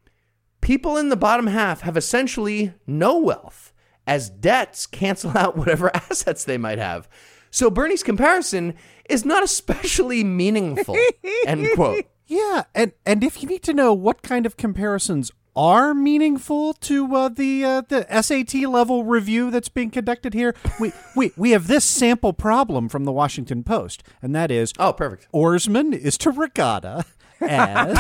people 0.61 0.97
in 0.99 1.09
the 1.09 1.17
bottom 1.17 1.47
half 1.47 1.81
have 1.81 1.97
essentially 1.97 2.75
no 2.87 3.19
wealth 3.19 3.73
as 4.07 4.29
debts 4.29 4.87
cancel 4.87 5.37
out 5.39 5.57
whatever 5.57 5.91
assets 5.97 6.45
they 6.45 6.59
might 6.59 6.79
have. 6.79 7.09
So 7.51 7.71
Bernie's 7.71 8.03
comparison 8.03 8.75
is 9.09 9.25
not 9.25 9.43
especially 9.43 10.23
meaningful. 10.23 10.97
End 11.47 11.67
quote. 11.75 12.05
Yeah, 12.27 12.65
and 12.75 12.93
and 13.07 13.23
if 13.23 13.41
you 13.43 13.49
need 13.49 13.63
to 13.63 13.73
know 13.73 13.95
what 13.95 14.23
kind 14.23 14.45
of 14.47 14.57
comparisons 14.57 15.31
are 15.55 15.95
meaningful 15.95 16.75
to 16.75 17.15
uh, 17.17 17.29
the 17.29 17.65
uh, 17.65 17.81
the 17.89 18.05
SAT 18.21 18.55
level 18.69 19.05
review 19.05 19.51
that's 19.53 19.69
being 19.71 19.91
conducted 19.91 20.35
here, 20.35 20.55
we, 20.81 20.93
we 21.15 21.31
we 21.37 21.51
have 21.53 21.69
this 21.69 21.85
sample 21.85 22.33
problem 22.33 22.89
from 22.89 23.05
the 23.05 23.13
Washington 23.13 23.63
Post, 23.63 24.03
and 24.21 24.35
that 24.35 24.51
is 24.51 24.73
Oh, 24.79 24.93
perfect. 24.93 25.29
oarsman 25.33 25.95
is 25.95 26.19
to 26.19 26.31
regatta 26.33 27.05
as 27.41 27.99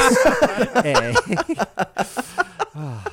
a 0.84 1.14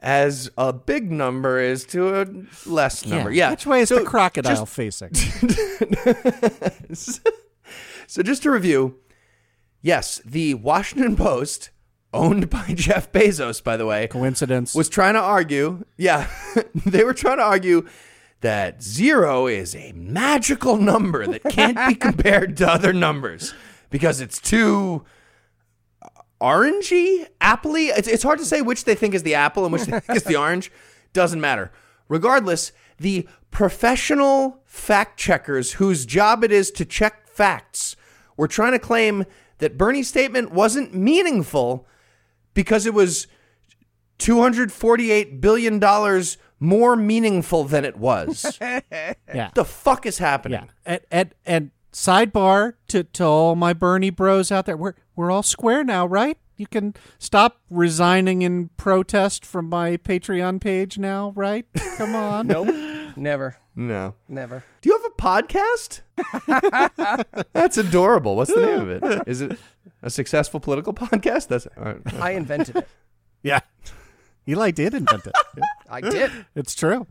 As 0.00 0.50
a 0.58 0.70
big 0.74 1.10
number 1.10 1.58
is 1.58 1.86
to 1.86 2.20
a 2.20 2.26
less 2.66 3.06
number. 3.06 3.32
Yeah. 3.32 3.50
Which 3.52 3.64
way 3.64 3.80
is 3.80 3.88
So 3.88 4.00
the 4.00 4.04
crocodile 4.04 4.66
just- 4.66 4.74
facing? 4.74 5.12
So 8.06 8.22
just 8.22 8.42
to 8.42 8.50
review, 8.50 8.96
yes, 9.80 10.20
the 10.26 10.52
Washington 10.54 11.16
Post, 11.16 11.70
owned 12.12 12.50
by 12.50 12.66
Jeff 12.74 13.10
Bezos, 13.12 13.64
by 13.64 13.78
the 13.78 13.86
way, 13.86 14.06
Coincidence? 14.08 14.74
was 14.74 14.90
trying 14.90 15.14
to 15.14 15.20
argue. 15.20 15.86
Yeah, 15.96 16.28
they 16.84 17.02
were 17.02 17.14
trying 17.14 17.38
to 17.38 17.44
argue 17.44 17.88
that 18.42 18.82
zero 18.82 19.46
is 19.46 19.74
a 19.74 19.92
magical 19.92 20.76
number 20.76 21.26
that 21.26 21.44
can't 21.44 21.78
be 21.88 21.94
compared 21.94 22.58
to 22.58 22.70
other 22.70 22.92
numbers 22.92 23.54
because 23.94 24.20
it's 24.20 24.40
too 24.40 25.04
orangey, 26.40 27.28
appley. 27.40 27.96
It's, 27.96 28.08
it's 28.08 28.24
hard 28.24 28.40
to 28.40 28.44
say 28.44 28.60
which 28.60 28.86
they 28.86 28.96
think 28.96 29.14
is 29.14 29.22
the 29.22 29.36
apple 29.36 29.62
and 29.62 29.72
which 29.72 29.84
they 29.84 30.00
think 30.00 30.16
is 30.16 30.24
the 30.24 30.34
orange. 30.40 30.72
Doesn't 31.12 31.40
matter. 31.40 31.70
Regardless, 32.08 32.72
the 32.98 33.28
professional 33.52 34.60
fact 34.64 35.16
checkers 35.16 35.74
whose 35.74 36.06
job 36.06 36.42
it 36.42 36.50
is 36.50 36.72
to 36.72 36.84
check 36.84 37.28
facts 37.28 37.94
were 38.36 38.48
trying 38.48 38.72
to 38.72 38.80
claim 38.80 39.26
that 39.58 39.78
Bernie's 39.78 40.08
statement 40.08 40.50
wasn't 40.50 40.92
meaningful 40.92 41.86
because 42.52 42.86
it 42.86 42.94
was 42.94 43.28
$248 44.18 45.40
billion 45.40 46.24
more 46.58 46.96
meaningful 46.96 47.62
than 47.62 47.84
it 47.84 47.96
was. 47.96 48.58
yeah. 48.60 49.50
the 49.54 49.64
fuck 49.64 50.04
is 50.04 50.18
happening? 50.18 50.62
Yeah, 50.64 50.68
and 50.84 51.00
and, 51.12 51.34
and 51.46 51.70
sidebar 51.94 52.74
to, 52.88 53.04
to 53.04 53.24
all 53.24 53.54
my 53.54 53.72
Bernie 53.72 54.10
bros 54.10 54.50
out 54.52 54.66
there, 54.66 54.76
we're 54.76 54.94
we're 55.16 55.30
all 55.30 55.42
square 55.44 55.84
now, 55.84 56.04
right? 56.06 56.36
You 56.56 56.66
can 56.66 56.94
stop 57.18 57.60
resigning 57.70 58.42
in 58.42 58.68
protest 58.76 59.44
from 59.46 59.68
my 59.68 59.96
Patreon 59.96 60.60
page 60.60 60.98
now, 60.98 61.32
right? 61.36 61.66
Come 61.96 62.14
on. 62.16 62.46
Nope, 62.48 62.68
never, 63.16 63.56
No. 63.74 64.14
never. 64.28 64.62
Do 64.80 64.88
you 64.90 65.00
have 65.00 65.10
a 65.10 65.20
podcast? 65.20 66.02
That's 67.52 67.78
adorable. 67.78 68.36
What's 68.36 68.52
the 68.54 68.60
name 68.60 68.80
of 68.80 68.90
it? 68.90 69.22
Is 69.28 69.40
it 69.40 69.58
a 70.02 70.10
successful 70.10 70.60
political 70.60 70.92
podcast? 70.94 71.48
That's 71.48 71.66
all 71.76 71.84
right. 71.84 72.14
I 72.14 72.30
invented 72.32 72.76
it. 72.76 72.88
Yeah, 73.42 73.60
Eli 74.48 74.70
did 74.70 74.94
invent 74.94 75.26
it. 75.26 75.34
I 75.88 76.00
did. 76.00 76.30
It's 76.54 76.74
true. 76.74 77.06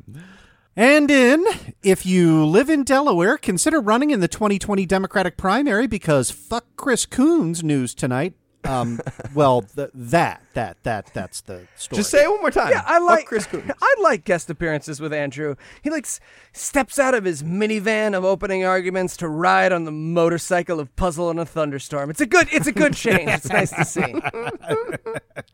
And 0.75 1.11
in, 1.11 1.45
if 1.83 2.05
you 2.05 2.45
live 2.45 2.69
in 2.69 2.83
Delaware, 2.83 3.37
consider 3.37 3.79
running 3.79 4.09
in 4.09 4.21
the 4.21 4.27
2020 4.27 4.85
Democratic 4.87 5.37
primary 5.37 5.85
because 5.85 6.31
fuck 6.31 6.65
Chris 6.77 7.05
Coons 7.05 7.63
news 7.63 7.93
tonight. 7.93 8.33
Um, 8.65 8.99
well, 9.35 9.61
th- 9.61 9.89
that 9.93 10.41
that 10.53 10.77
that 10.83 11.13
that's 11.13 11.41
the 11.41 11.67
story. 11.75 11.97
Just 11.97 12.09
say 12.09 12.23
it 12.23 12.29
one 12.29 12.39
more 12.39 12.49
time. 12.49 12.69
Yeah, 12.71 12.81
I 12.85 12.97
Fuck 12.99 13.07
like 13.09 13.25
Chris 13.25 13.45
Coons. 13.45 13.69
I 13.81 13.95
like 14.01 14.23
guest 14.23 14.49
appearances 14.49 14.99
with 15.01 15.13
Andrew. 15.13 15.55
He 15.83 15.89
like 15.89 16.05
s- 16.05 16.19
steps 16.53 16.97
out 16.97 17.13
of 17.13 17.25
his 17.25 17.43
minivan 17.43 18.15
of 18.17 18.23
opening 18.23 18.63
arguments 18.63 19.17
to 19.17 19.27
ride 19.27 19.73
on 19.73 19.83
the 19.83 19.91
motorcycle 19.91 20.79
of 20.79 20.95
puzzle 20.95 21.29
in 21.29 21.37
a 21.39 21.45
thunderstorm. 21.45 22.09
It's 22.09 22.21
a 22.21 22.25
good 22.25 22.47
it's 22.51 22.67
a 22.67 22.71
good 22.71 22.93
change. 22.93 23.29
It's 23.29 23.49
nice 23.49 23.71
to 23.71 23.85
see. 23.85 24.15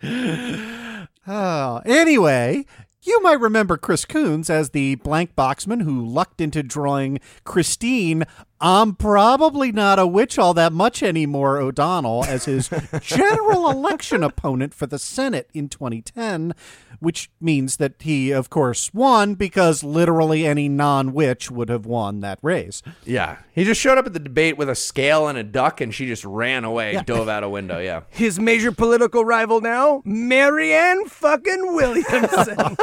Oh, 1.32 1.82
anyway, 1.86 2.65
you 3.02 3.22
might 3.22 3.39
remember 3.39 3.78
Chris 3.78 4.06
Coons 4.06 4.50
as 4.50 4.72
the 4.72 4.95
blank 4.95 5.36
boxman 5.36 5.84
who 5.84 6.06
lucked 6.06 6.41
into 6.41 6.62
drawing 6.62 7.20
Christine 7.43 8.26
I'm 8.62 8.95
probably 8.95 9.72
not 9.72 9.99
a 9.99 10.07
witch 10.07 10.38
all 10.38 10.53
that 10.55 10.74
much 10.74 11.01
anymore, 11.01 11.60
O'Donnell, 11.60 12.26
as 12.26 12.43
his 12.45 12.70
general 13.01 13.70
election 13.70 14.22
opponent 14.22 14.74
for 14.74 14.86
the 14.86 14.99
Senate 14.99 15.49
in 15.53 15.70
2010, 15.70 16.53
which 16.99 17.30
means 17.39 17.78
that 17.78 17.93
he, 17.99 18.32
of 18.32 18.49
course, 18.49 18.93
won 18.93 19.36
because 19.36 19.82
literally 19.84 20.45
any 20.45 20.68
non 20.68 21.14
witch 21.14 21.49
would 21.49 21.70
have 21.70 21.86
won 21.86 22.20
that 22.20 22.39
race. 22.41 22.82
Yeah. 23.05 23.38
He 23.53 23.64
just 23.64 23.80
showed 23.80 23.97
up 23.97 24.05
at 24.05 24.14
the 24.14 24.20
debate 24.20 24.57
with 24.57 24.70
a 24.70 24.76
scale 24.76 25.28
and 25.30 25.38
a 25.38 25.43
duck, 25.43 25.80
and 25.80 25.93
she 25.93 26.05
just 26.05 26.26
ran 26.26 26.66
away, 26.66 27.01
dove 27.05 27.30
out 27.30 27.43
a 27.43 27.49
window. 27.49 27.80
Yeah. 27.80 28.01
His 28.10 28.39
major 28.39 28.74
political 28.74 29.24
rival 29.24 29.62
now, 29.62 30.01
Marianne 30.03 31.05
fucking 31.05 31.76
Williamson. 31.76 32.57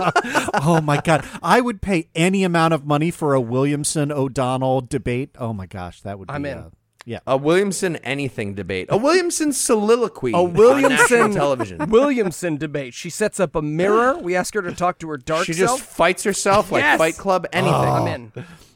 oh 0.55 0.81
my 0.83 1.03
God. 1.03 1.29
I 1.43 1.61
would 1.61 1.83
pay 1.83 2.09
any 2.15 2.45
amount 2.45 2.73
of 2.73 2.87
money 2.87 3.11
for 3.11 3.35
a 3.35 3.41
Williamson 3.41 4.11
O'Donnell 4.11 4.81
debate. 4.81 5.31
Oh 5.39 5.53
my 5.53 5.66
gosh, 5.67 6.03
that 6.03 6.19
would 6.19 6.29
be. 6.29 6.35
I'm 6.35 6.45
in. 6.47 6.59
uh, 6.59 6.71
yeah. 7.05 7.21
A 7.27 7.37
Williamson 7.37 7.97
anything 7.97 8.55
debate. 8.55 8.89
A 8.91 8.97
Williamson 8.97 9.53
soliloquy. 9.53 10.33
a 10.35 10.43
Williamson 10.43 11.31
television. 11.33 11.79
Williamson 11.91 12.57
debate. 12.57 12.95
She 12.95 13.11
sets 13.11 13.39
up 13.39 13.55
a 13.55 13.63
mirror. 13.63 14.19
We 14.19 14.35
ask 14.35 14.55
her 14.55 14.63
to 14.63 14.73
talk 14.75 14.99
to 15.01 15.09
her 15.11 15.17
dark 15.17 15.47
She 15.47 15.53
just 15.53 15.81
fights 15.81 16.25
herself 16.25 16.73
like 16.73 16.83
Yes. 16.83 16.99
Fight 16.99 17.17
Club, 17.17 17.47
anything. 17.53 17.75
I'm 17.75 18.07
in. 18.09 18.33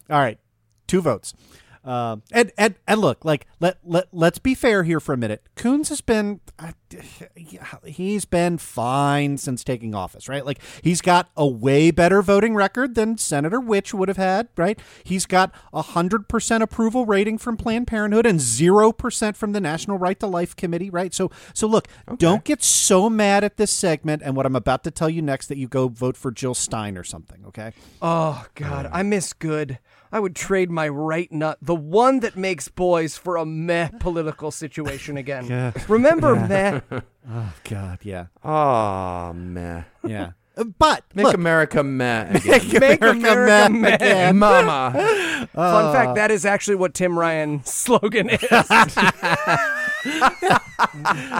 All 0.08 0.18
right, 0.20 0.38
two 0.86 1.00
votes. 1.02 1.34
Um, 1.82 2.22
and, 2.30 2.52
and 2.58 2.74
and 2.86 3.00
look, 3.00 3.24
like 3.24 3.46
let 3.58 3.78
let 3.84 4.08
let's 4.12 4.38
be 4.38 4.54
fair 4.54 4.82
here 4.82 5.00
for 5.00 5.14
a 5.14 5.16
minute. 5.16 5.42
Coons 5.56 5.88
has 5.88 6.02
been 6.02 6.40
uh, 6.58 6.72
he's 7.86 8.26
been 8.26 8.58
fine 8.58 9.38
since 9.38 9.64
taking 9.64 9.94
office, 9.94 10.28
right? 10.28 10.44
Like 10.44 10.58
he's 10.82 11.00
got 11.00 11.30
a 11.38 11.46
way 11.46 11.90
better 11.90 12.20
voting 12.20 12.54
record 12.54 12.96
than 12.96 13.16
Senator 13.16 13.60
Witch 13.60 13.94
would 13.94 14.08
have 14.08 14.18
had, 14.18 14.48
right? 14.58 14.78
He's 15.04 15.24
got 15.24 15.52
a 15.72 15.80
hundred 15.80 16.28
percent 16.28 16.62
approval 16.62 17.06
rating 17.06 17.38
from 17.38 17.56
Planned 17.56 17.86
Parenthood 17.86 18.26
and 18.26 18.40
zero 18.40 18.92
percent 18.92 19.36
from 19.36 19.52
the 19.52 19.60
National 19.60 19.96
Right 19.96 20.20
to 20.20 20.26
Life 20.26 20.54
Committee, 20.56 20.90
right? 20.90 21.14
So 21.14 21.30
so 21.54 21.66
look, 21.66 21.88
don't 22.18 22.44
get 22.44 22.62
so 22.62 23.08
mad 23.08 23.42
at 23.42 23.56
this 23.56 23.72
segment 23.72 24.20
and 24.22 24.36
what 24.36 24.44
I'm 24.44 24.56
about 24.56 24.84
to 24.84 24.90
tell 24.90 25.08
you 25.08 25.22
next 25.22 25.46
that 25.46 25.56
you 25.56 25.66
go 25.66 25.88
vote 25.88 26.18
for 26.18 26.30
Jill 26.30 26.54
Stein 26.54 26.98
or 26.98 27.04
something, 27.04 27.42
okay? 27.46 27.72
Oh 28.02 28.44
God, 28.54 28.90
I 28.92 29.02
miss 29.02 29.32
good. 29.32 29.78
I 30.12 30.18
would 30.20 30.34
trade 30.34 30.70
my 30.70 30.88
right 30.88 31.30
nut, 31.30 31.58
the 31.62 31.74
one 31.74 32.20
that 32.20 32.36
makes 32.36 32.68
boys, 32.68 33.16
for 33.16 33.36
a 33.36 33.44
meh 33.46 33.88
political 34.00 34.50
situation 34.50 35.16
again. 35.16 35.72
Remember 35.88 36.34
meh? 36.36 36.80
Oh 37.32 37.52
God, 37.64 37.98
yeah, 38.02 38.26
Oh, 38.42 39.32
meh. 39.34 39.82
yeah. 40.04 40.32
Uh, 40.56 40.64
But 40.64 41.04
Make 41.14 41.26
look, 41.26 41.34
America 41.34 41.82
meh 41.84 42.30
again. 42.34 42.80
Make 42.80 43.00
America 43.02 43.32
America 43.32 43.70
meh 43.70 43.98
meh. 43.98 44.32
Mama. 44.32 45.46
Fun 45.54 45.92
fact: 45.92 46.14
that 46.16 46.30
is 46.30 46.44
actually 46.46 46.76
what 46.76 46.94
Tim 46.94 47.16
Ryan's 47.18 47.70
slogan 47.70 48.30
is. 48.30 48.40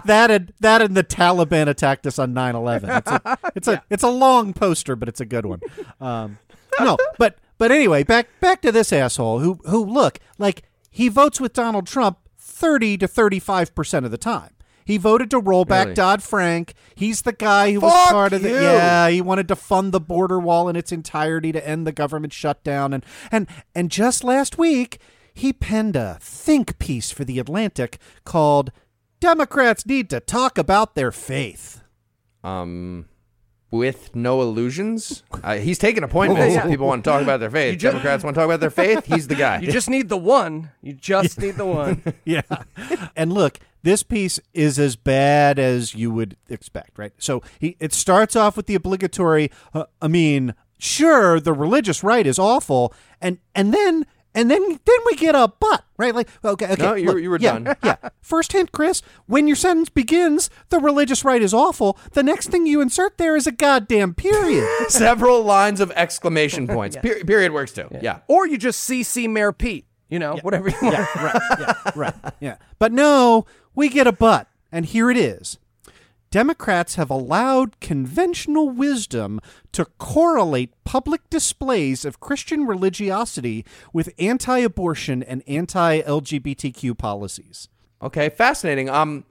that 0.04 0.28
and 0.30 0.52
that 0.60 0.82
and 0.82 0.94
the 0.96 1.02
Taliban 1.04 1.66
attacked 1.68 2.06
us 2.06 2.18
on 2.18 2.34
9/11. 2.34 2.98
It's 2.98 3.10
a 3.10 3.38
it's 3.56 3.68
a, 3.68 3.82
it's 3.90 4.02
a 4.02 4.10
long 4.10 4.52
poster, 4.52 4.96
but 4.96 5.08
it's 5.08 5.20
a 5.20 5.26
good 5.26 5.46
one. 5.46 5.60
Um, 6.00 6.38
no, 6.78 6.96
but 7.18 7.36
but 7.60 7.70
anyway, 7.70 8.02
back 8.02 8.28
back 8.40 8.62
to 8.62 8.72
this 8.72 8.90
asshole 8.90 9.40
who 9.40 9.60
who 9.66 9.84
look 9.84 10.18
like 10.38 10.62
he 10.90 11.08
votes 11.08 11.40
with 11.40 11.52
Donald 11.52 11.86
Trump 11.86 12.18
30 12.38 12.96
to 12.96 13.06
35 13.06 13.74
percent 13.74 14.06
of 14.06 14.10
the 14.10 14.18
time. 14.18 14.54
He 14.86 14.96
voted 14.96 15.30
to 15.30 15.38
roll 15.38 15.66
back 15.66 15.88
Really? 15.88 15.94
Dodd 15.94 16.22
Frank. 16.22 16.72
He's 16.94 17.20
the 17.22 17.34
guy 17.34 17.72
who 17.72 17.80
was 17.80 18.10
part 18.10 18.32
of 18.32 18.42
the 18.42 18.48
you. 18.48 18.54
yeah. 18.54 19.08
He 19.10 19.20
wanted 19.20 19.46
to 19.48 19.56
fund 19.56 19.92
the 19.92 20.00
border 20.00 20.40
wall 20.40 20.70
in 20.70 20.74
its 20.74 20.90
entirety 20.90 21.52
to 21.52 21.68
end 21.68 21.86
the 21.86 21.92
government 21.92 22.32
shutdown, 22.32 22.94
and 22.94 23.04
and 23.30 23.46
and 23.74 23.90
just 23.90 24.24
last 24.24 24.56
week 24.56 24.98
he 25.34 25.52
penned 25.52 25.96
a 25.96 26.16
think 26.20 26.78
piece 26.78 27.10
for 27.12 27.24
the 27.26 27.38
Atlantic 27.38 27.98
called 28.24 28.72
"Democrats 29.20 29.84
Need 29.84 30.08
to 30.10 30.18
Talk 30.18 30.56
About 30.56 30.94
Their 30.94 31.12
Faith." 31.12 31.82
Um, 32.42 33.04
with 33.70 34.14
no 34.14 34.40
illusions. 34.42 35.22
Uh, 35.44 35.56
he's 35.56 35.78
taking 35.78 36.02
appointments. 36.02 36.54
Yeah. 36.54 36.64
If 36.64 36.70
people 36.70 36.86
want 36.86 37.04
to 37.04 37.10
talk 37.10 37.22
about 37.22 37.40
their 37.40 37.50
faith, 37.50 37.78
Democrats 37.78 38.24
want 38.24 38.34
to 38.34 38.40
talk 38.40 38.46
about 38.46 38.60
their 38.60 38.70
faith. 38.70 39.06
He's 39.06 39.28
the 39.28 39.34
guy. 39.34 39.60
You 39.60 39.70
just 39.70 39.88
need 39.88 40.08
the 40.08 40.16
one. 40.16 40.70
You 40.82 40.92
just 40.92 41.38
need 41.38 41.56
the 41.56 41.66
one. 41.66 42.02
yeah. 42.24 42.42
and 43.16 43.32
look, 43.32 43.58
this 43.82 44.02
piece 44.02 44.40
is 44.52 44.78
as 44.78 44.96
bad 44.96 45.58
as 45.58 45.94
you 45.94 46.10
would 46.10 46.36
expect, 46.48 46.98
right? 46.98 47.12
So 47.18 47.42
he 47.58 47.76
it 47.78 47.92
starts 47.92 48.34
off 48.36 48.56
with 48.56 48.66
the 48.66 48.74
obligatory. 48.74 49.50
Uh, 49.72 49.84
I 50.02 50.08
mean, 50.08 50.54
sure, 50.78 51.40
the 51.40 51.52
religious 51.52 52.02
right 52.02 52.26
is 52.26 52.38
awful, 52.38 52.94
and 53.20 53.38
and 53.54 53.72
then. 53.72 54.06
And 54.34 54.48
then, 54.50 54.62
then 54.68 54.96
we 55.06 55.16
get 55.16 55.34
a 55.34 55.52
but, 55.58 55.84
right? 55.96 56.14
Like, 56.14 56.28
okay, 56.44 56.72
okay. 56.72 56.82
No, 56.82 56.94
you- 56.94 57.06
look, 57.08 57.20
you 57.20 57.30
were 57.30 57.38
yeah, 57.40 57.58
done. 57.58 57.76
yeah. 57.82 57.96
First 58.20 58.52
hint, 58.52 58.70
Chris. 58.70 59.02
When 59.26 59.46
your 59.48 59.56
sentence 59.56 59.88
begins, 59.88 60.50
the 60.68 60.78
religious 60.78 61.24
right 61.24 61.42
is 61.42 61.52
awful. 61.52 61.98
The 62.12 62.22
next 62.22 62.48
thing 62.50 62.64
you 62.66 62.80
insert 62.80 63.18
there 63.18 63.34
is 63.36 63.46
a 63.48 63.52
goddamn 63.52 64.14
period. 64.14 64.68
Several 64.88 65.42
lines 65.42 65.80
of 65.80 65.90
exclamation 65.96 66.66
points. 66.68 66.96
Per- 66.96 67.24
period 67.24 67.52
works 67.52 67.72
too. 67.72 67.88
Yeah. 68.00 68.20
Or 68.28 68.46
you 68.46 68.56
just 68.56 68.88
CC 68.88 69.28
Mayor 69.28 69.52
Pete. 69.52 69.86
You 70.08 70.18
know, 70.18 70.38
whatever 70.42 70.68
you 70.68 70.76
want. 70.82 70.96
right, 71.16 71.40
yeah, 71.60 71.74
right, 71.94 72.14
yeah. 72.40 72.56
But 72.80 72.90
no, 72.90 73.46
we 73.76 73.88
get 73.88 74.08
a 74.08 74.12
but, 74.12 74.48
and 74.72 74.84
here 74.84 75.08
it 75.08 75.16
is. 75.16 75.56
Democrats 76.30 76.94
have 76.94 77.10
allowed 77.10 77.80
conventional 77.80 78.70
wisdom 78.70 79.40
to 79.72 79.84
correlate 79.98 80.72
public 80.84 81.28
displays 81.28 82.04
of 82.04 82.20
Christian 82.20 82.66
religiosity 82.66 83.64
with 83.92 84.14
anti 84.18 84.58
abortion 84.58 85.22
and 85.24 85.42
anti 85.48 86.00
LGBTQ 86.02 86.96
policies. 86.96 87.68
Okay, 88.00 88.28
fascinating. 88.28 88.88
Um, 88.88 89.24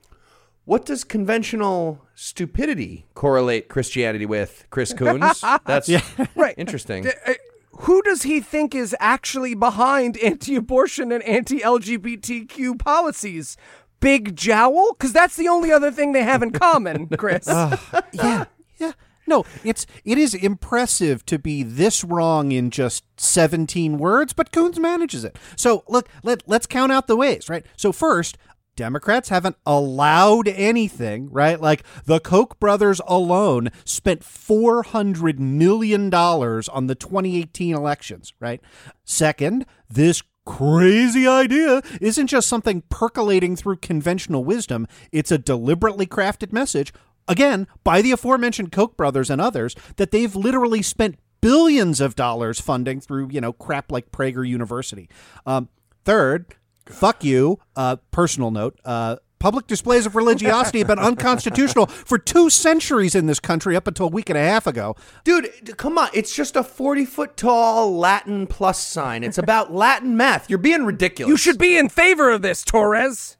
what 0.66 0.84
does 0.84 1.02
conventional 1.02 2.04
stupidity 2.14 3.06
correlate 3.14 3.68
Christianity 3.68 4.26
with, 4.26 4.66
Chris 4.70 4.92
Coons? 4.92 5.40
That's 5.66 5.88
Right. 6.36 6.54
interesting. 6.58 7.06
Uh, 7.26 7.32
Who 7.78 8.02
does 8.02 8.22
he 8.24 8.40
think 8.40 8.74
is 8.74 8.94
actually 9.00 9.54
behind 9.54 10.18
anti 10.18 10.54
abortion 10.54 11.12
and 11.12 11.22
anti 11.24 11.60
LGBTQ 11.60 12.78
policies? 12.78 13.56
Big 14.00 14.36
Jowl? 14.36 14.92
Because 14.92 15.12
that's 15.12 15.36
the 15.36 15.48
only 15.48 15.70
other 15.72 15.90
thing 15.90 16.12
they 16.12 16.22
have 16.22 16.42
in 16.42 16.50
common, 16.50 17.06
Chris. 17.18 17.46
yeah, 18.12 18.44
yeah. 18.78 18.92
No, 19.26 19.44
it's 19.62 19.86
it 20.04 20.18
is 20.18 20.34
impressive 20.34 21.24
to 21.26 21.38
be 21.38 21.62
this 21.62 22.02
wrong 22.02 22.50
in 22.50 22.70
just 22.70 23.04
17 23.18 23.98
words, 23.98 24.32
but 24.32 24.50
Coons 24.50 24.78
manages 24.80 25.24
it. 25.24 25.38
So 25.54 25.84
look, 25.86 26.08
let 26.24 26.42
let's 26.48 26.66
count 26.66 26.90
out 26.90 27.06
the 27.06 27.16
ways, 27.16 27.48
right? 27.48 27.64
So 27.76 27.92
first, 27.92 28.36
Democrats 28.80 29.28
haven't 29.28 29.56
allowed 29.66 30.48
anything, 30.48 31.28
right? 31.30 31.60
Like 31.60 31.82
the 32.06 32.18
Koch 32.18 32.58
brothers 32.58 33.00
alone 33.06 33.70
spent 33.84 34.22
$400 34.22 35.38
million 35.38 36.12
on 36.14 36.86
the 36.86 36.94
2018 36.94 37.74
elections, 37.74 38.32
right? 38.40 38.60
Second, 39.04 39.66
this 39.88 40.22
crazy 40.44 41.26
idea 41.26 41.82
isn't 42.00 42.28
just 42.28 42.48
something 42.48 42.82
percolating 42.88 43.56
through 43.56 43.76
conventional 43.76 44.44
wisdom, 44.44 44.86
it's 45.12 45.30
a 45.30 45.38
deliberately 45.38 46.06
crafted 46.06 46.52
message, 46.52 46.92
again, 47.28 47.66
by 47.84 48.02
the 48.02 48.12
aforementioned 48.12 48.72
Koch 48.72 48.96
brothers 48.96 49.30
and 49.30 49.40
others, 49.40 49.74
that 49.96 50.10
they've 50.10 50.34
literally 50.34 50.82
spent 50.82 51.18
billions 51.40 52.00
of 52.00 52.16
dollars 52.16 52.60
funding 52.60 53.00
through, 53.00 53.28
you 53.30 53.40
know, 53.40 53.52
crap 53.52 53.90
like 53.90 54.10
Prager 54.10 54.46
University. 54.46 55.08
Um, 55.46 55.68
third, 56.04 56.46
fuck 56.86 57.24
you, 57.24 57.58
uh, 57.76 57.96
personal 58.10 58.50
note, 58.50 58.78
uh, 58.84 59.16
Public 59.40 59.66
displays 59.66 60.04
of 60.04 60.14
religiosity 60.14 60.78
have 60.80 60.86
been 60.88 60.98
unconstitutional 61.10 61.86
for 61.86 62.18
two 62.18 62.50
centuries 62.50 63.14
in 63.14 63.24
this 63.26 63.40
country 63.40 63.74
up 63.74 63.86
until 63.88 64.06
a 64.06 64.10
week 64.10 64.28
and 64.28 64.36
a 64.36 64.42
half 64.42 64.66
ago. 64.66 64.94
Dude, 65.24 65.78
come 65.78 65.96
on. 65.96 66.10
It's 66.12 66.34
just 66.36 66.56
a 66.56 66.62
40 66.62 67.06
foot 67.06 67.36
tall 67.38 67.96
Latin 67.96 68.46
plus 68.46 68.78
sign. 68.86 69.24
It's 69.24 69.38
about 69.38 69.72
Latin 69.72 70.14
math. 70.14 70.50
You're 70.50 70.58
being 70.58 70.84
ridiculous. 70.84 71.30
you 71.30 71.36
should 71.38 71.56
be 71.58 71.78
in 71.78 71.88
favor 71.88 72.30
of 72.30 72.42
this, 72.42 72.62
Torrez. 72.64 73.36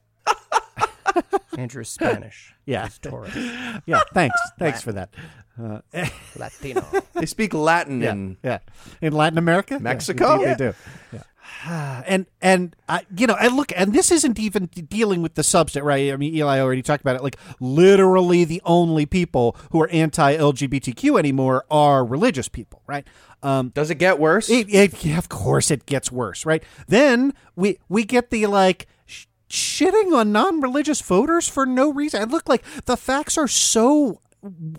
Andrew's 1.57 1.89
Spanish. 1.89 2.55
Yeah. 2.65 2.85
He's 2.85 2.97
Torrez. 2.97 3.81
Yeah, 3.85 4.01
thanks. 4.13 4.39
Thanks 4.57 4.81
for 4.81 4.93
that. 4.93 5.13
Uh, 5.61 5.81
Latino. 6.35 6.83
They 7.13 7.27
speak 7.27 7.53
Latin 7.53 8.01
in. 8.01 8.37
Yeah. 8.43 8.59
In 9.01 9.13
Latin 9.13 9.37
America? 9.37 9.79
Mexico? 9.79 10.41
Yeah, 10.41 10.55
they 10.55 10.71
do. 10.71 10.75
Yeah. 11.13 11.21
And 11.67 12.25
and 12.41 12.75
I, 12.89 13.05
you 13.15 13.27
know, 13.27 13.35
and 13.39 13.55
look, 13.55 13.71
and 13.75 13.93
this 13.93 14.11
isn't 14.11 14.39
even 14.39 14.65
dealing 14.65 15.21
with 15.21 15.35
the 15.35 15.43
substance, 15.43 15.83
right? 15.83 16.11
I 16.11 16.17
mean, 16.17 16.33
Eli 16.33 16.59
already 16.59 16.81
talked 16.81 17.01
about 17.01 17.15
it. 17.15 17.21
Like, 17.21 17.37
literally, 17.59 18.43
the 18.43 18.61
only 18.65 19.05
people 19.05 19.55
who 19.71 19.81
are 19.81 19.87
anti-LGBTQ 19.89 21.19
anymore 21.19 21.63
are 21.69 22.03
religious 22.03 22.47
people, 22.47 22.81
right? 22.87 23.05
Um, 23.43 23.69
Does 23.69 23.91
it 23.91 23.95
get 23.95 24.19
worse? 24.19 24.49
it, 24.49 24.73
it, 24.73 25.03
yeah, 25.05 25.17
of 25.19 25.29
course, 25.29 25.69
it 25.69 25.85
gets 25.85 26.11
worse, 26.11 26.45
right? 26.45 26.63
Then 26.87 27.33
we 27.55 27.77
we 27.89 28.03
get 28.05 28.31
the 28.31 28.47
like 28.47 28.87
sh- 29.05 29.25
shitting 29.49 30.13
on 30.15 30.31
non-religious 30.31 31.01
voters 31.01 31.47
for 31.47 31.65
no 31.67 31.91
reason. 31.93 32.23
And 32.23 32.31
look, 32.31 32.49
like 32.49 32.63
the 32.85 32.97
facts 32.97 33.37
are 33.37 33.47
so 33.47 34.21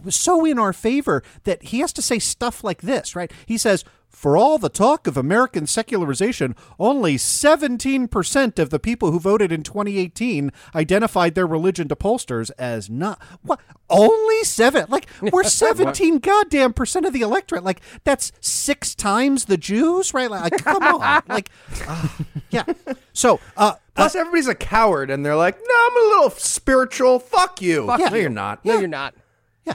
so 0.09 0.45
in 0.45 0.59
our 0.59 0.73
favor 0.73 1.23
that 1.45 1.63
he 1.65 1.79
has 1.81 1.93
to 1.93 2.03
say 2.03 2.19
stuff 2.19 2.65
like 2.65 2.83
this, 2.83 3.15
right? 3.15 3.31
He 3.47 3.57
says. 3.57 3.85
For 4.13 4.37
all 4.37 4.59
the 4.59 4.69
talk 4.69 5.07
of 5.07 5.17
American 5.17 5.67
secularization, 5.67 6.55
only 6.79 7.17
17% 7.17 8.59
of 8.59 8.71
the 8.71 8.79
people 8.79 9.11
who 9.11 9.19
voted 9.19 9.51
in 9.51 9.63
2018 9.63 10.53
identified 10.75 11.35
their 11.35 11.47
religion 11.47 11.89
to 11.89 11.97
pollsters 11.97 12.51
as 12.59 12.91
not. 12.91 13.21
What? 13.43 13.61
Only 13.91 14.45
seven? 14.45 14.85
Like, 14.91 15.07
we're 15.21 15.43
17 15.45 16.19
goddamn 16.19 16.73
percent 16.73 17.07
of 17.07 17.13
the 17.13 17.23
electorate. 17.23 17.65
Like, 17.65 17.81
that's 18.05 18.33
six 18.41 18.95
times 18.95 19.47
the 19.47 19.57
Jews, 19.57 20.15
right? 20.15 20.31
Like, 20.31 20.63
come 20.63 20.83
on. 20.83 21.23
Like, 21.33 21.51
uh, 21.89 22.09
yeah. 22.51 22.65
So, 23.13 23.41
uh, 23.57 23.75
Plus, 23.95 24.15
everybody's 24.15 24.49
a 24.49 24.55
coward, 24.55 25.11
and 25.11 25.25
they're 25.25 25.37
like, 25.37 25.59
"No, 25.59 25.75
I'm 25.75 25.97
a 25.97 26.09
little 26.09 26.31
spiritual. 26.31 27.19
Fuck 27.19 27.61
you." 27.61 27.87
Fuck 27.87 28.01
no, 28.01 28.17
you. 28.17 28.23
you're 28.23 28.31
not. 28.31 28.65
No, 28.65 28.79
you're 28.79 28.89
not. 28.89 29.15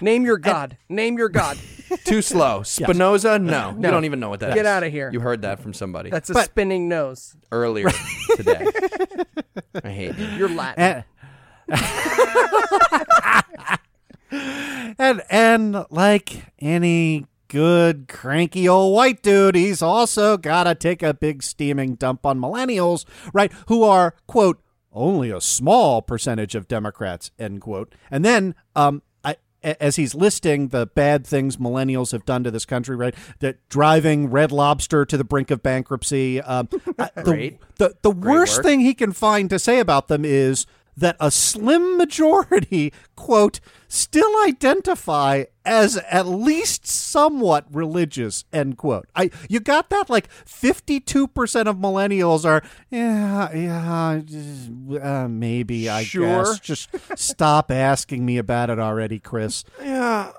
Name 0.01 0.25
your 0.25 0.37
god. 0.37 0.77
Name 0.89 1.17
your 1.17 1.29
god. 1.29 1.57
Too 2.05 2.21
slow. 2.23 2.63
Spinoza? 2.63 3.39
No, 3.39 3.73
you 3.75 3.81
don't 3.83 4.05
even 4.05 4.19
know 4.19 4.29
what 4.29 4.39
that 4.41 4.49
is. 4.49 4.55
Get 4.55 4.65
outta 4.65 4.89
here. 4.89 5.09
You 5.11 5.19
heard 5.19 5.41
that 5.43 5.59
from 5.59 5.73
somebody 5.73 6.09
That's 6.09 6.29
a 6.29 6.33
But- 6.33 6.45
spinning 6.45 6.87
nose. 6.89 7.35
earlier 7.51 7.89
today. 8.35 8.65
I 9.83 9.89
hate 9.89 10.17
you. 10.17 10.25
You're 10.37 10.49
Latin. 10.49 11.03
and, 11.69 11.75
and 14.99 15.21
and 15.29 15.85
like 15.89 16.45
any 16.59 17.25
good 17.49 18.07
cranky 18.09 18.67
old 18.67 18.93
white 18.93 19.21
dude 19.23 19.55
he's 19.55 19.81
also 19.81 20.35
gotta 20.37 20.75
take 20.75 21.01
a 21.01 21.13
big 21.13 21.41
steaming 21.41 21.95
dump 21.95 22.25
on 22.25 22.37
millennials 22.39 23.05
right 23.33 23.51
who 23.67 23.83
are 23.83 24.13
quote 24.27 24.61
only 24.91 25.29
a 25.31 25.39
small 25.39 26.01
percentage 26.01 26.55
of 26.55 26.67
democrats 26.67 27.31
end 27.39 27.61
quote 27.61 27.93
and 28.11 28.25
then 28.25 28.53
um 28.75 28.95
I, 28.95 28.97
a- 28.97 29.06
as 29.63 29.95
he's 29.95 30.13
listing 30.13 30.69
the 30.69 30.85
bad 30.85 31.25
things 31.25 31.57
millennials 31.57 32.11
have 32.11 32.25
done 32.25 32.43
to 32.43 32.51
this 32.51 32.65
country, 32.65 32.95
right? 32.95 33.15
That 33.39 33.57
driving 33.69 34.29
Red 34.29 34.51
Lobster 34.51 35.05
to 35.05 35.17
the 35.17 35.23
brink 35.23 35.51
of 35.51 35.63
bankruptcy. 35.63 36.41
Um, 36.41 36.67
the, 36.71 37.57
the 37.77 37.95
the 38.01 38.11
worst 38.11 38.57
work. 38.57 38.65
thing 38.65 38.79
he 38.81 38.93
can 38.93 39.11
find 39.11 39.49
to 39.49 39.59
say 39.59 39.79
about 39.79 40.07
them 40.07 40.23
is 40.23 40.65
that 40.97 41.15
a 41.19 41.29
slim 41.31 41.97
majority, 41.97 42.91
quote, 43.15 43.59
still 43.87 44.31
identify 44.45 45.45
as 45.63 45.97
at 46.09 46.25
least 46.27 46.87
somewhat 46.87 47.65
religious, 47.71 48.43
end 48.51 48.77
quote. 48.77 49.07
I 49.15 49.29
you 49.47 49.59
got 49.59 49.89
that? 49.91 50.09
Like 50.09 50.29
fifty 50.31 50.99
two 50.99 51.27
percent 51.27 51.67
of 51.69 51.77
millennials 51.77 52.45
are, 52.45 52.63
yeah, 52.89 53.53
yeah, 53.53 54.21
uh, 55.23 55.27
maybe 55.27 55.89
I 55.89 56.03
Sure. 56.03 56.25
guess. 56.43 56.59
Just 56.59 56.89
stop 57.15 57.69
asking 57.71 58.25
me 58.25 58.37
about 58.37 58.69
it 58.69 58.79
already, 58.79 59.19
Chris. 59.19 59.63
Yeah. 59.81 60.31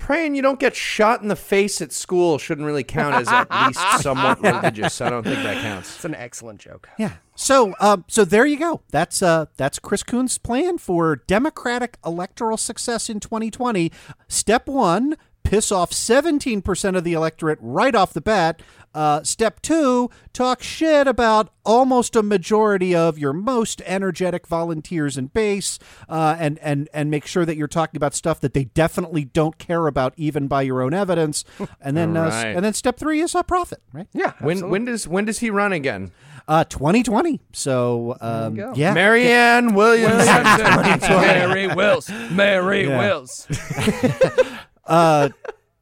Praying 0.00 0.34
you 0.34 0.42
don't 0.42 0.58
get 0.58 0.74
shot 0.74 1.22
in 1.22 1.28
the 1.28 1.36
face 1.36 1.80
at 1.80 1.92
school 1.92 2.38
shouldn't 2.38 2.66
really 2.66 2.82
count 2.82 3.14
as 3.14 3.28
at 3.28 3.48
least 3.66 3.80
somewhat 4.02 4.40
religious. 4.42 5.00
I 5.00 5.10
don't 5.10 5.22
think 5.22 5.42
that 5.42 5.62
counts. 5.62 5.94
It's 5.94 6.04
an 6.04 6.14
excellent 6.14 6.58
joke. 6.58 6.88
Yeah. 6.98 7.12
So, 7.36 7.74
um, 7.80 8.04
so 8.08 8.24
there 8.24 8.46
you 8.46 8.58
go. 8.58 8.80
That's 8.90 9.22
uh, 9.22 9.46
that's 9.56 9.78
Chris 9.78 10.02
Coon's 10.02 10.38
plan 10.38 10.78
for 10.78 11.16
Democratic 11.16 11.98
electoral 12.04 12.56
success 12.56 13.08
in 13.08 13.20
2020. 13.20 13.92
Step 14.26 14.66
one: 14.66 15.16
piss 15.42 15.70
off 15.70 15.90
17% 15.90 16.96
of 16.96 17.04
the 17.04 17.12
electorate 17.12 17.58
right 17.60 17.94
off 17.94 18.12
the 18.12 18.20
bat. 18.20 18.62
Uh, 18.94 19.22
step 19.22 19.60
two: 19.62 20.10
talk 20.32 20.62
shit 20.62 21.06
about 21.06 21.50
almost 21.64 22.16
a 22.16 22.22
majority 22.22 22.94
of 22.94 23.18
your 23.18 23.32
most 23.32 23.80
energetic 23.86 24.46
volunteers 24.46 25.16
and 25.16 25.32
base, 25.32 25.78
uh, 26.08 26.36
and 26.38 26.58
and 26.58 26.88
and 26.92 27.10
make 27.10 27.24
sure 27.26 27.44
that 27.44 27.56
you're 27.56 27.68
talking 27.68 27.96
about 27.96 28.14
stuff 28.14 28.40
that 28.40 28.52
they 28.54 28.64
definitely 28.64 29.24
don't 29.24 29.58
care 29.58 29.86
about, 29.86 30.12
even 30.16 30.48
by 30.48 30.62
your 30.62 30.82
own 30.82 30.92
evidence. 30.94 31.44
And 31.82 31.96
then, 31.96 32.16
uh, 32.16 32.24
Right. 32.24 32.46
and 32.56 32.64
then 32.64 32.74
step 32.74 32.98
three 32.98 33.20
is 33.20 33.34
a 33.34 33.42
profit, 33.42 33.80
right? 33.92 34.06
Yeah. 34.12 34.32
When 34.40 34.56
absolutely. 34.58 34.70
when 34.70 34.84
does 34.86 35.08
when 35.08 35.24
does 35.24 35.38
he 35.38 35.50
run 35.50 35.72
again? 35.72 36.10
Uh, 36.48 36.64
2020. 36.64 37.40
So, 37.52 38.16
um, 38.20 38.56
yeah. 38.74 38.92
Marianne 38.92 39.72
Williams. 39.74 40.26
Mary 41.08 41.68
Wills. 41.68 42.10
Mary 42.32 42.88
Yeah. 42.88 42.98
Wills. 42.98 43.46
uh, 44.86 45.28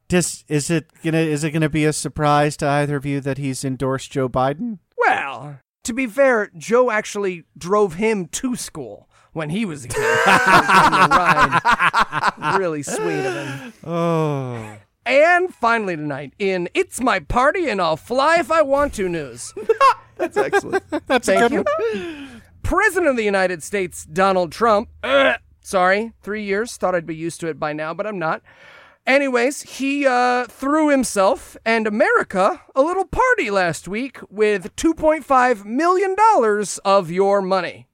just 0.09 0.43
is 0.49 0.69
it 0.69 0.87
gonna 1.03 1.17
is 1.19 1.43
it 1.43 1.51
gonna 1.51 1.69
be 1.69 1.85
a 1.85 1.93
surprise 1.93 2.57
to 2.57 2.67
either 2.67 2.95
of 2.95 3.05
you 3.05 3.21
that 3.21 3.37
he's 3.37 3.63
endorsed 3.63 4.11
Joe 4.11 4.27
Biden? 4.27 4.79
Well, 4.97 5.59
to 5.83 5.93
be 5.93 6.07
fair, 6.07 6.49
Joe 6.57 6.91
actually 6.91 7.45
drove 7.57 7.93
him 7.95 8.27
to 8.27 8.55
school 8.55 9.07
when 9.33 9.49
he 9.51 9.63
was 9.65 9.85
a 9.85 9.87
kid. 9.87 9.99
Ride. 9.99 11.61
Really 12.59 12.83
sweet 12.83 13.25
of 13.25 13.33
him. 13.35 13.73
Oh, 13.83 14.77
And 15.05 15.53
finally 15.53 15.95
tonight, 15.95 16.33
in 16.39 16.67
It's 16.73 16.99
My 17.01 17.19
Party 17.19 17.69
and 17.69 17.81
I'll 17.81 17.97
Fly 17.97 18.37
If 18.39 18.51
I 18.51 18.61
Want 18.61 18.93
to 18.95 19.07
news. 19.09 19.53
That's 20.17 20.35
excellent. 20.35 20.83
that's 21.07 21.27
a 21.29 21.33
Thank 21.35 21.51
good 21.51 21.65
you. 21.93 21.99
one. 21.99 22.41
President 22.63 23.07
of 23.09 23.15
the 23.15 23.23
United 23.23 23.63
States, 23.63 24.03
Donald 24.05 24.51
Trump. 24.51 24.89
uh, 25.03 25.35
sorry, 25.61 26.11
three 26.21 26.43
years. 26.43 26.75
Thought 26.75 26.95
I'd 26.95 27.05
be 27.05 27.15
used 27.15 27.39
to 27.41 27.47
it 27.47 27.57
by 27.59 27.71
now, 27.71 27.93
but 27.93 28.05
I'm 28.05 28.19
not. 28.19 28.41
Anyways, 29.09 29.63
he 29.63 30.05
uh, 30.05 30.45
threw 30.45 30.89
himself 30.89 31.57
and 31.65 31.87
America 31.87 32.61
a 32.75 32.83
little 32.83 33.05
party 33.05 33.49
last 33.49 33.87
week 33.87 34.19
with 34.29 34.75
$2.5 34.75 35.65
million 35.65 36.15
of 36.85 37.09
your 37.09 37.41
money. 37.41 37.87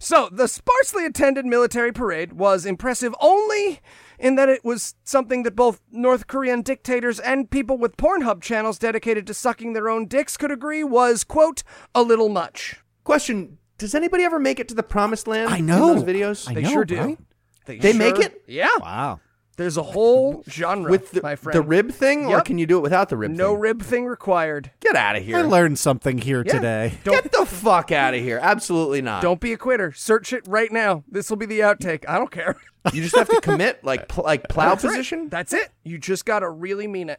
So, 0.00 0.30
the 0.32 0.48
sparsely 0.48 1.04
attended 1.04 1.44
military 1.44 1.92
parade 1.92 2.32
was 2.32 2.64
impressive 2.64 3.14
only 3.20 3.80
in 4.18 4.36
that 4.36 4.48
it 4.48 4.64
was 4.64 4.94
something 5.04 5.42
that 5.42 5.54
both 5.54 5.82
North 5.92 6.28
Korean 6.28 6.62
dictators 6.62 7.20
and 7.20 7.50
people 7.50 7.76
with 7.76 7.98
Pornhub 7.98 8.40
channels 8.40 8.78
dedicated 8.78 9.26
to 9.26 9.34
sucking 9.34 9.74
their 9.74 9.90
own 9.90 10.06
dicks 10.06 10.38
could 10.38 10.50
agree 10.50 10.82
was, 10.82 11.24
quote, 11.24 11.62
a 11.94 12.00
little 12.02 12.30
much. 12.30 12.76
Question: 13.04 13.58
Does 13.76 13.94
anybody 13.94 14.24
ever 14.24 14.38
make 14.38 14.58
it 14.58 14.68
to 14.68 14.74
the 14.74 14.82
promised 14.82 15.26
land? 15.28 15.50
I 15.50 15.60
know. 15.60 15.90
in 15.90 15.96
those 15.98 16.04
videos. 16.04 16.48
I 16.50 16.54
They 16.54 16.62
know, 16.62 16.70
sure 16.70 16.84
do. 16.86 16.96
right? 16.98 17.18
They 17.66 17.92
make 17.92 18.16
sure- 18.16 18.24
it? 18.24 18.42
Yeah. 18.46 18.68
Wow. 18.80 19.20
There's 19.56 19.76
a 19.76 19.82
whole 19.82 20.42
genre, 20.48 20.90
with 20.90 21.12
the, 21.12 21.22
my 21.22 21.36
friend. 21.36 21.56
the 21.56 21.62
rib 21.62 21.92
thing, 21.92 22.26
or 22.26 22.30
Yep. 22.38 22.44
can 22.46 22.58
you 22.58 22.66
do 22.66 22.78
it 22.78 22.80
without 22.82 23.08
the 23.08 23.16
rib? 23.16 23.30
no 23.30 23.52
thing? 23.52 23.60
rib 23.60 23.82
thing 23.82 24.06
required. 24.06 24.70
Get 24.80 24.96
out 24.96 25.16
of 25.16 25.22
here. 25.24 25.36
I 25.36 25.40
here! 25.40 25.48
learned 25.48 25.78
something 25.78 26.18
here 26.18 26.42
Yeah. 26.44 26.52
today. 26.52 26.98
Get 27.04 27.30
the 27.32 27.46
fuck 27.46 27.92
out 27.92 28.14
of 28.14 28.20
here! 28.20 28.38
Absolutely 28.42 29.00
not. 29.02 29.22
Don't 29.22 29.40
be 29.40 29.52
a 29.52 29.56
quitter. 29.56 29.92
Search 29.92 30.32
it 30.32 30.46
right 30.48 30.72
now. 30.72 31.04
This 31.08 31.30
will 31.30 31.36
be 31.36 31.46
the 31.46 31.60
outtake. 31.60 32.04
I 32.08 32.18
don't 32.18 32.30
care. 32.30 32.56
You 32.92 33.02
just 33.02 33.16
have 33.16 33.30
to 33.30 33.40
commit, 33.40 33.82
like 33.82 34.08
pl- 34.08 34.24
like 34.24 34.46
plow 34.46 34.68
That's 34.68 34.84
right. 34.84 34.90
position. 34.90 35.30
That's 35.30 35.54
it. 35.54 35.70
You 35.84 35.96
just 35.96 36.26
gotta 36.26 36.50
really 36.50 36.86
mean 36.86 37.08
it. 37.08 37.18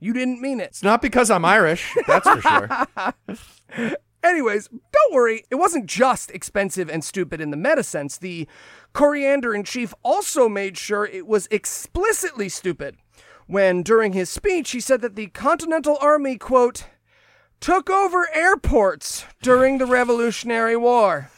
You 0.00 0.14
didn't 0.14 0.40
mean 0.40 0.60
it. 0.60 0.68
It's 0.68 0.82
not 0.82 1.02
because 1.02 1.30
I'm 1.30 1.44
Irish. 1.44 1.94
That's 2.06 2.26
for 2.26 2.40
sure. 2.40 2.68
Anyways, 4.22 4.68
don't 4.68 5.12
worry. 5.14 5.44
It 5.50 5.56
wasn't 5.56 5.84
just 5.84 6.30
expensive 6.30 6.88
and 6.88 7.04
stupid 7.04 7.42
in 7.42 7.50
the 7.50 7.58
meta 7.58 7.82
sense. 7.82 8.16
The 8.16 8.48
coriander 8.94 9.54
in 9.54 9.64
chief 9.64 9.92
also 10.02 10.48
made 10.48 10.78
sure 10.78 11.04
it 11.04 11.26
was 11.26 11.46
explicitly 11.50 12.48
stupid 12.48 12.96
when, 13.46 13.82
during 13.82 14.14
his 14.14 14.30
speech, 14.30 14.70
he 14.70 14.80
said 14.80 15.02
that 15.02 15.16
the 15.16 15.26
Continental 15.26 15.98
Army, 16.00 16.38
quote, 16.38 16.86
took 17.60 17.90
over 17.90 18.28
airports 18.34 19.24
during 19.42 19.78
the 19.78 19.86
Revolutionary 19.86 20.76
War. 20.76 21.30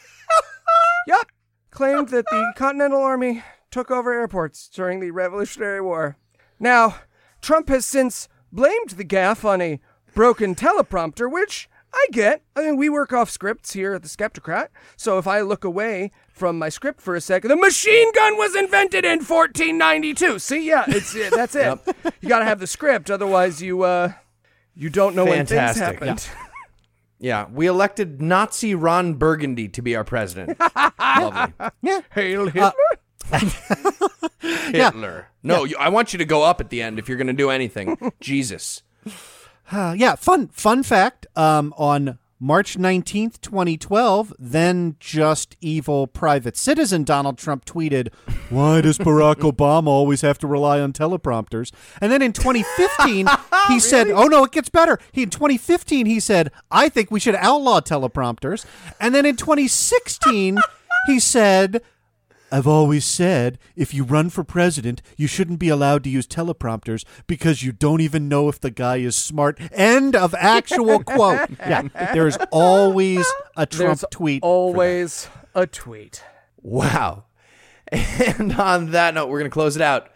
yep. 1.08 1.26
Claimed 1.70 2.10
that 2.10 2.26
the 2.30 2.52
Continental 2.56 3.02
Army 3.02 3.42
took 3.70 3.90
over 3.90 4.12
airports 4.12 4.68
during 4.68 5.00
the 5.00 5.10
Revolutionary 5.10 5.80
War. 5.80 6.16
Now, 6.58 6.96
Trump 7.42 7.68
has 7.68 7.84
since 7.84 8.28
blamed 8.52 8.90
the 8.90 9.04
gaffe 9.04 9.44
on 9.44 9.60
a 9.60 9.80
broken 10.14 10.54
teleprompter, 10.54 11.30
which 11.30 11.68
I 11.96 12.06
get. 12.12 12.42
I 12.54 12.62
mean, 12.62 12.76
we 12.76 12.90
work 12.90 13.12
off 13.12 13.30
scripts 13.30 13.72
here 13.72 13.94
at 13.94 14.02
the 14.02 14.08
Skepticrat, 14.08 14.68
so 14.96 15.18
if 15.18 15.26
I 15.26 15.40
look 15.40 15.64
away 15.64 16.10
from 16.28 16.58
my 16.58 16.68
script 16.68 17.00
for 17.00 17.14
a 17.14 17.20
second, 17.22 17.48
the 17.48 17.56
machine 17.56 18.12
gun 18.12 18.36
was 18.36 18.54
invented 18.54 19.04
in 19.06 19.20
1492. 19.20 20.38
See, 20.38 20.66
yeah, 20.68 20.84
it's 20.88 21.14
yeah, 21.14 21.30
that's 21.30 21.54
it. 21.54 21.78
You 22.20 22.28
got 22.28 22.40
to 22.40 22.44
have 22.44 22.60
the 22.60 22.66
script, 22.66 23.10
otherwise 23.10 23.62
you 23.62 23.82
uh 23.82 24.12
you 24.74 24.90
don't 24.90 25.16
know 25.16 25.24
when 25.24 25.46
things 25.46 25.50
Fantastic. 25.50 26.00
happened. 26.00 26.28
Yeah, 27.18 27.46
we 27.50 27.66
elected 27.66 28.20
Nazi 28.20 28.74
Ron 28.74 29.14
Burgundy 29.14 29.68
to 29.68 29.80
be 29.80 29.96
our 29.96 30.04
president. 30.04 30.60
Lovely. 31.00 31.54
Hail 32.12 32.48
Hitler. 32.48 32.72
Hitler. 34.40 35.28
No, 35.42 35.64
you, 35.64 35.76
I 35.78 35.88
want 35.88 36.12
you 36.12 36.18
to 36.18 36.26
go 36.26 36.42
up 36.42 36.60
at 36.60 36.68
the 36.68 36.82
end 36.82 36.98
if 36.98 37.08
you're 37.08 37.16
going 37.16 37.26
to 37.28 37.32
do 37.32 37.48
anything. 37.48 38.12
Jesus. 38.20 38.82
Uh, 39.70 39.94
yeah, 39.96 40.14
fun 40.14 40.48
fun 40.48 40.82
fact. 40.82 41.26
Um, 41.36 41.74
on 41.76 42.18
March 42.38 42.76
nineteenth, 42.76 43.40
twenty 43.40 43.76
twelve, 43.76 44.32
then 44.38 44.96
just 45.00 45.56
evil 45.60 46.06
private 46.06 46.56
citizen 46.56 47.02
Donald 47.02 47.38
Trump 47.38 47.64
tweeted, 47.64 48.12
"Why 48.50 48.80
does 48.80 48.98
Barack 48.98 49.36
Obama 49.52 49.88
always 49.88 50.20
have 50.20 50.38
to 50.40 50.46
rely 50.46 50.80
on 50.80 50.92
teleprompters?" 50.92 51.72
And 52.00 52.12
then 52.12 52.22
in 52.22 52.32
twenty 52.32 52.62
fifteen, 52.76 53.26
he 53.68 53.80
said, 53.80 54.08
"Oh 54.10 54.26
no, 54.26 54.44
it 54.44 54.52
gets 54.52 54.68
better." 54.68 54.98
He 55.12 55.22
in 55.22 55.30
twenty 55.30 55.56
fifteen 55.56 56.06
he 56.06 56.20
said, 56.20 56.52
"I 56.70 56.88
think 56.88 57.10
we 57.10 57.20
should 57.20 57.36
outlaw 57.36 57.80
teleprompters." 57.80 58.66
And 59.00 59.14
then 59.14 59.24
in 59.26 59.36
twenty 59.36 59.68
sixteen, 59.68 60.58
he 61.06 61.18
said. 61.18 61.82
I've 62.52 62.66
always 62.66 63.04
said 63.04 63.58
if 63.74 63.92
you 63.92 64.04
run 64.04 64.30
for 64.30 64.44
president, 64.44 65.02
you 65.16 65.26
shouldn't 65.26 65.58
be 65.58 65.68
allowed 65.68 66.04
to 66.04 66.10
use 66.10 66.26
teleprompters 66.26 67.04
because 67.26 67.62
you 67.62 67.72
don't 67.72 68.00
even 68.00 68.28
know 68.28 68.48
if 68.48 68.60
the 68.60 68.70
guy 68.70 68.98
is 68.98 69.16
smart. 69.16 69.58
End 69.72 70.14
of 70.14 70.34
actual 70.34 71.02
quote. 71.04 71.50
Yeah, 71.58 71.88
there's 72.14 72.36
always 72.52 73.26
a 73.56 73.66
Trump 73.66 73.98
There's 74.00 74.04
tweet. 74.10 74.42
always 74.42 75.28
a 75.54 75.66
tweet. 75.66 76.22
Wow. 76.62 77.24
And 77.92 78.52
on 78.54 78.90
that 78.90 79.14
note, 79.14 79.28
we're 79.28 79.38
going 79.38 79.50
to 79.50 79.54
close 79.54 79.76
it 79.76 79.82
out. 79.82 80.10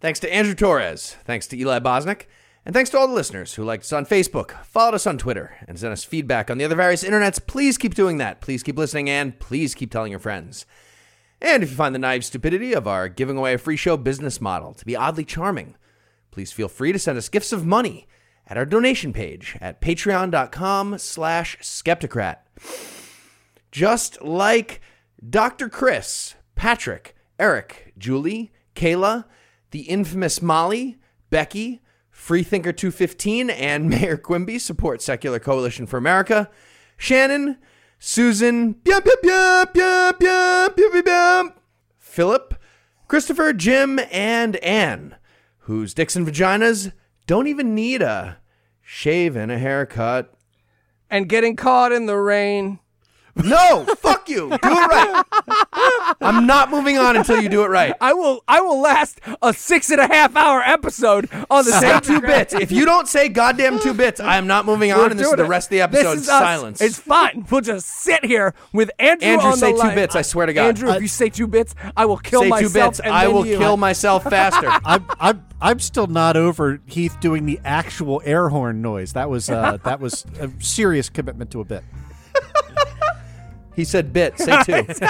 Thanks 0.00 0.20
to 0.20 0.32
Andrew 0.32 0.54
Torrez. 0.54 1.14
Thanks 1.24 1.48
to 1.48 1.58
Eli 1.58 1.80
Bosnick. 1.80 2.26
And 2.64 2.72
thanks 2.74 2.90
to 2.90 2.98
all 2.98 3.08
the 3.08 3.14
listeners 3.14 3.54
who 3.54 3.64
liked 3.64 3.82
us 3.84 3.92
on 3.92 4.06
Facebook, 4.06 4.52
followed 4.64 4.94
us 4.94 5.06
on 5.06 5.18
Twitter, 5.18 5.56
and 5.66 5.76
sent 5.78 5.92
us 5.92 6.04
feedback 6.04 6.48
on 6.50 6.58
the 6.58 6.64
other 6.64 6.76
various 6.76 7.02
internets. 7.02 7.44
Please 7.44 7.76
keep 7.78 7.94
doing 7.94 8.18
that. 8.18 8.40
Please 8.40 8.62
keep 8.62 8.76
listening, 8.78 9.08
and 9.10 9.38
please 9.40 9.74
keep 9.74 9.90
telling 9.90 10.10
your 10.12 10.20
friends. 10.20 10.66
And 11.40 11.62
if 11.62 11.70
you 11.70 11.76
find 11.76 11.94
the 11.94 12.00
naive 12.00 12.24
stupidity 12.24 12.72
of 12.72 12.88
our 12.88 13.08
giving 13.08 13.36
away 13.36 13.54
a 13.54 13.58
free 13.58 13.76
show 13.76 13.96
business 13.96 14.40
model 14.40 14.74
to 14.74 14.84
be 14.84 14.96
oddly 14.96 15.24
charming, 15.24 15.76
please 16.30 16.52
feel 16.52 16.68
free 16.68 16.92
to 16.92 16.98
send 16.98 17.16
us 17.16 17.28
gifts 17.28 17.52
of 17.52 17.64
money 17.64 18.06
at 18.46 18.56
our 18.56 18.64
donation 18.64 19.12
page 19.12 19.56
at 19.60 19.80
patreon.com 19.80 20.98
slash 20.98 21.58
skepticrat. 21.58 22.38
Just 23.70 24.22
like 24.22 24.80
Dr. 25.28 25.68
Chris, 25.68 26.34
Patrick, 26.54 27.14
Eric, 27.38 27.92
Julie, 27.98 28.52
Kayla, 28.74 29.24
the 29.70 29.82
infamous 29.82 30.40
Molly, 30.40 30.96
Becky, 31.30 31.82
Freethinker 32.10 32.72
215, 32.72 33.50
and 33.50 33.88
Mayor 33.90 34.16
Quimby 34.16 34.58
support 34.58 35.02
Secular 35.02 35.38
Coalition 35.38 35.86
for 35.86 35.98
America. 35.98 36.50
Shannon, 36.96 37.58
Susan, 37.98 38.76
Philip, 41.98 42.54
Christopher, 43.08 43.52
Jim, 43.52 44.00
and 44.10 44.56
Anne, 44.56 45.16
whose 45.60 45.94
dicks 45.94 46.14
and 46.14 46.26
vaginas 46.26 46.92
don't 47.26 47.46
even 47.46 47.74
need 47.74 48.02
a 48.02 48.38
shave 48.82 49.36
and 49.36 49.50
a 49.50 49.58
haircut. 49.58 50.32
And 51.10 51.28
getting 51.28 51.56
caught 51.56 51.92
in 51.92 52.06
the 52.06 52.16
rain. 52.16 52.78
No, 53.44 53.84
fuck 53.98 54.28
you. 54.28 54.48
Do 54.48 54.54
it 54.54 54.62
right. 54.62 55.24
I'm 56.20 56.46
not 56.46 56.70
moving 56.70 56.98
on 56.98 57.16
until 57.16 57.40
you 57.40 57.48
do 57.48 57.62
it 57.62 57.68
right. 57.68 57.94
I 58.00 58.12
will 58.12 58.42
I 58.48 58.60
will 58.60 58.80
last 58.80 59.20
a 59.42 59.52
six 59.52 59.90
and 59.90 60.00
a 60.00 60.06
half 60.06 60.36
hour 60.36 60.60
episode 60.60 61.28
on 61.50 61.64
the 61.64 61.72
Say 61.72 61.80
same 61.80 62.00
two 62.00 62.20
bits. 62.20 62.54
If 62.54 62.72
you 62.72 62.84
don't 62.84 63.08
say 63.08 63.28
goddamn 63.28 63.80
two 63.80 63.94
bits, 63.94 64.20
I 64.20 64.36
am 64.36 64.46
not 64.46 64.66
moving 64.66 64.92
on, 64.92 65.10
and 65.10 65.18
this 65.20 65.28
is 65.28 65.36
the 65.36 65.44
rest 65.44 65.66
of 65.66 65.70
the 65.70 65.80
episode. 65.82 66.14
This 66.14 66.22
is 66.22 66.28
us. 66.28 66.40
silence. 66.40 66.80
It's 66.80 66.98
fine. 66.98 67.46
We'll 67.50 67.60
just 67.60 67.88
sit 67.88 68.24
here 68.24 68.54
with 68.72 68.90
Andrew. 68.98 69.28
Andrew, 69.28 69.50
on 69.50 69.56
say 69.56 69.72
the 69.72 69.78
two 69.78 69.86
line. 69.88 69.94
bits. 69.94 70.16
I 70.16 70.22
swear 70.22 70.46
to 70.46 70.52
God. 70.52 70.66
Andrew, 70.68 70.90
if 70.90 71.02
you 71.02 71.08
say 71.08 71.30
two 71.30 71.46
bits, 71.46 71.74
I 71.96 72.06
will 72.06 72.18
kill 72.18 72.40
say 72.40 72.46
two 72.46 72.50
myself. 72.50 72.72
bits. 72.72 73.00
And 73.00 73.12
I 73.12 73.28
will 73.28 73.46
you. 73.46 73.58
kill 73.58 73.76
myself 73.76 74.24
faster. 74.24 74.68
I'm, 74.84 75.04
I'm, 75.20 75.44
I'm 75.60 75.78
still 75.80 76.06
not 76.06 76.36
over 76.36 76.80
Heath 76.86 77.18
doing 77.20 77.46
the 77.46 77.60
actual 77.64 78.20
air 78.24 78.48
horn 78.48 78.82
noise. 78.82 79.12
That 79.14 79.30
was 79.30 79.48
uh, 79.50 79.78
that 79.84 80.00
was 80.00 80.24
a 80.40 80.50
serious 80.60 81.08
commitment 81.08 81.50
to 81.52 81.60
a 81.60 81.64
bit. 81.64 81.84
He 83.78 83.84
said 83.84 84.12
bit. 84.12 84.36
Say 84.38 84.60
two. 84.64 84.84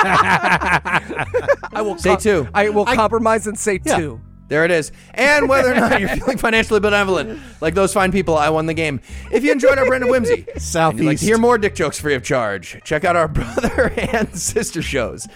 I 1.73 1.81
will 1.83 1.97
Say 1.97 2.11
com- 2.11 2.19
two. 2.21 2.49
I 2.53 2.69
will 2.69 2.85
compromise 2.85 3.47
and 3.47 3.59
say 3.59 3.81
Yeah. 3.83 3.97
two. 3.97 4.21
There 4.49 4.65
it 4.67 4.71
is. 4.71 4.93
And 5.15 5.49
whether 5.49 5.73
or 5.73 5.75
not 5.75 5.99
you're 6.01 6.09
feeling 6.11 6.37
financially 6.37 6.79
benevolent, 6.81 7.41
like 7.63 7.75
those 7.75 7.95
fine 7.95 8.13
people, 8.13 8.37
I 8.37 8.51
won 8.51 8.67
the 8.67 8.75
game. 8.75 9.01
If 9.33 9.43
you 9.43 9.53
enjoyed 9.53 9.79
our 9.79 9.87
brand 9.87 10.05
of 10.05 10.11
whimsy, 10.11 10.33
and 10.35 10.47
you'd 10.47 10.55
like 10.55 10.61
Southeast. 10.61 11.21
to 11.21 11.27
hear 11.27 11.39
more 11.39 11.57
dick 11.57 11.75
jokes 11.75 11.99
free 11.99 12.15
of 12.15 12.23
charge, 12.23 12.79
check 12.85 13.05
out 13.07 13.17
our 13.17 13.29
brother 13.39 13.91
and 13.97 14.35
sister 14.39 14.83
shows, 14.83 15.27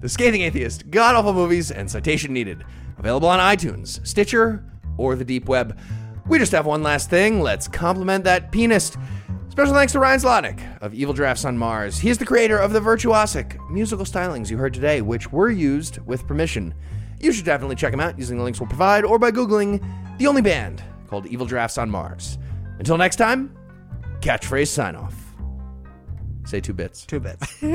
The 0.00 0.08
Scathing 0.10 0.42
Atheist, 0.42 0.90
God 0.90 1.14
Awful 1.16 1.32
Movies, 1.32 1.70
and 1.70 1.90
Citation 1.90 2.34
Needed. 2.34 2.62
Available 2.98 3.28
on 3.28 3.38
iTunes, 3.40 4.06
Stitcher, 4.06 4.64
or 4.98 5.16
the 5.16 5.24
deep 5.24 5.48
web. 5.48 5.78
We 6.26 6.38
just 6.38 6.52
have 6.52 6.66
one 6.66 6.82
last 6.82 7.08
thing. 7.10 7.40
Let's 7.40 7.68
compliment 7.68 8.24
that 8.24 8.52
pianist. 8.52 8.96
Special 9.52 9.74
thanks 9.74 9.92
to 9.92 9.98
Ryan 9.98 10.18
Zlotnick 10.18 10.78
of 10.80 10.94
Evil 10.94 11.12
Giraffes 11.12 11.44
on 11.44 11.58
Mars. 11.58 11.98
He 11.98 12.08
is 12.08 12.16
the 12.16 12.24
creator 12.24 12.56
of 12.56 12.72
the 12.72 12.80
virtuosic 12.80 13.58
musical 13.68 14.06
stylings 14.06 14.50
you 14.50 14.56
heard 14.56 14.72
today, 14.72 15.02
which 15.02 15.30
were 15.30 15.50
used 15.50 15.98
with 16.06 16.26
permission. 16.26 16.72
You 17.20 17.34
should 17.34 17.44
definitely 17.44 17.76
check 17.76 17.92
him 17.92 18.00
out 18.00 18.18
using 18.18 18.38
the 18.38 18.44
links 18.44 18.60
we'll 18.60 18.70
provide 18.70 19.04
or 19.04 19.18
by 19.18 19.30
Googling 19.30 19.84
the 20.16 20.26
only 20.26 20.40
band 20.40 20.82
called 21.06 21.26
Evil 21.26 21.44
Giraffes 21.44 21.76
on 21.76 21.90
Mars. 21.90 22.38
Until 22.78 22.96
next 22.96 23.16
time, 23.16 23.54
catchphrase 24.20 24.68
sign 24.68 24.96
off. 24.96 25.14
Say 26.46 26.62
two 26.62 26.72
bits. 26.72 27.04
Two 27.04 27.20
bits. 27.20 27.54
two, 27.60 27.74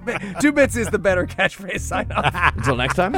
bi- 0.00 0.34
two 0.40 0.52
bits 0.52 0.76
is 0.76 0.88
the 0.88 0.98
better 0.98 1.26
catchphrase 1.26 1.80
sign 1.80 2.10
off. 2.10 2.56
Until 2.56 2.76
next 2.76 2.94
time, 2.94 3.12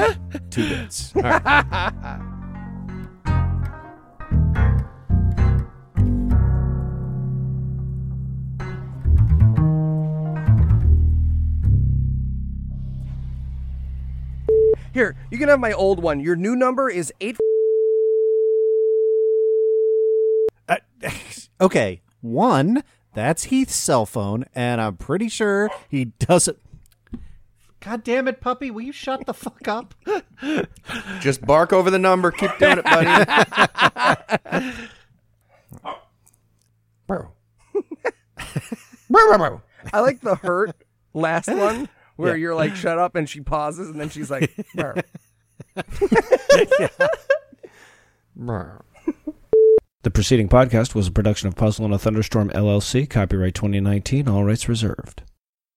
two 0.50 0.68
bits. 0.68 1.12
Here, 14.92 15.16
you 15.30 15.38
can 15.38 15.48
have 15.48 15.60
my 15.60 15.72
old 15.72 16.02
one. 16.02 16.20
Your 16.20 16.36
new 16.36 16.56
number 16.56 16.90
is 16.90 17.12
eight. 17.20 17.36
Uh, 20.68 20.76
okay, 21.60 22.02
one, 22.20 22.82
that's 23.14 23.44
Heath's 23.44 23.76
cell 23.76 24.06
phone, 24.06 24.46
and 24.54 24.80
I'm 24.80 24.96
pretty 24.96 25.28
sure 25.28 25.70
he 25.88 26.06
doesn't. 26.06 26.58
God 27.80 28.04
damn 28.04 28.28
it, 28.28 28.40
puppy! 28.40 28.70
Will 28.70 28.82
you 28.82 28.92
shut 28.92 29.24
the 29.24 29.32
fuck 29.32 29.66
up? 29.66 29.94
Just 31.20 31.40
bark 31.46 31.72
over 31.72 31.90
the 31.90 31.98
number. 31.98 32.30
Keep 32.30 32.58
doing 32.58 32.78
it, 32.78 32.84
buddy. 32.84 34.74
Bro. 37.06 37.32
Bro, 39.08 39.28
bro, 39.28 39.38
bro. 39.38 39.62
I 39.92 40.00
like 40.00 40.20
the 40.20 40.34
hurt 40.34 40.76
last 41.14 41.48
one 41.48 41.88
where 42.20 42.36
you're 42.36 42.54
like, 42.54 42.76
shut 42.84 42.98
up, 42.98 43.14
and 43.14 43.28
she 43.28 43.40
pauses, 43.40 43.88
and 43.88 44.00
then 44.00 44.08
she's 44.08 44.30
like. 44.30 44.50
The 50.02 50.10
preceding 50.10 50.48
podcast 50.48 50.94
was 50.94 51.08
a 51.08 51.12
production 51.12 51.48
of 51.48 51.56
Puzzle 51.56 51.84
in 51.84 51.92
a 51.92 51.98
Thunderstorm 51.98 52.48
LLC, 52.50 53.08
copyright 53.08 53.54
2019, 53.54 54.28
all 54.28 54.44
rights 54.44 54.66
reserved. 54.68 55.22